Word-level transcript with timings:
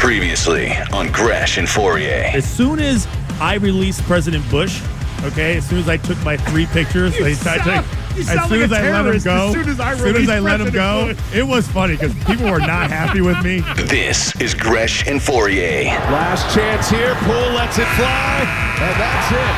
Previously 0.00 0.72
on 0.94 1.12
Gresh 1.12 1.58
and 1.58 1.68
Fauria. 1.68 2.32
As 2.32 2.48
soon 2.50 2.78
as 2.80 3.06
I 3.38 3.56
released 3.56 4.02
President 4.04 4.48
Bush, 4.50 4.80
okay, 5.24 5.58
as 5.58 5.68
soon 5.68 5.78
as 5.78 5.90
I 5.90 5.98
took 5.98 6.16
my 6.24 6.38
three 6.38 6.64
pictures, 6.64 7.14
I, 7.20 7.26
I 7.26 7.32
sound- 7.34 7.62
took- 7.84 8.16
you 8.16 8.22
as 8.22 8.48
soon 8.48 8.60
like 8.60 8.60
as 8.62 8.72
a 8.72 8.76
I 8.78 9.02
let 9.02 9.14
him 9.14 9.22
go, 9.22 9.48
as 9.48 9.52
soon 9.52 9.68
as 9.68 9.78
I 9.78 9.94
soon 9.96 10.16
as 10.16 10.28
I 10.30 10.38
let 10.40 10.60
him 10.62 10.70
go, 10.72 11.04
President 11.04 11.36
it 11.36 11.46
was 11.46 11.68
funny 11.68 11.96
because 11.96 12.14
people 12.24 12.50
were 12.50 12.58
not 12.60 12.90
happy 12.90 13.20
with 13.20 13.44
me. 13.44 13.60
This 13.76 14.34
is 14.40 14.54
Gresh 14.54 15.06
and 15.06 15.20
Fauria. 15.20 15.84
Last 16.10 16.52
chance 16.54 16.88
here. 16.88 17.14
Poole 17.16 17.52
lets 17.52 17.76
it 17.78 17.86
fly, 18.00 18.40
and 18.80 18.96
that's 18.96 19.30
it. 19.36 19.54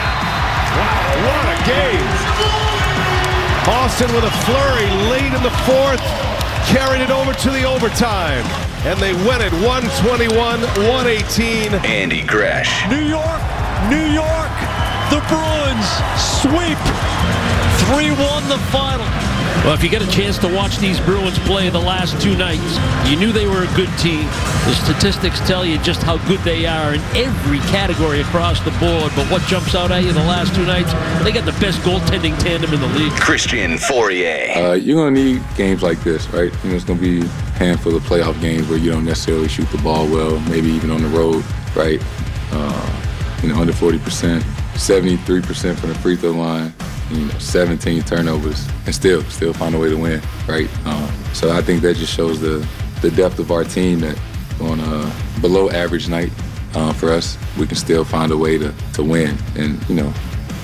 Wow, 0.75 1.23
what 1.23 1.47
a 1.55 1.59
game. 1.71 2.09
Boston 3.65 4.13
with 4.13 4.25
a 4.25 4.35
flurry 4.45 4.91
late 5.09 5.33
in 5.33 5.43
the 5.45 5.55
fourth, 5.65 6.03
carried 6.67 7.01
it 7.01 7.11
over 7.11 7.33
to 7.33 7.51
the 7.51 7.63
overtime, 7.63 8.45
and 8.85 8.99
they 8.99 9.13
win 9.13 9.41
it 9.41 9.53
121 9.53 10.61
118. 10.61 11.75
Andy 11.87 12.23
Gresh. 12.23 12.83
New 12.89 13.05
York, 13.07 13.43
New 13.89 14.07
York, 14.11 14.55
the 15.11 15.23
Bruins 15.31 15.89
sweep 16.19 16.79
3 17.87 18.11
1 18.11 18.49
the 18.49 18.59
final. 18.71 19.32
Well, 19.65 19.75
if 19.75 19.85
you 19.85 19.89
get 19.89 20.03
a 20.03 20.11
chance 20.11 20.39
to 20.39 20.53
watch 20.53 20.79
these 20.79 20.99
Bruins 21.01 21.39
play 21.41 21.69
the 21.69 21.79
last 21.79 22.21
two 22.21 22.37
nights, 22.37 22.79
you 23.09 23.17
knew 23.17 23.31
they 23.31 23.47
were 23.47 23.63
a 23.63 23.77
good 23.77 23.91
team. 23.99 24.27
The 24.67 24.75
statistics 24.75 25.39
tell 25.47 25.65
you 25.65 25.79
just 25.79 26.03
how 26.03 26.19
good 26.27 26.41
they 26.41 26.67
are 26.67 26.95
in 26.95 27.01
every 27.15 27.59
category 27.71 28.21
across 28.23 28.59
the 28.65 28.73
board. 28.73 29.13
But 29.15 29.31
what 29.31 29.43
jumps 29.43 29.77
out 29.77 29.93
at 29.93 30.03
you 30.03 30.13
the 30.13 30.19
last 30.21 30.53
two 30.57 30.67
nights, 30.67 30.93
they 31.23 31.31
got 31.31 31.45
the 31.45 31.59
best 31.61 31.79
goaltending 31.81 32.37
tandem 32.41 32.75
in 32.75 32.81
the 32.81 32.89
league. 32.89 33.13
Christian 33.13 33.73
Fauria. 33.73 34.57
Uh, 34.57 34.73
you're 34.73 34.97
gonna 34.97 35.23
need 35.23 35.43
games 35.57 35.81
like 35.81 36.03
this, 36.03 36.29
right? 36.31 36.53
You 36.65 36.71
know, 36.71 36.75
it's 36.75 36.85
gonna 36.85 37.01
be 37.01 37.21
a 37.21 37.25
handful 37.55 37.95
of 37.95 38.03
playoff 38.03 38.41
games 38.41 38.69
where 38.69 38.79
you 38.79 38.91
don't 38.91 39.05
necessarily 39.05 39.47
shoot 39.49 39.71
the 39.71 39.79
ball 39.79 40.09
well, 40.09 40.41
maybe 40.41 40.71
even 40.71 40.91
on 40.91 41.03
the 41.03 41.09
road, 41.09 41.45
right? 41.77 42.03
Uh, 42.51 43.03
you 43.43 43.49
know, 43.49 43.61
under 43.61 43.73
40%, 43.73 44.43
73% 44.75 45.79
from 45.79 45.89
the 45.89 45.95
free 45.97 46.17
throw 46.17 46.33
line, 46.33 46.73
you 47.13 47.27
know, 47.27 47.39
17 47.39 48.03
turnovers, 48.03 48.67
and 48.87 48.95
still, 48.95 49.23
still 49.25 49.53
find 49.53 49.75
a 49.75 49.79
way 49.79 49.91
to 49.91 49.97
win, 49.97 50.21
right? 50.49 50.69
Um, 50.87 51.13
so 51.35 51.53
I 51.53 51.63
think 51.63 51.83
that 51.83 51.97
just 51.97 52.15
shows 52.15 52.41
the 52.41 52.67
the 53.01 53.11
depth 53.11 53.41
of 53.41 53.51
our 53.51 53.65
team 53.65 53.99
that 53.99 54.17
on 54.61 54.79
a 54.79 55.41
below 55.41 55.69
average 55.71 56.09
night 56.09 56.31
uh, 56.75 56.93
for 56.93 57.11
us, 57.11 57.37
we 57.59 57.67
can 57.67 57.77
still 57.77 58.05
find 58.05 58.31
a 58.31 58.37
way 58.37 58.59
to 58.59 58.73
to 58.95 59.03
win, 59.03 59.37
and 59.57 59.83
you 59.89 59.95
know. 59.95 60.13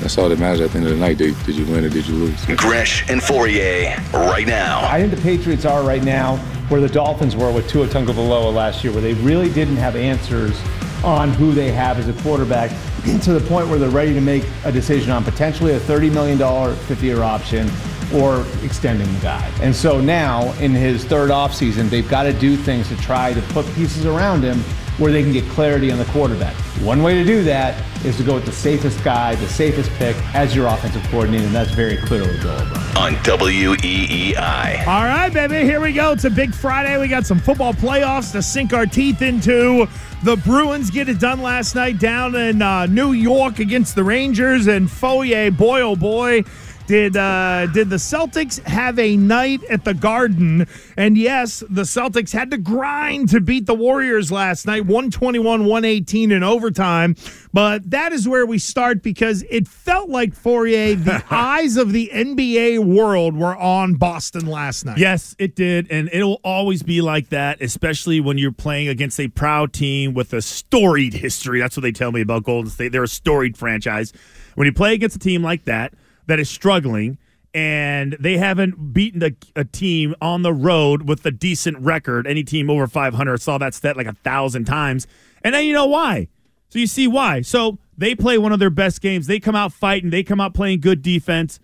That's 0.00 0.16
all 0.16 0.28
that 0.28 0.38
matters 0.38 0.60
at 0.60 0.70
the 0.70 0.78
end 0.78 0.86
of 0.86 0.92
the 0.92 1.00
night. 1.00 1.18
Did, 1.18 1.34
did 1.44 1.56
you 1.56 1.66
win 1.66 1.84
or 1.84 1.88
did 1.88 2.06
you 2.06 2.14
lose? 2.14 2.46
Gresh 2.54 3.10
and 3.10 3.20
Fauria 3.20 4.00
right 4.12 4.46
now. 4.46 4.88
I 4.88 5.00
think 5.00 5.12
the 5.12 5.20
Patriots 5.20 5.64
are 5.64 5.82
right 5.82 6.04
now 6.04 6.36
where 6.68 6.80
the 6.80 6.88
Dolphins 6.88 7.34
were 7.34 7.50
with 7.50 7.68
Tua 7.68 7.88
Tagovailoa 7.88 8.54
last 8.54 8.84
year, 8.84 8.92
where 8.92 9.02
they 9.02 9.14
really 9.14 9.52
didn't 9.52 9.74
have 9.74 9.96
answers 9.96 10.56
on 11.04 11.30
who 11.30 11.52
they 11.52 11.70
have 11.70 11.98
as 11.98 12.08
a 12.08 12.22
quarterback 12.22 12.70
to 13.22 13.32
the 13.32 13.46
point 13.48 13.68
where 13.68 13.78
they're 13.78 13.90
ready 13.90 14.14
to 14.14 14.20
make 14.20 14.44
a 14.64 14.72
decision 14.72 15.10
on 15.10 15.24
potentially 15.24 15.72
a 15.72 15.80
$30 15.80 16.12
million 16.12 16.76
50 16.76 17.06
year 17.06 17.22
option 17.22 17.70
or 18.14 18.44
extending 18.62 19.12
the 19.14 19.20
guy. 19.20 19.52
And 19.60 19.74
so 19.74 20.00
now, 20.00 20.52
in 20.54 20.72
his 20.72 21.04
third 21.04 21.30
offseason, 21.30 21.90
they've 21.90 22.08
got 22.08 22.22
to 22.24 22.32
do 22.32 22.56
things 22.56 22.88
to 22.88 22.96
try 22.96 23.34
to 23.34 23.42
put 23.52 23.66
pieces 23.74 24.06
around 24.06 24.42
him 24.42 24.62
where 24.98 25.12
they 25.12 25.22
can 25.22 25.32
get 25.32 25.44
clarity 25.50 25.90
on 25.90 25.98
the 25.98 26.04
quarterback. 26.06 26.54
One 26.82 27.02
way 27.02 27.14
to 27.14 27.24
do 27.24 27.42
that 27.44 27.82
is 28.04 28.16
to 28.18 28.24
go 28.24 28.34
with 28.34 28.44
the 28.44 28.52
safest 28.52 29.02
guy, 29.02 29.34
the 29.36 29.48
safest 29.48 29.90
pick 29.92 30.16
as 30.34 30.54
your 30.54 30.66
offensive 30.66 31.02
coordinator, 31.04 31.46
and 31.46 31.54
that's 31.54 31.70
very 31.70 31.96
clearly 31.96 32.36
Bill 32.38 32.60
O'Brien. 32.60 32.96
On 32.96 33.12
WEEI. 33.24 34.86
All 34.86 35.04
right, 35.04 35.32
baby, 35.32 35.60
here 35.60 35.80
we 35.80 35.92
go. 35.92 36.12
It's 36.12 36.24
a 36.24 36.30
big 36.30 36.54
Friday. 36.54 36.98
We 36.98 37.08
got 37.08 37.26
some 37.26 37.38
football 37.38 37.72
playoffs 37.72 38.32
to 38.32 38.42
sink 38.42 38.72
our 38.72 38.86
teeth 38.86 39.22
into. 39.22 39.86
The 40.24 40.36
Bruins 40.36 40.90
get 40.90 41.08
it 41.08 41.20
done 41.20 41.42
last 41.42 41.76
night 41.76 42.00
down 42.00 42.34
in 42.34 42.60
uh, 42.60 42.86
New 42.86 43.12
York 43.12 43.60
against 43.60 43.94
the 43.94 44.02
Rangers, 44.02 44.66
and 44.66 44.88
Fauria, 44.88 45.56
boy 45.56 45.80
oh 45.80 45.94
boy, 45.94 46.42
did 46.88 47.18
uh, 47.18 47.66
did 47.66 47.90
the 47.90 47.96
Celtics 47.96 48.60
have 48.64 48.98
a 48.98 49.14
night 49.14 49.62
at 49.64 49.84
the 49.84 49.92
Garden? 49.92 50.66
And 50.96 51.18
yes, 51.18 51.62
the 51.68 51.82
Celtics 51.82 52.32
had 52.32 52.50
to 52.50 52.56
grind 52.56 53.28
to 53.28 53.40
beat 53.42 53.66
the 53.66 53.74
Warriors 53.74 54.32
last 54.32 54.66
night, 54.66 54.84
121-118 54.84 56.32
in 56.32 56.42
overtime. 56.42 57.14
But 57.52 57.90
that 57.90 58.12
is 58.12 58.26
where 58.26 58.46
we 58.46 58.58
start 58.58 59.02
because 59.02 59.44
it 59.50 59.68
felt 59.68 60.08
like 60.08 60.34
Fauria, 60.34 60.96
the 60.96 61.22
eyes 61.30 61.76
of 61.76 61.92
the 61.92 62.10
NBA 62.12 62.78
world 62.78 63.36
were 63.36 63.56
on 63.56 63.96
Boston 63.96 64.46
last 64.46 64.86
night. 64.86 64.96
Yes, 64.96 65.36
it 65.38 65.54
did, 65.54 65.90
and 65.90 66.08
it'll 66.10 66.40
always 66.42 66.82
be 66.82 67.02
like 67.02 67.28
that, 67.28 67.60
especially 67.60 68.18
when 68.18 68.38
you're 68.38 68.50
playing 68.50 68.88
against 68.88 69.20
a 69.20 69.28
proud 69.28 69.74
team 69.74 70.14
with 70.14 70.32
a 70.32 70.40
storied 70.40 71.12
history. 71.12 71.60
That's 71.60 71.76
what 71.76 71.82
they 71.82 71.92
tell 71.92 72.12
me 72.12 72.22
about 72.22 72.44
Golden 72.44 72.70
State. 72.70 72.92
They're 72.92 73.02
a 73.02 73.08
storied 73.08 73.58
franchise. 73.58 74.14
When 74.54 74.64
you 74.64 74.72
play 74.72 74.94
against 74.94 75.16
a 75.16 75.18
team 75.20 75.42
like 75.42 75.66
that 75.66 75.92
that 76.28 76.38
is 76.38 76.48
struggling 76.48 77.18
and 77.54 78.16
they 78.20 78.36
haven't 78.36 78.92
beaten 78.92 79.22
a, 79.22 79.32
a 79.56 79.64
team 79.64 80.14
on 80.20 80.42
the 80.42 80.52
road 80.52 81.08
with 81.08 81.24
a 81.26 81.30
decent 81.30 81.78
record, 81.78 82.26
any 82.26 82.44
team 82.44 82.70
over 82.70 82.86
500 82.86 83.40
saw 83.40 83.58
that 83.58 83.74
stat 83.74 83.96
like 83.96 84.06
a 84.06 84.12
thousand 84.12 84.66
times, 84.66 85.06
and 85.42 85.54
then 85.54 85.64
you 85.64 85.72
know 85.72 85.86
why. 85.86 86.28
So 86.68 86.78
you 86.78 86.86
see 86.86 87.08
why. 87.08 87.40
So 87.40 87.78
they 87.96 88.14
play 88.14 88.36
one 88.36 88.52
of 88.52 88.58
their 88.58 88.70
best 88.70 89.00
games. 89.00 89.26
They 89.26 89.40
come 89.40 89.56
out 89.56 89.72
fighting. 89.72 90.10
They 90.10 90.22
come 90.22 90.40
out 90.40 90.54
playing 90.54 90.80
good 90.80 91.02
defense, 91.02 91.58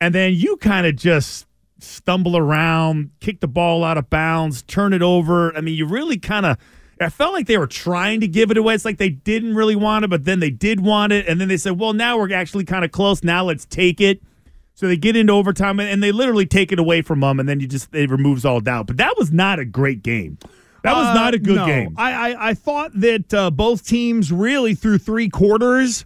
and 0.00 0.14
then 0.14 0.34
you 0.34 0.56
kind 0.56 0.86
of 0.86 0.96
just 0.96 1.46
stumble 1.78 2.36
around, 2.36 3.10
kick 3.20 3.40
the 3.40 3.48
ball 3.48 3.84
out 3.84 3.98
of 3.98 4.08
bounds, 4.08 4.62
turn 4.62 4.94
it 4.94 5.02
over. 5.02 5.54
I 5.54 5.60
mean, 5.60 5.74
you 5.74 5.86
really 5.86 6.18
kind 6.18 6.46
of. 6.46 6.58
I 7.00 7.08
felt 7.10 7.34
like 7.34 7.46
they 7.46 7.58
were 7.58 7.66
trying 7.66 8.20
to 8.20 8.28
give 8.28 8.50
it 8.50 8.56
away. 8.56 8.74
It's 8.74 8.84
like 8.84 8.96
they 8.98 9.10
didn't 9.10 9.54
really 9.54 9.76
want 9.76 10.04
it, 10.04 10.08
but 10.08 10.24
then 10.24 10.40
they 10.40 10.50
did 10.50 10.80
want 10.80 11.12
it, 11.12 11.26
and 11.28 11.40
then 11.40 11.48
they 11.48 11.56
said, 11.58 11.78
"Well, 11.78 11.92
now 11.92 12.16
we're 12.18 12.32
actually 12.32 12.64
kind 12.64 12.84
of 12.84 12.90
close. 12.92 13.22
Now 13.22 13.44
let's 13.44 13.66
take 13.66 14.00
it." 14.00 14.22
So 14.74 14.86
they 14.86 14.96
get 14.96 15.16
into 15.16 15.32
overtime, 15.32 15.78
and 15.80 16.02
they 16.02 16.12
literally 16.12 16.46
take 16.46 16.72
it 16.72 16.78
away 16.78 17.02
from 17.02 17.20
them, 17.20 17.38
and 17.40 17.48
then 17.48 17.60
you 17.60 17.66
just 17.66 17.94
it 17.94 18.10
removes 18.10 18.44
all 18.44 18.60
doubt. 18.60 18.86
But 18.86 18.96
that 18.98 19.14
was 19.18 19.30
not 19.32 19.58
a 19.58 19.64
great 19.64 20.02
game. 20.02 20.38
That 20.82 20.94
was 20.96 21.06
Uh, 21.08 21.14
not 21.14 21.34
a 21.34 21.38
good 21.38 21.56
no. 21.56 21.66
game. 21.66 21.94
I, 21.96 22.32
I, 22.32 22.48
I 22.50 22.54
thought 22.54 22.92
that 23.00 23.32
uh, 23.34 23.50
both 23.50 23.86
teams 23.86 24.30
really 24.30 24.74
through 24.74 24.98
three 24.98 25.28
quarters, 25.28 26.04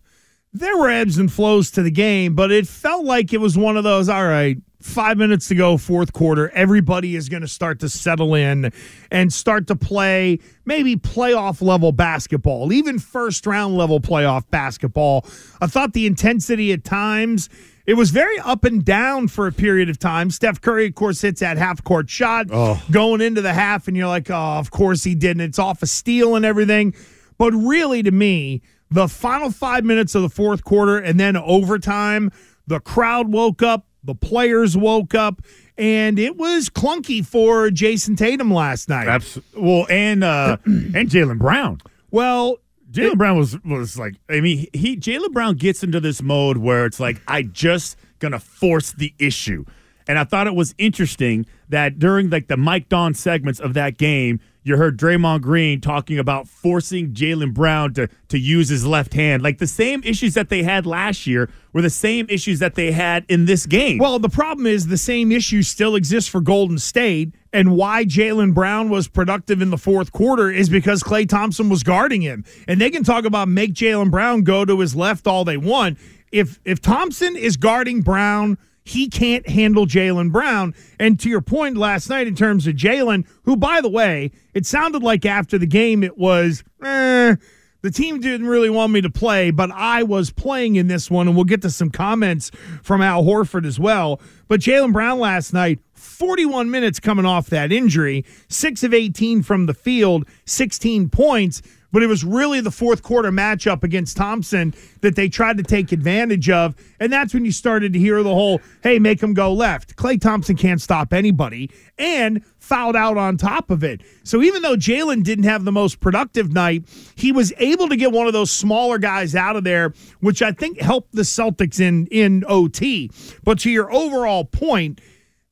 there 0.53 0.77
were 0.77 0.91
ebbs 0.91 1.19
and 1.19 1.33
flows 1.33 1.71
to 1.73 1.83
the 1.83 1.91
game, 1.91 2.35
but 2.35 2.51
it 2.51 2.67
felt 2.67 3.05
like 3.05 3.33
it 3.33 3.41
was 3.41 3.57
one 3.57 3.77
of 3.77 3.85
those, 3.85 4.09
all 4.09 4.27
right, 4.27 4.57
five 4.81 5.17
minutes 5.17 5.49
to 5.49 5.55
go, 5.55 5.77
fourth 5.77 6.13
quarter. 6.13 6.51
Everybody 6.51 7.15
is 7.15 7.29
going 7.29 7.43
to 7.43 7.49
start 7.49 7.81
to 7.81 7.89
settle 7.89 8.35
in 8.35 8.73
and 9.11 9.33
start 9.33 9.67
to 9.69 9.77
play 9.77 10.41
maybe 10.65 10.97
playoff 10.97 11.63
level 11.63 11.93
basketball, 11.93 12.73
even 12.73 12.99
first 12.99 13.47
round 13.47 13.77
level 13.77 14.01
playoff 14.01 14.49
basketball. 14.51 15.25
I 15.61 15.67
thought 15.67 15.93
the 15.93 16.07
intensity 16.07 16.73
at 16.73 16.85
times. 16.85 17.49
It 17.87 17.95
was 17.95 18.11
very 18.11 18.39
up 18.41 18.63
and 18.63 18.85
down 18.85 19.27
for 19.27 19.49
a 19.49 19.53
period 19.53 19.89
of 19.89 19.99
time. 19.99 20.31
Steph 20.31 20.61
Curry, 20.61 20.87
of 20.87 20.95
course, 20.95 21.23
hits 21.23 21.41
that 21.41 21.57
half 21.57 21.83
court 21.83 22.09
shot 22.09 22.47
oh. 22.53 22.81
going 22.91 23.21
into 23.21 23.41
the 23.41 23.53
half, 23.53 23.89
and 23.89 23.97
you're 23.97 24.07
like, 24.07 24.31
oh, 24.31 24.59
of 24.59 24.71
course 24.71 25.03
he 25.03 25.17
did. 25.17 25.33
And 25.33 25.41
it's 25.41 25.59
off 25.59 25.83
a 25.83 25.89
steal 25.89 26.37
and 26.37 26.45
everything. 26.45 26.95
But 27.37 27.53
really, 27.53 28.05
to 28.05 28.13
me, 28.13 28.63
the 28.91 29.09
final 29.09 29.51
five 29.51 29.85
minutes 29.85 30.15
of 30.15 30.23
the 30.23 30.29
fourth 30.29 30.65
quarter 30.65 30.99
and 30.99 31.19
then 31.19 31.37
overtime, 31.37 32.31
the 32.67 32.81
crowd 32.81 33.33
woke 33.33 33.63
up, 33.63 33.87
the 34.03 34.15
players 34.15 34.77
woke 34.77 35.15
up, 35.15 35.43
and 35.77 36.19
it 36.19 36.37
was 36.37 36.69
clunky 36.69 37.25
for 37.25 37.71
Jayson 37.71 38.17
Tatum 38.17 38.53
last 38.53 38.89
night. 38.89 39.09
Abs- 39.09 39.39
well, 39.57 39.87
and 39.89 40.23
uh, 40.25 40.57
and 40.65 41.09
Jaylen 41.09 41.39
Brown. 41.39 41.81
Well, 42.11 42.59
Jaylen 42.91 43.17
Brown 43.17 43.39
was 43.39 43.63
was 43.65 43.99
like, 43.99 44.15
I 44.29 44.41
mean, 44.41 44.67
he 44.73 44.97
Jaylen 44.97 45.33
Brown 45.33 45.55
gets 45.55 45.83
into 45.83 46.01
this 46.01 46.23
mode 46.23 46.57
where 46.59 46.85
it's 46.87 47.01
like, 47.01 47.21
I 47.29 47.43
just 47.43 47.97
gonna 48.19 48.41
force 48.41 48.93
the 48.93 49.15
issue, 49.19 49.65
and 50.07 50.19
I 50.19 50.25
thought 50.25 50.47
it 50.47 50.55
was 50.55 50.75
interesting 50.79 51.47
that 51.69 51.99
during 51.99 52.31
like 52.31 52.49
the 52.49 52.57
Mike 52.57 52.89
Don 52.89 53.15
segments 53.15 53.61
of 53.61 53.75
that 53.75 53.97
game, 53.97 54.41
you 54.63 54.77
heard 54.77 54.99
Draymond 54.99 55.41
Green 55.41 55.81
talking 55.81 56.19
about 56.19 56.47
forcing 56.47 57.13
Jaylen 57.13 57.55
Brown 57.55 57.95
to 57.95 58.09
to 58.29 58.39
use 58.39 58.69
his 58.69 58.85
left 58.85 59.15
hand, 59.15 59.43
like 59.43 59.59
the 59.59 59.67
same 59.67 60.03
issues 60.05 60.35
that 60.35 60.49
they 60.49 60.63
had 60.63 60.87
last 60.87 61.27
year 61.27 61.49
were 61.73 61.83
the 61.83 61.91
same 61.91 62.27
issues 62.29 62.59
that 62.59 62.75
they 62.75 62.93
had 62.93 63.25
in 63.29 63.47
this 63.47 63.67
game. 63.67 63.99
Well, 63.99 64.19
the 64.19 64.29
problem 64.29 64.67
is 64.67 64.89
the 64.89 64.99
same 64.99 65.33
issue 65.33 65.63
still 65.63 65.95
exists 65.95 66.29
for 66.29 66.41
Golden 66.41 66.79
State, 66.79 67.35
and 67.53 67.77
why 67.77 68.05
Jaylen 68.05 68.53
Brown 68.53 68.91
was 68.91 69.09
productive 69.09 69.63
in 69.63 69.71
the 69.71 69.79
fourth 69.79 70.13
quarter 70.13 70.51
is 70.51 70.69
because 70.69 71.03
Klay 71.03 71.29
Thompson 71.29 71.69
was 71.69 71.83
guarding 71.83 72.23
him. 72.23 72.45
And 72.69 72.81
they 72.81 72.91
can 72.91 73.05
talk 73.05 73.25
about 73.25 73.49
make 73.49 73.73
Jaylen 73.73 74.11
Brown 74.11 74.43
go 74.43 74.65
to 74.65 74.81
his 74.81 74.95
left 74.95 75.27
all 75.27 75.45
they 75.45 75.57
want. 75.57 75.99
If 76.33 76.61
if 76.65 76.81
Thompson 76.81 77.35
is 77.37 77.57
guarding 77.57 78.03
Brown, 78.03 78.59
he 78.85 79.09
can't 79.09 79.49
handle 79.49 79.87
Jaylen 79.87 80.33
Brown. 80.33 80.75
And 80.99 81.19
to 81.21 81.29
your 81.29 81.41
point 81.41 81.77
last 81.77 82.09
night 82.09 82.27
in 82.27 82.35
terms 82.35 82.67
of 82.67 82.75
Jaylen, 82.75 83.27
who 83.45 83.57
by 83.57 83.81
the 83.81 83.89
way, 83.89 84.33
it 84.55 84.67
sounded 84.67 85.03
like 85.03 85.25
after 85.25 85.59
the 85.59 85.67
game 85.67 86.03
it 86.03 86.19
was 86.19 86.65
eh, 86.83 87.37
the 87.83 87.91
team 87.91 88.21
didn't 88.21 88.47
really 88.47 88.69
want 88.71 88.93
me 88.93 89.01
to 89.01 89.11
play, 89.11 89.51
but 89.51 89.71
I 89.71 90.03
was 90.03 90.31
playing 90.31 90.77
in 90.77 90.89
this 90.89 91.11
one, 91.11 91.27
and 91.27 91.35
we'll 91.35 91.45
get 91.45 91.63
to 91.63 91.71
some 91.71 91.91
comments 91.91 92.51
from 92.83 93.01
Al 93.01 93.25
Horford 93.25 93.65
as 93.65 93.81
well. 93.81 94.21
But 94.49 94.61
Jaylen 94.61 94.93
Brown 94.93 95.19
last 95.19 95.55
night, 95.55 95.81
41 95.95 96.71
minutes 96.71 97.01
coming 97.01 97.25
off 97.25 97.49
that 97.49 97.73
injury, 97.73 98.25
6 98.49 98.83
of 98.83 98.93
18 98.93 99.43
from 99.43 99.67
the 99.67 99.75
field, 99.75 100.29
16 100.45 101.09
points. 101.09 101.63
But 101.93 102.03
it 102.03 102.07
was 102.07 102.25
really 102.25 102.61
the 102.61 102.71
fourth 102.71 103.03
quarter 103.03 103.31
matchup 103.31 103.83
against 103.83 104.17
Thompson 104.17 104.75
that 105.01 105.17
they 105.17 105.29
tried 105.29 105.57
to 105.57 105.63
take 105.63 105.93
advantage 105.93 106.49
of. 106.49 106.75
And 107.01 107.13
that's 107.13 107.35
when 107.35 107.45
you 107.45 107.53
started 107.53 107.93
to 107.93 107.99
hear 107.99 108.23
the 108.23 108.35
whole, 108.35 108.61
hey, 108.83 108.99
make 108.99 109.23
him 109.23 109.35
go 109.35 109.53
left. 109.53 109.97
Klay 109.97 110.21
Thompson 110.21 110.57
can't 110.57 110.81
stop 110.81 111.13
anybody 111.13 111.71
and 111.99 112.45
fouled 112.59 112.97
out 112.97 113.17
on 113.17 113.37
top 113.37 113.71
of 113.71 113.83
it. 113.83 114.03
So 114.23 114.43
even 114.43 114.63
though 114.63 114.77
Jaylen 114.77 115.25
didn't 115.25 115.45
have 115.45 115.65
the 115.65 115.73
most 115.73 116.01
productive 116.01 116.53
night, 116.53 116.85
he 117.17 117.33
was 117.33 117.53
able 117.59 117.89
to 117.89 117.97
get 117.97 118.13
one 118.13 118.27
of 118.27 118.33
those 118.33 118.51
smaller 118.51 118.99
guys 118.99 119.35
out 119.35 119.57
of 119.57 119.65
there, 119.65 119.93
which 120.21 120.43
I 120.43 120.53
think 120.53 120.81
helped 120.81 121.13
the 121.13 121.23
Celtics 121.23 121.81
in, 121.81 122.07
in 122.09 122.45
OT. 122.47 123.11
But 123.43 123.59
to 123.61 123.71
your 123.71 123.93
overall 123.93 124.45
point, 124.45 125.01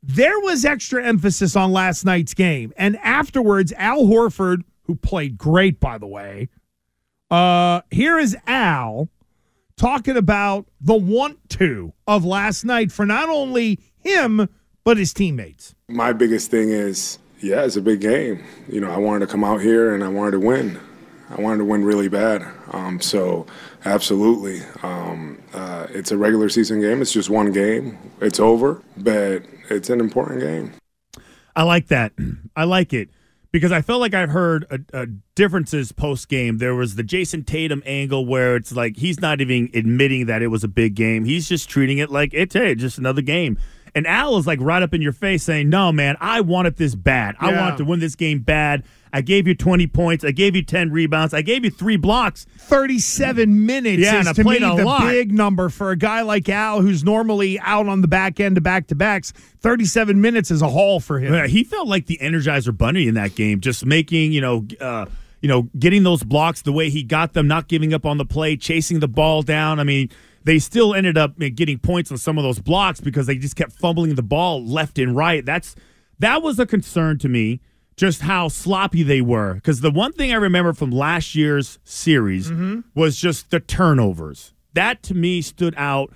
there 0.02 0.38
was 0.40 0.64
extra 0.64 1.04
emphasis 1.04 1.56
on 1.56 1.72
last 1.72 2.04
night's 2.04 2.34
game. 2.34 2.72
And 2.76 2.96
afterwards, 2.98 3.72
Al 3.76 4.04
Horford, 4.04 4.62
who 4.88 4.96
played 4.96 5.38
great, 5.38 5.78
by 5.78 5.98
the 5.98 6.06
way, 6.06 6.48
uh, 7.30 7.82
here 7.90 8.18
is 8.18 8.36
Al 8.46 9.08
talking 9.76 10.16
about 10.16 10.66
the 10.80 10.94
want 10.94 11.48
to 11.50 11.92
of 12.08 12.24
last 12.24 12.64
night 12.64 12.90
for 12.90 13.06
not 13.06 13.28
only 13.28 13.78
him, 13.98 14.48
but 14.82 14.96
his 14.96 15.12
teammates. 15.12 15.74
My 15.88 16.12
biggest 16.12 16.50
thing 16.50 16.70
is, 16.70 17.18
yeah, 17.40 17.64
it's 17.64 17.76
a 17.76 17.82
big 17.82 18.00
game. 18.00 18.42
You 18.66 18.80
know, 18.80 18.90
I 18.90 18.96
wanted 18.96 19.26
to 19.26 19.30
come 19.30 19.44
out 19.44 19.60
here 19.60 19.94
and 19.94 20.02
I 20.02 20.08
wanted 20.08 20.32
to 20.32 20.40
win. 20.40 20.80
I 21.30 21.40
wanted 21.40 21.58
to 21.58 21.64
win 21.66 21.84
really 21.84 22.08
bad. 22.08 22.42
Um, 22.72 22.98
so, 23.02 23.46
absolutely. 23.84 24.62
Um, 24.82 25.42
uh, 25.52 25.86
it's 25.90 26.10
a 26.10 26.16
regular 26.16 26.48
season 26.48 26.80
game. 26.80 27.02
It's 27.02 27.12
just 27.12 27.28
one 27.28 27.52
game. 27.52 27.98
It's 28.22 28.40
over, 28.40 28.82
but 28.96 29.42
it's 29.68 29.90
an 29.90 30.00
important 30.00 30.40
game. 30.40 30.72
I 31.54 31.64
like 31.64 31.88
that. 31.88 32.12
I 32.56 32.64
like 32.64 32.94
it 32.94 33.10
because 33.50 33.72
I 33.72 33.82
felt 33.82 34.00
like 34.00 34.14
I've 34.14 34.30
heard 34.30 34.66
a, 34.70 35.02
a 35.02 35.06
differences 35.34 35.92
post 35.92 36.28
game. 36.28 36.58
There 36.58 36.74
was 36.74 36.96
the 36.96 37.02
Jayson 37.02 37.44
Tatum 37.44 37.82
angle 37.86 38.26
where 38.26 38.56
it's 38.56 38.72
like 38.72 38.96
he's 38.96 39.20
not 39.20 39.40
even 39.40 39.70
admitting 39.74 40.26
that 40.26 40.42
it 40.42 40.48
was 40.48 40.64
a 40.64 40.68
big 40.68 40.94
game. 40.94 41.24
He's 41.24 41.48
just 41.48 41.68
treating 41.68 41.98
it 41.98 42.10
like 42.10 42.30
it's 42.34 42.54
hey, 42.54 42.74
just 42.74 42.98
another 42.98 43.22
game. 43.22 43.58
And 43.94 44.06
Al 44.06 44.36
is 44.38 44.46
like 44.46 44.58
right 44.60 44.82
up 44.82 44.94
in 44.94 45.02
your 45.02 45.12
face 45.12 45.42
saying, 45.42 45.68
"No, 45.68 45.92
man, 45.92 46.16
I 46.20 46.40
wanted 46.40 46.76
this 46.76 46.94
bad. 46.94 47.34
I 47.40 47.50
Yeah. 47.50 47.60
wanted 47.62 47.78
to 47.78 47.84
win 47.84 48.00
this 48.00 48.14
game 48.14 48.40
bad. 48.40 48.82
I 49.12 49.22
gave 49.22 49.48
you 49.48 49.54
20 49.54 49.86
points. 49.86 50.22
I 50.24 50.32
gave 50.32 50.54
you 50.54 50.62
10 50.62 50.90
rebounds. 50.90 51.32
I 51.32 51.40
gave 51.40 51.64
you 51.64 51.70
three 51.70 51.96
blocks. 51.96 52.44
37 52.58 53.64
minutes 53.66 54.02
Yeah, 54.02 54.20
is 54.20 54.26
I 54.28 54.32
to 54.34 54.40
me 54.40 54.44
played 54.44 54.62
a 54.62 54.76
the 54.76 54.84
lot. 54.84 55.02
big 55.08 55.32
number 55.32 55.68
for 55.68 55.90
a 55.90 55.96
guy 55.96 56.22
like 56.22 56.48
Al 56.48 56.82
who's 56.82 57.04
normally 57.04 57.58
out 57.60 57.88
on 57.88 58.00
the 58.02 58.08
back 58.08 58.38
end 58.38 58.56
of 58.56 58.62
back 58.62 58.86
to 58.88 58.94
backs. 58.94 59.32
37 59.60 60.20
minutes 60.20 60.50
is 60.50 60.62
a 60.62 60.68
haul 60.68 61.00
for 61.00 61.18
him. 61.18 61.32
Yeah, 61.34 61.46
he 61.46 61.64
felt 61.64 61.88
like 61.88 62.06
the 62.06 62.18
Energizer 62.22 62.76
Bunny 62.76 63.08
in 63.08 63.14
that 63.14 63.34
game, 63.34 63.60
just 63.60 63.84
making 63.86 64.32
you 64.32 64.40
know, 64.40 64.66
uh, 64.80 65.06
you 65.40 65.48
know, 65.48 65.68
getting 65.78 66.02
those 66.02 66.22
blocks 66.22 66.62
the 66.62 66.72
way 66.72 66.90
he 66.90 67.02
got 67.02 67.32
them, 67.32 67.46
not 67.48 67.68
giving 67.68 67.94
up 67.94 68.04
on 68.04 68.18
the 68.18 68.24
play, 68.24 68.56
chasing 68.56 69.00
the 69.00 69.08
ball 69.08 69.42
down. 69.42 69.78
I 69.80 69.84
mean, 69.84 70.08
they 70.48 70.58
still 70.58 70.94
ended 70.94 71.18
up 71.18 71.34
eh, 71.42 71.50
getting 71.50 71.78
points 71.78 72.10
on 72.10 72.16
some 72.16 72.38
of 72.38 72.42
those 72.42 72.58
blocks 72.58 73.02
because 73.02 73.26
they 73.26 73.36
just 73.36 73.54
kept 73.54 73.70
fumbling 73.72 74.14
the 74.14 74.22
ball 74.22 74.64
left 74.64 74.98
and 74.98 75.14
right. 75.14 75.44
That's 75.44 75.76
that 76.18 76.40
was 76.42 76.58
a 76.58 76.64
concern 76.64 77.18
to 77.18 77.28
me, 77.28 77.60
just 77.96 78.22
how 78.22 78.48
sloppy 78.48 79.02
they 79.02 79.20
were. 79.20 79.54
Because 79.54 79.82
the 79.82 79.90
one 79.90 80.12
thing 80.12 80.32
I 80.32 80.36
remember 80.36 80.72
from 80.72 80.90
last 80.90 81.34
year's 81.34 81.78
series 81.84 82.50
mm-hmm. 82.50 82.80
was 82.94 83.18
just 83.18 83.50
the 83.50 83.60
turnovers. 83.60 84.54
That 84.72 85.02
to 85.04 85.14
me 85.14 85.42
stood 85.42 85.74
out 85.76 86.14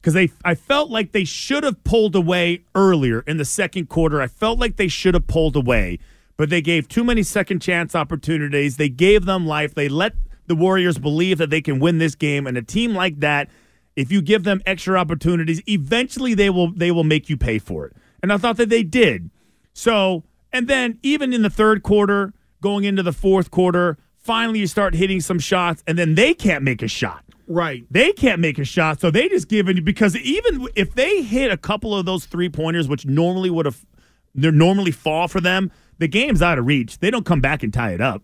because 0.00 0.14
they 0.14 0.30
I 0.44 0.54
felt 0.54 0.88
like 0.88 1.10
they 1.10 1.24
should 1.24 1.64
have 1.64 1.82
pulled 1.82 2.14
away 2.14 2.62
earlier 2.76 3.22
in 3.26 3.36
the 3.36 3.44
second 3.44 3.88
quarter. 3.88 4.22
I 4.22 4.28
felt 4.28 4.60
like 4.60 4.76
they 4.76 4.86
should 4.86 5.14
have 5.14 5.26
pulled 5.26 5.56
away, 5.56 5.98
but 6.36 6.50
they 6.50 6.62
gave 6.62 6.86
too 6.86 7.02
many 7.02 7.24
second 7.24 7.60
chance 7.60 7.96
opportunities. 7.96 8.76
They 8.76 8.90
gave 8.90 9.24
them 9.24 9.44
life. 9.44 9.74
They 9.74 9.88
let 9.88 10.14
the 10.46 10.54
Warriors 10.54 10.98
believe 10.98 11.38
that 11.38 11.50
they 11.50 11.60
can 11.60 11.80
win 11.80 11.98
this 11.98 12.14
game. 12.14 12.46
And 12.46 12.56
a 12.56 12.62
team 12.62 12.94
like 12.94 13.18
that, 13.20 13.48
if 13.96 14.10
you 14.10 14.22
give 14.22 14.44
them 14.44 14.62
extra 14.66 14.98
opportunities, 14.98 15.62
eventually 15.68 16.34
they 16.34 16.50
will 16.50 16.72
they 16.72 16.90
will 16.90 17.04
make 17.04 17.28
you 17.28 17.36
pay 17.36 17.58
for 17.58 17.86
it. 17.86 17.96
And 18.22 18.32
I 18.32 18.36
thought 18.36 18.56
that 18.56 18.68
they 18.68 18.82
did. 18.82 19.30
So, 19.74 20.24
and 20.52 20.68
then 20.68 20.98
even 21.02 21.32
in 21.32 21.42
the 21.42 21.50
third 21.50 21.82
quarter, 21.82 22.32
going 22.60 22.84
into 22.84 23.02
the 23.02 23.12
fourth 23.12 23.50
quarter, 23.50 23.98
finally 24.18 24.60
you 24.60 24.66
start 24.66 24.94
hitting 24.94 25.20
some 25.20 25.38
shots, 25.38 25.82
and 25.86 25.98
then 25.98 26.14
they 26.14 26.34
can't 26.34 26.62
make 26.62 26.82
a 26.82 26.88
shot. 26.88 27.24
Right. 27.48 27.84
They 27.90 28.12
can't 28.12 28.40
make 28.40 28.58
a 28.58 28.64
shot, 28.64 29.00
so 29.00 29.10
they 29.10 29.28
just 29.28 29.48
give 29.48 29.68
it 29.68 29.84
because 29.84 30.16
even 30.16 30.68
if 30.74 30.94
they 30.94 31.22
hit 31.22 31.50
a 31.50 31.56
couple 31.56 31.96
of 31.96 32.06
those 32.06 32.24
three 32.24 32.48
pointers, 32.48 32.88
which 32.88 33.04
normally 33.04 33.50
would 33.50 33.66
have, 33.66 33.84
they 34.34 34.50
normally 34.50 34.92
fall 34.92 35.28
for 35.28 35.40
them, 35.40 35.70
the 35.98 36.08
game's 36.08 36.40
out 36.40 36.58
of 36.58 36.66
reach. 36.66 36.98
They 36.98 37.10
don't 37.10 37.26
come 37.26 37.40
back 37.40 37.62
and 37.62 37.72
tie 37.72 37.92
it 37.92 38.00
up. 38.00 38.22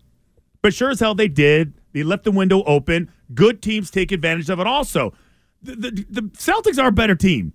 But 0.61 0.73
sure 0.73 0.89
as 0.89 0.99
hell 0.99 1.15
they 1.15 1.27
did. 1.27 1.73
They 1.93 2.03
left 2.03 2.23
the 2.23 2.31
window 2.31 2.63
open. 2.63 3.11
Good 3.33 3.61
teams 3.61 3.91
take 3.91 4.11
advantage 4.11 4.49
of 4.49 4.59
it. 4.59 4.67
Also, 4.67 5.13
the, 5.61 5.75
the, 5.75 6.05
the 6.09 6.21
Celtics 6.29 6.81
are 6.81 6.87
a 6.87 6.91
better 6.91 7.15
team. 7.15 7.53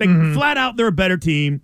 Like 0.00 0.08
flat 0.34 0.56
out, 0.56 0.76
they're 0.76 0.88
a 0.88 0.92
better 0.92 1.16
team, 1.16 1.62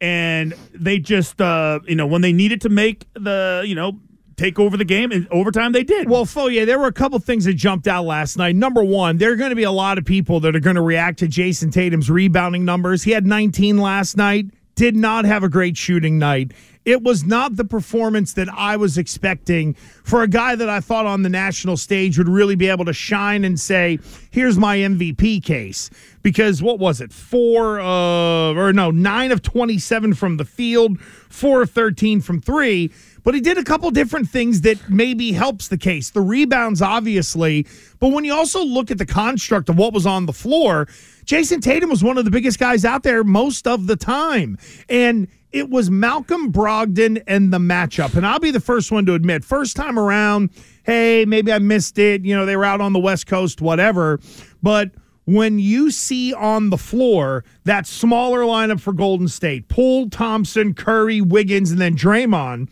and 0.00 0.54
they 0.72 0.98
just, 0.98 1.40
uh, 1.40 1.80
you 1.86 1.94
know, 1.94 2.06
when 2.06 2.22
they 2.22 2.32
needed 2.32 2.62
to 2.62 2.68
make 2.70 3.06
the, 3.14 3.62
you 3.66 3.74
know, 3.74 4.00
take 4.36 4.58
over 4.58 4.76
the 4.76 4.84
game 4.84 5.12
and 5.12 5.28
overtime, 5.30 5.72
they 5.72 5.84
did. 5.84 6.08
Well, 6.08 6.26
yeah, 6.50 6.64
there 6.64 6.78
were 6.78 6.86
a 6.86 6.92
couple 6.92 7.18
things 7.18 7.44
that 7.44 7.54
jumped 7.54 7.86
out 7.86 8.04
last 8.04 8.36
night. 8.36 8.56
Number 8.56 8.84
one, 8.84 9.18
there 9.18 9.32
are 9.32 9.36
going 9.36 9.50
to 9.50 9.56
be 9.56 9.62
a 9.62 9.70
lot 9.70 9.98
of 9.98 10.04
people 10.04 10.40
that 10.40 10.54
are 10.56 10.60
going 10.60 10.76
to 10.76 10.82
react 10.82 11.18
to 11.20 11.28
Jayson 11.28 11.70
Tatum's 11.70 12.10
rebounding 12.10 12.64
numbers. 12.64 13.02
He 13.02 13.10
had 13.10 13.26
19 13.26 13.78
last 13.78 14.16
night, 14.16 14.46
did 14.74 14.96
not 14.96 15.24
have 15.24 15.42
a 15.42 15.48
great 15.48 15.76
shooting 15.76 16.18
night. 16.18 16.52
It 16.86 17.02
was 17.02 17.24
not 17.24 17.56
the 17.56 17.64
performance 17.64 18.32
that 18.34 18.48
I 18.48 18.76
was 18.76 18.96
expecting 18.96 19.74
for 19.74 20.22
a 20.22 20.28
guy 20.28 20.54
that 20.54 20.68
I 20.68 20.78
thought 20.78 21.04
on 21.04 21.22
the 21.22 21.28
national 21.28 21.76
stage 21.76 22.16
would 22.16 22.28
really 22.28 22.54
be 22.54 22.68
able 22.68 22.84
to 22.84 22.92
shine 22.92 23.44
and 23.44 23.58
say, 23.58 23.98
here's 24.30 24.56
my 24.56 24.78
MVP 24.78 25.42
case. 25.42 25.90
Because 26.22 26.62
what 26.62 26.78
was 26.78 27.00
it? 27.00 27.12
Four, 27.12 27.80
uh, 27.80 28.54
or 28.54 28.72
no, 28.72 28.92
nine 28.92 29.32
of 29.32 29.42
27 29.42 30.14
from 30.14 30.36
the 30.36 30.44
field, 30.44 31.00
four 31.00 31.62
of 31.62 31.70
13 31.70 32.20
from 32.20 32.40
three 32.40 32.92
but 33.26 33.34
he 33.34 33.40
did 33.40 33.58
a 33.58 33.64
couple 33.64 33.90
different 33.90 34.28
things 34.28 34.60
that 34.60 34.88
maybe 34.88 35.32
helps 35.32 35.66
the 35.66 35.76
case. 35.76 36.10
The 36.10 36.20
rebounds, 36.20 36.80
obviously, 36.80 37.66
but 37.98 38.12
when 38.12 38.24
you 38.24 38.32
also 38.32 38.62
look 38.64 38.92
at 38.92 38.98
the 38.98 39.04
construct 39.04 39.68
of 39.68 39.76
what 39.76 39.92
was 39.92 40.06
on 40.06 40.26
the 40.26 40.32
floor, 40.32 40.86
Jayson 41.24 41.60
Tatum 41.60 41.90
was 41.90 42.04
one 42.04 42.18
of 42.18 42.24
the 42.24 42.30
biggest 42.30 42.60
guys 42.60 42.84
out 42.84 43.02
there 43.02 43.24
most 43.24 43.66
of 43.66 43.88
the 43.88 43.96
time. 43.96 44.56
And 44.88 45.26
it 45.52 45.70
was 45.70 45.90
Malcolm 45.90 46.52
Brogdon 46.52 47.22
and 47.26 47.52
the 47.52 47.58
matchup. 47.58 48.14
And 48.14 48.26
I'll 48.26 48.38
be 48.38 48.50
the 48.50 48.60
first 48.60 48.92
one 48.92 49.06
to 49.06 49.14
admit, 49.14 49.44
first 49.44 49.76
time 49.76 49.98
around, 49.98 50.50
hey, 50.84 51.24
maybe 51.26 51.52
I 51.52 51.58
missed 51.58 51.98
it. 51.98 52.24
You 52.24 52.36
know, 52.36 52.46
they 52.46 52.56
were 52.56 52.64
out 52.64 52.80
on 52.80 52.92
the 52.92 52.98
West 52.98 53.26
Coast, 53.26 53.60
whatever. 53.60 54.20
But 54.62 54.92
when 55.24 55.58
you 55.58 55.90
see 55.90 56.32
on 56.34 56.70
the 56.70 56.78
floor 56.78 57.44
that 57.64 57.86
smaller 57.86 58.40
lineup 58.40 58.80
for 58.80 58.92
Golden 58.92 59.28
State, 59.28 59.68
Poole, 59.68 60.08
Thompson, 60.08 60.74
Curry, 60.74 61.20
Wiggins, 61.20 61.70
and 61.70 61.80
then 61.80 61.96
Draymond, 61.96 62.70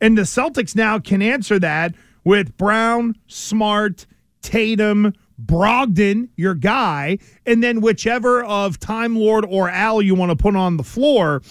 and 0.00 0.18
the 0.18 0.22
Celtics 0.22 0.74
now 0.74 0.98
can 0.98 1.22
answer 1.22 1.58
that 1.60 1.94
with 2.24 2.56
Brown, 2.56 3.16
Smart, 3.28 4.06
Tatum, 4.42 5.12
Brogdon, 5.44 6.28
your 6.36 6.54
guy, 6.54 7.18
and 7.46 7.62
then 7.62 7.80
whichever 7.80 8.44
of 8.44 8.78
Time 8.78 9.16
Lord 9.16 9.44
or 9.48 9.68
Al 9.68 10.02
you 10.02 10.14
want 10.14 10.30
to 10.30 10.36
put 10.36 10.56
on 10.56 10.76
the 10.76 10.84
floor. 10.84 11.42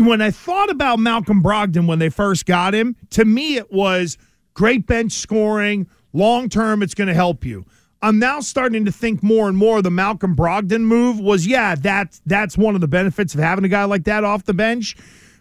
When 0.00 0.22
I 0.22 0.30
thought 0.30 0.70
about 0.70 0.98
Malcolm 0.98 1.42
Brogdon 1.42 1.86
when 1.86 1.98
they 1.98 2.08
first 2.08 2.46
got 2.46 2.74
him, 2.74 2.96
to 3.10 3.26
me 3.26 3.56
it 3.56 3.70
was 3.70 4.16
great 4.54 4.86
bench 4.86 5.12
scoring. 5.12 5.88
Long 6.14 6.48
term, 6.48 6.82
it's 6.82 6.94
going 6.94 7.08
to 7.08 7.14
help 7.14 7.44
you. 7.44 7.66
I'm 8.00 8.18
now 8.18 8.40
starting 8.40 8.86
to 8.86 8.92
think 8.92 9.22
more 9.22 9.46
and 9.46 9.58
more 9.58 9.82
the 9.82 9.90
Malcolm 9.90 10.34
Brogdon 10.34 10.80
move 10.80 11.20
was, 11.20 11.46
yeah, 11.46 11.74
that's 11.74 12.22
that's 12.24 12.56
one 12.56 12.74
of 12.74 12.80
the 12.80 12.88
benefits 12.88 13.34
of 13.34 13.40
having 13.40 13.64
a 13.64 13.68
guy 13.68 13.84
like 13.84 14.04
that 14.04 14.24
off 14.24 14.44
the 14.44 14.54
bench. 14.54 14.96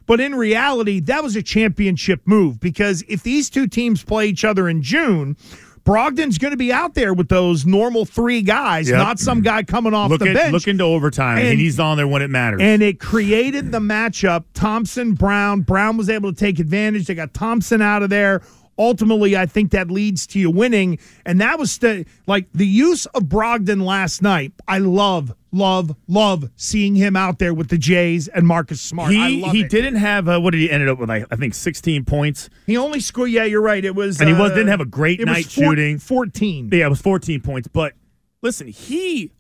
But 0.06 0.20
in 0.20 0.36
reality, 0.36 1.00
that 1.02 1.24
was 1.24 1.38
a 1.38 1.44
championship 1.44 2.22
move 2.26 2.60
because 2.60 3.02
if 3.08 3.24
these 3.24 3.50
two 3.50 3.66
teams 3.66 4.04
play 4.04 4.28
each 4.28 4.44
other 4.44 4.68
in 4.68 4.82
June, 4.82 5.38
Brogdon's 5.84 6.38
going 6.38 6.52
to 6.52 6.58
be 6.58 6.72
out 6.72 6.94
there 6.94 7.14
with 7.14 7.30
those 7.30 7.66
normal 7.66 8.06
three 8.06 8.42
guys, 8.42 8.90
Yep. 8.90 8.98
not 8.98 9.20
some 9.20 9.42
guy 9.42 9.64
coming 9.64 9.94
off 9.94 10.10
look 10.12 10.20
the 10.22 10.30
at, 10.30 10.36
bench. 10.36 10.54
look 10.54 10.68
into 10.68 10.84
overtime, 10.84 11.38
and, 11.40 11.48
And- 11.50 11.60
he's 11.60 11.80
on 11.80 11.98
there 11.98 12.08
when 12.08 12.22
it 12.22 12.30
matters. 12.30 12.62
And 12.62 12.82
it 12.82 13.00
created 13.00 13.72
the 13.72 13.80
matchup 13.80 14.44
Thompson 14.54 15.14
Brown. 15.14 15.62
Brown 15.62 15.98
was 15.98 16.10
able 16.10 16.32
to 16.32 16.38
take 16.40 16.60
advantage. 16.60 17.06
They 17.08 17.16
got 17.16 17.34
Thompson 17.34 17.82
out 17.82 18.04
of 18.04 18.10
there. 18.10 18.42
Ultimately, 18.80 19.38
I 19.38 19.46
think 19.46 19.72
that 19.72 19.92
leads 19.92 20.26
to 20.28 20.40
you 20.40 20.50
winning. 20.50 20.98
And 21.26 21.40
that 21.42 21.60
was 21.60 21.78
the, 21.78 22.06
like 22.26 22.48
the 22.54 22.66
use 22.66 23.06
of 23.08 23.24
Brogdon 23.24 23.84
last 23.84 24.22
night. 24.24 24.54
I 24.68 24.78
love, 24.80 25.36
love, 25.52 25.96
love 26.08 26.50
seeing 26.56 26.96
him 26.96 27.16
out 27.16 27.38
there 27.40 27.54
with 27.54 27.68
the 27.68 27.78
Jays 27.78 28.28
and 28.30 28.48
Marcus 28.48 28.80
Smart. 28.82 29.12
I 29.12 29.30
He 29.30 29.42
love 29.42 29.52
he 29.52 29.62
it. 29.62 29.70
didn't 29.70 29.96
have 29.98 30.28
uh, 30.30 30.40
what 30.40 30.52
did 30.52 30.62
he 30.62 30.72
ended 30.72 30.88
up 30.90 30.98
with? 30.98 31.10
Like, 31.10 31.26
I 31.30 31.36
think 31.36 31.54
16 31.54 32.06
points. 32.06 32.50
He 32.66 32.78
only 32.78 33.02
scored. 33.02 33.30
Yeah, 33.32 33.44
you're 33.44 33.62
right. 33.62 33.84
It 33.84 33.94
was, 33.96 34.20
And 34.22 34.30
he 34.30 34.34
was- 34.34 34.52
uh, 34.52 34.56
didn't 34.56 34.70
have 34.70 34.82
a 34.82 34.86
great 34.86 35.20
night 35.26 35.46
four- 35.46 35.66
shooting. 35.66 36.00
Fourteen. 36.00 36.70
Yeah, 36.72 36.86
it 36.86 36.90
was 36.90 37.02
14 37.02 37.42
points. 37.42 37.68
But 37.68 37.94
listen, 38.42 38.68
he 38.68 39.34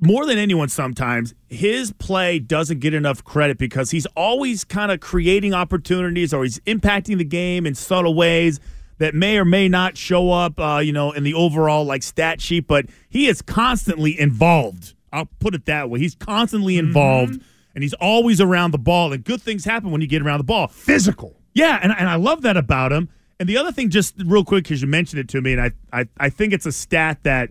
more 0.00 0.26
than 0.26 0.38
anyone 0.38 0.68
sometimes 0.68 1.34
his 1.48 1.92
play 1.92 2.38
doesn't 2.38 2.80
get 2.80 2.92
enough 2.92 3.24
credit 3.24 3.56
because 3.58 3.90
he's 3.90 4.06
always 4.16 4.64
kind 4.64 4.92
of 4.92 5.00
creating 5.00 5.54
opportunities 5.54 6.34
or 6.34 6.42
he's 6.42 6.58
impacting 6.60 7.18
the 7.18 7.24
game 7.24 7.66
in 7.66 7.74
subtle 7.74 8.14
ways 8.14 8.60
that 8.98 9.14
may 9.14 9.38
or 9.38 9.44
may 9.44 9.68
not 9.68 9.96
show 9.96 10.30
up 10.30 10.58
uh, 10.60 10.78
you 10.78 10.92
know 10.92 11.12
in 11.12 11.22
the 11.22 11.34
overall 11.34 11.84
like 11.84 12.02
stat 12.02 12.40
sheet 12.40 12.66
but 12.66 12.86
he 13.08 13.26
is 13.26 13.40
constantly 13.42 14.18
involved. 14.18 14.94
I'll 15.12 15.28
put 15.38 15.54
it 15.54 15.64
that 15.66 15.88
way. 15.88 15.98
He's 15.98 16.14
constantly 16.14 16.76
involved 16.76 17.40
and 17.74 17.82
he's 17.82 17.94
always 17.94 18.40
around 18.40 18.72
the 18.72 18.78
ball 18.78 19.12
and 19.12 19.24
good 19.24 19.40
things 19.40 19.64
happen 19.64 19.90
when 19.90 20.00
you 20.00 20.06
get 20.06 20.20
around 20.20 20.38
the 20.38 20.44
ball. 20.44 20.68
Physical. 20.68 21.36
yeah, 21.54 21.78
and, 21.82 21.92
and 21.92 22.08
I 22.08 22.16
love 22.16 22.42
that 22.42 22.56
about 22.56 22.92
him. 22.92 23.08
And 23.38 23.48
the 23.48 23.56
other 23.58 23.70
thing, 23.70 23.90
just 23.90 24.14
real 24.24 24.44
quick, 24.44 24.64
because 24.64 24.80
you 24.80 24.88
mentioned 24.88 25.20
it 25.20 25.28
to 25.28 25.42
me, 25.42 25.52
and 25.52 25.60
I, 25.60 25.72
I, 25.92 26.08
I 26.18 26.28
think 26.30 26.54
it's 26.54 26.64
a 26.64 26.72
stat 26.72 27.18
that 27.24 27.50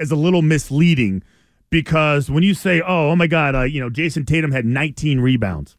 is 0.00 0.10
a 0.10 0.16
little 0.16 0.42
misleading 0.42 1.22
because 1.70 2.30
when 2.30 2.42
you 2.42 2.54
say, 2.54 2.80
oh, 2.80 3.10
oh 3.10 3.16
my 3.16 3.26
God, 3.26 3.54
uh, 3.54 3.62
you 3.62 3.80
know, 3.80 3.88
Jayson 3.88 4.26
Tatum 4.26 4.52
had 4.52 4.66
19 4.66 5.20
rebounds. 5.20 5.76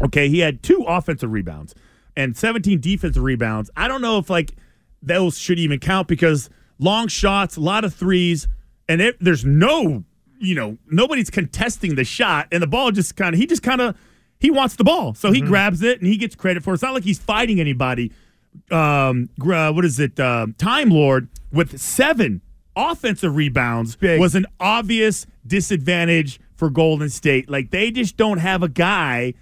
Okay, 0.00 0.28
he 0.28 0.40
had 0.40 0.62
two 0.62 0.84
offensive 0.86 1.30
rebounds 1.30 1.74
and 2.16 2.36
17 2.36 2.80
defensive 2.80 3.22
rebounds. 3.22 3.70
I 3.76 3.88
don't 3.88 4.02
know 4.02 4.18
if 4.18 4.28
like 4.28 4.54
those 5.02 5.38
should 5.38 5.58
even 5.58 5.78
count 5.78 6.08
because 6.08 6.50
long 6.78 7.08
shots, 7.08 7.56
a 7.56 7.60
lot 7.60 7.84
of 7.84 7.94
threes, 7.94 8.48
and 8.88 9.00
it, 9.00 9.16
there's 9.20 9.44
no, 9.44 10.04
you 10.40 10.54
know, 10.54 10.78
nobody's 10.90 11.30
contesting 11.30 11.94
the 11.94 12.04
shot, 12.04 12.48
and 12.50 12.62
the 12.62 12.66
ball 12.66 12.90
just 12.90 13.16
kind 13.16 13.34
of 13.34 13.40
he 13.40 13.46
just 13.46 13.62
kind 13.62 13.80
of 13.80 13.96
he 14.40 14.50
wants 14.50 14.76
the 14.76 14.84
ball, 14.84 15.14
so 15.14 15.32
he 15.32 15.40
grabs 15.40 15.82
it 15.82 16.00
and 16.00 16.08
he 16.08 16.16
gets 16.16 16.34
credit 16.34 16.62
for 16.62 16.70
it. 16.70 16.74
It's 16.74 16.82
not 16.82 16.92
like 16.92 17.04
he's 17.04 17.18
fighting 17.18 17.60
anybody. 17.60 18.12
Um, 18.70 19.30
gra- 19.38 19.72
what 19.72 19.84
is 19.84 19.98
it? 20.00 20.18
Um 20.18 20.54
Time 20.54 20.90
Lord 20.90 21.28
with 21.52 21.80
seven 21.80 22.40
offensive 22.76 23.34
rebounds 23.36 23.96
Big. 23.96 24.18
was 24.20 24.34
an 24.34 24.46
obvious 24.60 25.26
disadvantage 25.46 26.40
for 26.56 26.70
Golden 26.70 27.08
State. 27.08 27.48
Like 27.50 27.70
they 27.70 27.90
just 27.90 28.16
don't 28.16 28.38
have 28.38 28.62
a 28.62 28.68
guy 28.68 29.34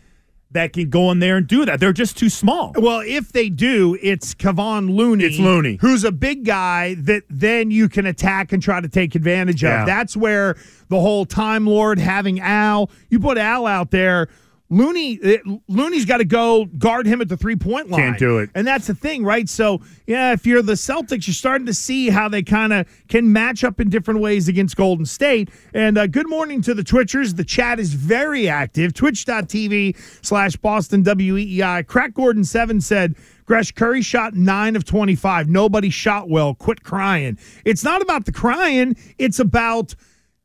that 0.51 0.75
can 0.75 0.91
go 0.91 1.11
in 1.11 1.19
there 1.19 1.39
and 1.39 1.47
do 1.47 1.65
that. 1.65 1.81
They're 1.81 1.95
just 1.95 2.19
too 2.19 2.29
small. 2.29 2.73
Well, 2.77 3.01
if 3.07 3.33
they 3.33 3.49
do, 3.49 3.97
it's 4.03 4.35
Kevon 4.35 4.95
Looney. 4.95 5.25
It's 5.25 5.39
Looney. 5.39 5.79
Who's 5.81 6.05
a 6.05 6.13
big 6.13 6.45
guy 6.45 6.95
that 7.01 7.23
then 7.31 7.71
you 7.71 7.89
can 7.89 8.05
attack 8.05 8.53
and 8.53 8.63
try 8.63 8.81
to 8.81 8.89
take 8.89 9.15
advantage 9.15 9.63
Yeah. 9.63 9.81
of. 9.81 9.87
That's 9.87 10.15
where 10.15 10.57
the 10.89 11.01
whole 11.01 11.25
Time 11.25 11.67
Lord 11.67 11.99
having 11.99 12.39
Al, 12.41 12.91
you 13.09 13.19
put 13.19 13.39
Al 13.39 13.67
out 13.67 13.91
there. 13.93 14.29
Looney, 14.73 15.13
it, 15.17 15.43
Looney's 15.69 16.07
got 16.07 16.17
to 16.17 16.25
go 16.25 16.65
guard 16.65 17.07
him 17.07 17.21
at 17.21 17.29
the 17.29 17.37
three 17.37 17.57
point 17.57 17.91
line. 17.91 18.01
Can't 18.01 18.19
do 18.19 18.39
it. 18.39 18.49
and 18.55 18.67
that's 18.67 18.87
the 18.87 18.95
thing, 18.95 19.23
right? 19.23 19.47
So, 19.47 19.83
yeah, 20.07 20.33
if 20.33 20.47
you're 20.47 20.63
the 20.63 20.73
Celtics, 20.73 21.27
you're 21.27 21.35
starting 21.35 21.67
to 21.67 21.75
see 21.75 22.09
how 22.09 22.31
they 22.31 22.43
kind 22.43 22.73
of 22.73 22.87
can 23.09 23.31
match 23.31 23.65
up 23.65 23.81
in 23.81 23.91
different 23.91 24.21
ways 24.21 24.49
against 24.49 24.77
Golden 24.77 25.05
State. 25.05 25.51
And 25.75 25.99
uh, 25.99 26.07
good 26.07 26.27
morning 26.27 26.63
to 26.63 26.73
the 26.73 26.83
Twitchers. 26.83 27.37
The 27.37 27.45
chat 27.45 27.79
is 27.79 27.93
very 27.93 28.49
active. 28.49 28.95
Twitch.tv 28.95 30.25
slash 30.25 30.57
Boston 30.57 31.05
WEEI. 31.05 31.87
Crack 31.87 32.15
Gordon 32.15 32.45
7 32.45 32.81
said, 32.81 33.15
Gresh 33.45 33.73
Curry 33.73 34.01
shot 34.01 34.33
9 34.33 34.75
of 34.75 34.87
25. 34.87 35.51
Nobody 35.51 35.91
shot 35.91 36.31
well. 36.31 36.55
Quit 36.55 36.83
crying. 36.83 37.37
It's 37.67 37.85
not 37.85 38.01
about 38.01 38.25
the 38.25 38.33
crying, 38.33 38.97
it's 39.19 39.39
about 39.39 39.95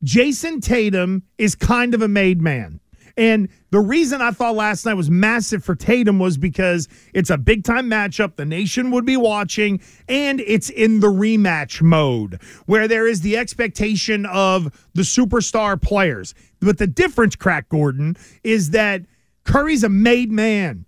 Jayson 0.03 0.59
Tatum 0.59 1.23
is 1.37 1.55
kind 1.55 1.93
of 1.93 2.01
a 2.01 2.07
made 2.09 2.41
man. 2.41 2.81
And 3.17 3.49
the 3.71 3.79
reason 3.79 4.21
I 4.21 4.31
thought 4.31 4.55
last 4.55 4.85
night 4.85 4.93
was 4.93 5.09
massive 5.09 5.63
for 5.63 5.75
Tatum 5.75 6.19
was 6.19 6.37
because 6.37 6.87
it's 7.13 7.31
a 7.31 7.37
big 7.37 7.63
time 7.63 7.89
matchup. 7.89 8.35
The 8.35 8.45
nation 8.45 8.91
would 8.91 9.05
be 9.05 9.17
watching, 9.17 9.81
and 10.07 10.39
it's 10.41 10.69
in 10.69 10.99
the 10.99 11.07
rematch 11.07 11.81
mode 11.81 12.39
where 12.67 12.87
there 12.87 13.07
is 13.07 13.21
the 13.21 13.35
expectation 13.35 14.25
of 14.27 14.87
the 14.93 15.01
superstar 15.01 15.81
players. 15.81 16.35
But 16.59 16.77
the 16.77 16.87
difference, 16.87 17.35
Crack 17.35 17.69
Gordon, 17.69 18.15
is 18.43 18.69
that 18.69 19.01
Curry's 19.43 19.83
a 19.83 19.89
made 19.89 20.31
man. 20.31 20.85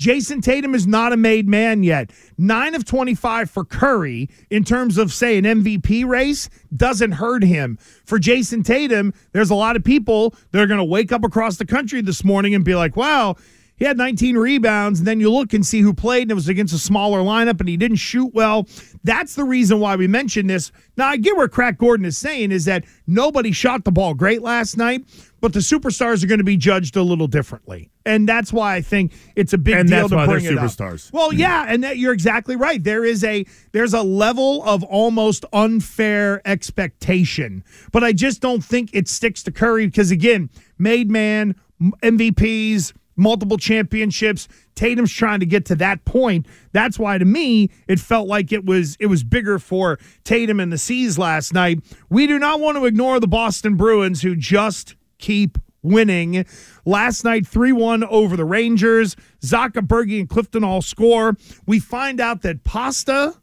Jayson 0.00 0.42
Tatum 0.42 0.74
is 0.74 0.86
not 0.86 1.12
a 1.12 1.16
made 1.18 1.46
man 1.46 1.82
yet. 1.82 2.10
Nine 2.38 2.74
of 2.74 2.86
25 2.86 3.50
for 3.50 3.66
Curry 3.66 4.30
in 4.48 4.64
terms 4.64 4.96
of, 4.96 5.12
say, 5.12 5.36
an 5.36 5.44
MVP 5.44 6.06
race 6.06 6.48
doesn't 6.74 7.12
hurt 7.12 7.44
him. 7.44 7.78
For 8.06 8.18
Jayson 8.18 8.64
Tatum, 8.64 9.12
there's 9.32 9.50
a 9.50 9.54
lot 9.54 9.76
of 9.76 9.84
people 9.84 10.34
that 10.52 10.62
are 10.62 10.66
going 10.66 10.78
to 10.78 10.84
wake 10.84 11.12
up 11.12 11.22
across 11.22 11.58
the 11.58 11.66
country 11.66 12.00
this 12.00 12.24
morning 12.24 12.54
and 12.54 12.64
be 12.64 12.74
like, 12.74 12.96
wow, 12.96 13.36
he 13.80 13.86
had 13.86 13.96
19 13.96 14.36
rebounds. 14.36 15.00
And 15.00 15.08
then 15.08 15.18
you 15.18 15.32
look 15.32 15.52
and 15.54 15.66
see 15.66 15.80
who 15.80 15.92
played, 15.92 16.22
and 16.22 16.30
it 16.30 16.34
was 16.34 16.48
against 16.48 16.72
a 16.72 16.78
smaller 16.78 17.20
lineup, 17.20 17.58
and 17.58 17.68
he 17.68 17.76
didn't 17.76 17.96
shoot 17.96 18.32
well. 18.32 18.68
That's 19.02 19.34
the 19.34 19.44
reason 19.44 19.80
why 19.80 19.96
we 19.96 20.06
mentioned 20.06 20.48
this. 20.50 20.70
Now, 20.96 21.08
I 21.08 21.16
get 21.16 21.36
where 21.36 21.48
Crack 21.48 21.78
Gordon 21.78 22.04
is 22.06 22.18
saying 22.18 22.52
is 22.52 22.66
that 22.66 22.84
nobody 23.06 23.50
shot 23.50 23.84
the 23.84 23.90
ball 23.90 24.12
great 24.14 24.42
last 24.42 24.76
night, 24.76 25.04
but 25.40 25.54
the 25.54 25.60
superstars 25.60 26.22
are 26.22 26.26
going 26.26 26.38
to 26.38 26.44
be 26.44 26.58
judged 26.58 26.94
a 26.96 27.02
little 27.02 27.26
differently. 27.26 27.90
And 28.04 28.28
that's 28.28 28.52
why 28.52 28.74
I 28.76 28.82
think 28.82 29.12
it's 29.34 29.54
a 29.54 29.58
big 29.58 29.74
And 29.76 29.88
deal 29.88 30.08
that's 30.08 30.10
to 30.10 30.30
bring 30.30 30.44
it 30.44 30.58
up. 30.58 30.64
superstars. 30.64 31.10
Well, 31.12 31.32
yeah, 31.32 31.64
and 31.66 31.82
that 31.84 31.96
you're 31.96 32.12
exactly 32.12 32.56
right. 32.56 32.82
There 32.82 33.04
is 33.04 33.24
a 33.24 33.46
there's 33.72 33.94
a 33.94 34.02
level 34.02 34.62
of 34.64 34.82
almost 34.84 35.44
unfair 35.52 36.42
expectation, 36.46 37.64
but 37.92 38.04
I 38.04 38.12
just 38.12 38.40
don't 38.40 38.64
think 38.64 38.90
it 38.92 39.08
sticks 39.08 39.42
to 39.44 39.50
Curry 39.52 39.86
because 39.86 40.10
again, 40.10 40.50
made 40.78 41.10
man, 41.10 41.54
MVPs, 42.02 42.92
multiple 43.20 43.58
championships. 43.58 44.48
Tatum's 44.74 45.12
trying 45.12 45.40
to 45.40 45.46
get 45.46 45.66
to 45.66 45.74
that 45.76 46.04
point. 46.04 46.46
That's 46.72 46.98
why 46.98 47.18
to 47.18 47.24
me 47.24 47.70
it 47.86 48.00
felt 48.00 48.26
like 48.26 48.50
it 48.50 48.64
was 48.64 48.96
it 48.98 49.06
was 49.06 49.22
bigger 49.22 49.58
for 49.58 49.98
Tatum 50.24 50.58
and 50.58 50.72
the 50.72 50.78
Seas 50.78 51.18
last 51.18 51.52
night. 51.52 51.80
We 52.08 52.26
do 52.26 52.38
not 52.38 52.60
want 52.60 52.78
to 52.78 52.86
ignore 52.86 53.20
the 53.20 53.28
Boston 53.28 53.76
Bruins 53.76 54.22
who 54.22 54.34
just 54.34 54.96
keep 55.18 55.58
winning. 55.82 56.44
Last 56.84 57.24
night, 57.24 57.46
3 57.46 57.72
1 57.72 58.04
over 58.04 58.36
the 58.36 58.44
Rangers. 58.44 59.16
Zacha 59.42 59.86
Berge 59.86 60.12
and 60.12 60.28
Clifton 60.28 60.64
all 60.64 60.82
score. 60.82 61.36
We 61.66 61.78
find 61.78 62.20
out 62.20 62.42
that 62.42 62.64
Pasta, 62.64 63.34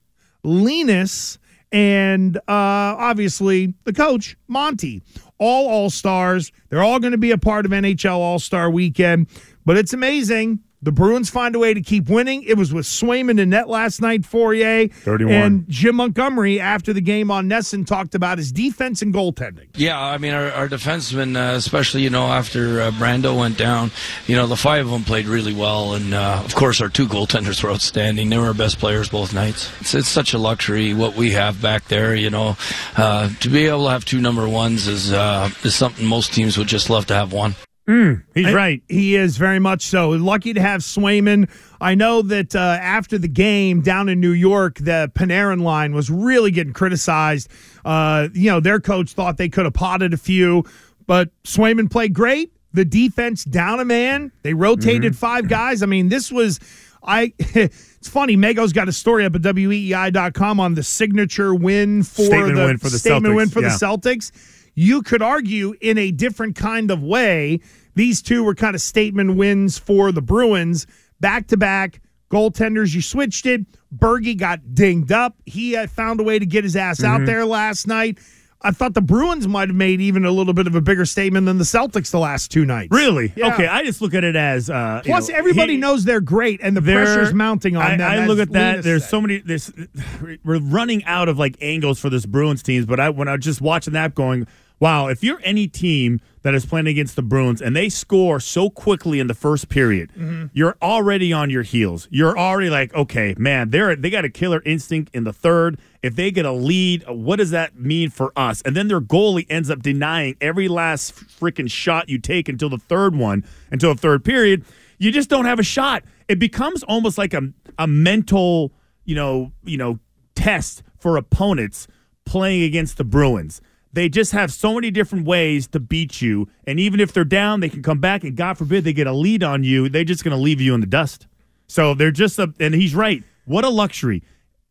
Linus, 0.44 1.40
and 1.72 2.38
uh, 2.38 2.42
obviously 2.48 3.74
the 3.84 3.94
coach, 3.94 4.38
Monty, 4.48 5.02
all 5.40 5.68
All 5.68 5.90
Stars. 5.90 6.52
They're 6.70 6.84
all 6.84 7.00
going 7.00 7.12
to 7.12 7.18
be 7.18 7.32
a 7.32 7.38
part 7.38 7.66
of 7.66 7.72
NHL 7.72 8.18
All 8.18 8.40
Star 8.40 8.70
weekend. 8.70 9.28
But 9.68 9.76
it's 9.76 9.92
amazing. 9.92 10.60
The 10.82 10.94
Bruins 10.94 11.30
find 11.30 11.54
a 11.54 11.60
way 11.60 11.74
to 11.74 11.82
keep 11.82 12.08
winning. 12.08 12.42
It 12.44 12.56
was 12.56 12.72
with 12.72 12.86
Swayman 12.86 13.38
in 13.38 13.50
net 13.50 13.68
last 13.68 14.02
night, 14.02 14.22
Fauria. 14.22 14.90
31. 14.90 15.34
And 15.34 15.66
Jim 15.68 15.98
Montgomery, 15.98 16.62
after 16.62 16.94
the 16.94 17.02
game 17.02 17.30
on 17.30 17.50
NESN, 17.50 17.86
talked 17.86 18.16
about 18.16 18.38
his 18.38 18.54
defense 18.54 19.02
and 19.02 19.14
goaltending. 19.14 19.68
Yeah, 19.76 20.00
I 20.00 20.20
mean, 20.20 20.34
our, 20.34 20.54
our 20.54 20.70
defensemen, 20.70 21.36
uh, 21.36 21.58
especially, 21.58 22.04
you 22.04 22.10
know, 22.10 22.28
after 22.28 22.80
uh, 22.80 22.92
Brando 22.92 23.38
went 23.38 23.58
down, 23.58 23.92
you 24.26 24.38
know, 24.38 24.48
the 24.48 24.56
five 24.56 24.86
of 24.86 24.92
them 24.94 25.04
played 25.04 25.26
really 25.26 25.54
well. 25.54 25.96
And, 25.96 26.14
uh, 26.14 26.44
of 26.46 26.56
course, 26.56 26.80
our 26.80 26.88
two 26.88 27.08
goaltenders 27.08 27.62
were 27.62 27.72
outstanding. 27.72 28.30
They 28.30 28.38
were 28.38 28.46
our 28.46 28.54
best 28.54 28.80
players 28.80 29.10
both 29.10 29.34
nights. 29.34 29.70
It's, 29.82 29.96
it's 29.96 30.08
such 30.08 30.34
a 30.34 30.38
luxury 30.38 30.94
what 30.94 31.16
we 31.16 31.32
have 31.32 31.62
back 31.62 31.90
there, 31.90 32.16
you 32.16 32.30
know. 32.30 32.56
Uh, 32.96 33.32
to 33.42 33.50
be 33.50 33.66
able 33.68 33.84
to 33.84 33.92
have 33.92 34.06
two 34.06 34.22
number 34.22 34.48
ones 34.48 34.88
is, 34.88 35.12
uh, 35.12 35.50
is 35.66 35.76
something 35.76 36.06
most 36.06 36.34
teams 36.34 36.58
would 36.58 36.68
just 36.68 36.90
love 36.90 37.08
to 37.08 37.14
have 37.14 37.34
one. 37.34 37.56
He's 37.88 38.54
right. 38.54 38.84
He 38.90 39.16
is 39.16 39.38
very 39.38 39.60
much 39.60 39.84
so. 39.84 40.10
Lucky 40.10 40.54
to 40.54 40.60
have 40.62 40.82
Swayman. 40.82 41.50
I 41.80 41.96
know 41.96 42.22
that 42.22 42.54
uh, 42.54 42.60
after 42.60 43.18
the 43.18 43.30
game 43.30 43.82
down 43.82 44.10
in 44.10 44.20
New 44.20 44.32
York, 44.32 44.76
the 44.76 45.10
Panarin 45.16 45.62
line 45.62 45.96
was 45.96 46.10
really 46.10 46.52
getting 46.52 46.74
criticized. 46.74 47.50
Uh, 47.86 48.28
you 48.34 48.52
know, 48.52 48.60
their 48.60 48.82
coach 48.82 49.14
thought 49.14 49.38
they 49.38 49.48
could 49.48 49.64
have 49.64 49.74
potted 49.74 50.14
a 50.14 50.18
few, 50.18 50.66
but 51.06 51.30
Swayman 51.44 51.90
played 51.90 52.14
great. 52.14 52.52
The 52.74 52.84
defense 52.84 53.46
down 53.46 53.80
a 53.80 53.86
man. 53.86 54.34
They 54.44 54.54
rotated 54.54 55.14
Mm-hmm. 55.14 55.20
five 55.20 55.48
guys. 55.48 55.82
I 55.82 55.86
mean, 55.86 56.10
this 56.10 56.32
was. 56.32 56.60
I 57.04 57.32
it's 57.40 58.10
funny. 58.10 58.36
Mego's 58.36 58.74
got 58.74 58.90
a 58.90 58.92
story 58.92 59.24
up 59.24 59.34
at 59.34 59.42
weei.com 59.42 60.60
on 60.60 60.74
the 60.74 60.84
signature 60.84 61.56
win 61.56 62.04
for 62.04 62.24
Statement 62.24 62.56
the, 62.56 62.66
win 62.66 62.78
for 62.78 62.90
the 62.90 63.00
statement 63.00 63.34
Celtics, 63.34 63.36
win 63.38 63.50
for 63.50 63.62
yeah. 63.62 63.70
the 63.70 63.74
Celtics. 63.76 64.32
You 64.80 65.02
could 65.02 65.24
argue 65.24 65.74
in 65.82 65.98
a 65.98 66.12
different 66.12 66.56
kind 66.56 66.92
of 66.92 67.02
way, 67.02 67.62
these 67.96 68.22
two 68.22 68.44
were 68.44 68.54
kind 68.54 68.76
of 68.76 68.82
statement 68.82 69.36
wins 69.36 69.80
for 69.80 70.12
the 70.12 70.22
Bruins. 70.22 70.86
Back 71.20 71.48
to 71.48 71.58
back 71.58 72.00
goaltenders, 72.30 72.94
you 72.94 73.02
switched 73.02 73.48
it. 73.48 73.62
Bergie 73.92 74.38
got 74.38 74.76
dinged 74.76 75.12
up. 75.12 75.36
He 75.48 75.76
uh, 75.76 75.88
found 75.88 76.20
a 76.20 76.24
way 76.24 76.38
to 76.38 76.46
get 76.46 76.64
his 76.64 76.76
ass 76.76 77.02
Mm-hmm. 77.02 77.22
out 77.22 77.26
there 77.26 77.44
last 77.44 77.88
night. 77.88 78.20
I 78.62 78.70
thought 78.72 78.94
the 78.96 79.02
Bruins 79.02 79.48
might 79.48 79.70
have 79.70 79.76
made 79.76 80.00
even 80.02 80.26
a 80.26 80.32
little 80.32 80.54
bit 80.54 80.68
of 80.68 80.76
a 80.76 80.82
bigger 80.82 81.06
statement 81.06 81.46
than 81.48 81.58
the 81.58 81.64
Celtics 81.64 82.12
the 82.12 82.20
last 82.20 82.52
two 82.52 82.66
nights. 82.66 82.90
Really? 82.92 83.32
Yeah. 83.36 83.54
Okay, 83.54 83.66
I 83.68 83.84
just 83.84 84.02
look 84.02 84.14
at 84.16 84.24
it 84.24 84.36
as 84.36 84.70
uh, 84.70 85.02
you 85.06 85.12
Plus, 85.12 85.30
know, 85.30 85.36
everybody 85.36 85.74
he- 85.74 85.80
knows 85.80 86.04
they're 86.06 86.22
great, 86.22 86.60
and 86.62 86.76
the 86.78 86.82
pressure's 86.82 87.34
mounting 87.34 87.76
on 87.76 87.84
I, 87.84 87.98
them. 87.98 88.12
I 88.24 88.26
look 88.28 88.40
at 88.40 88.52
that. 88.52 88.70
Lena 88.72 88.82
There's 88.84 89.04
said. 89.04 89.10
so 89.10 89.22
many. 89.22 89.38
This 89.40 89.72
we're 90.44 90.60
running 90.60 91.04
out 91.06 91.30
of 91.30 91.38
like 91.40 91.56
angles 91.62 92.00
for 92.00 92.10
this 92.10 92.26
Bruins 92.26 92.62
teams. 92.64 92.86
But 92.88 93.00
I 93.00 93.10
when 93.10 93.28
I 93.28 93.34
was 93.36 93.46
just 93.46 93.62
watching 93.62 93.94
that, 93.94 94.16
going, 94.16 94.48
wow, 94.80 95.08
if 95.08 95.24
you're 95.24 95.40
any 95.44 95.68
team 95.68 96.20
that 96.44 96.54
is 96.54 96.66
playing 96.66 96.88
against 96.88 97.16
the 97.16 97.22
Bruins 97.22 97.62
and 97.62 97.76
they 97.76 97.90
score 97.90 98.40
so 98.40 98.70
quickly 98.70 99.20
in 99.20 99.28
the 99.28 99.34
first 99.34 99.70
period, 99.70 100.10
Mm-hmm. 100.18 100.46
you're 100.54 100.78
already 100.82 101.34
on 101.34 101.50
your 101.50 101.64
heels. 101.64 102.08
You're 102.12 102.38
already 102.38 102.70
like, 102.70 102.94
okay, 102.94 103.36
man, 103.38 103.70
they're 103.72 103.96
they 103.96 104.10
got 104.10 104.24
a 104.26 104.30
killer 104.30 104.62
instinct 104.66 105.14
in 105.14 105.24
the 105.24 105.34
third. 105.34 105.80
If 106.04 106.16
they 106.16 106.32
get 106.32 106.46
a 106.46 106.52
lead, 106.52 107.04
what 107.10 107.38
does 107.38 107.52
that 107.52 107.78
mean 107.80 108.10
for 108.12 108.32
us? 108.36 108.62
And 108.62 108.76
then 108.76 108.88
their 108.88 109.02
goalie 109.02 109.46
ends 109.50 109.70
up 109.70 109.82
denying 109.82 110.36
every 110.40 110.68
last 110.68 111.14
freaking 111.16 111.70
shot 111.70 112.08
you 112.08 112.20
take 112.20 112.48
until 112.48 112.70
the 112.70 112.78
third 112.78 113.16
one, 113.16 113.44
until 113.72 113.94
the 113.94 114.00
third 114.00 114.24
period. 114.24 114.64
You 115.00 115.12
just 115.12 115.30
don't 115.30 115.46
have 115.46 115.60
a 115.60 115.64
shot. 115.64 116.04
It 116.28 116.40
becomes 116.40 116.84
almost 116.84 117.18
like 117.18 117.34
a 117.34 117.42
a 117.78 117.88
mental, 117.88 118.72
you 119.06 119.16
know, 119.16 119.52
you 119.64 119.78
know, 119.78 120.00
test 120.36 120.82
for 120.98 121.18
opponents 121.18 121.88
playing 122.26 122.64
against 122.64 122.98
the 122.98 123.04
Bruins. 123.04 123.62
They 123.94 124.10
just 124.10 124.32
have 124.32 124.52
so 124.52 124.76
many 124.76 124.92
different 124.92 125.26
ways 125.26 125.68
to 125.70 125.80
beat 125.80 126.22
you, 126.22 126.48
and 126.66 126.80
even 126.80 127.00
if 127.00 127.14
they're 127.14 127.24
down, 127.24 127.62
they 127.62 127.70
can 127.70 127.82
come 127.82 128.00
back. 128.00 128.24
And 128.24 128.36
God 128.36 128.58
forbid 128.58 128.84
they 128.84 128.94
get 128.94 129.08
a 129.08 129.14
lead 129.14 129.44
on 129.44 129.64
you, 129.64 129.90
they're 129.90 130.04
just 130.04 130.24
going 130.24 130.36
to 130.36 130.42
leave 130.42 130.62
you 130.62 130.74
in 130.74 130.82
the 130.82 130.88
dust. 130.88 131.28
So 131.68 131.94
they're 131.94 132.12
just 132.12 132.40
a, 132.40 132.54
and 132.60 132.74
he's 132.74 132.96
right. 132.96 133.24
What 133.46 133.66
a 133.66 133.70
luxury. 133.70 134.24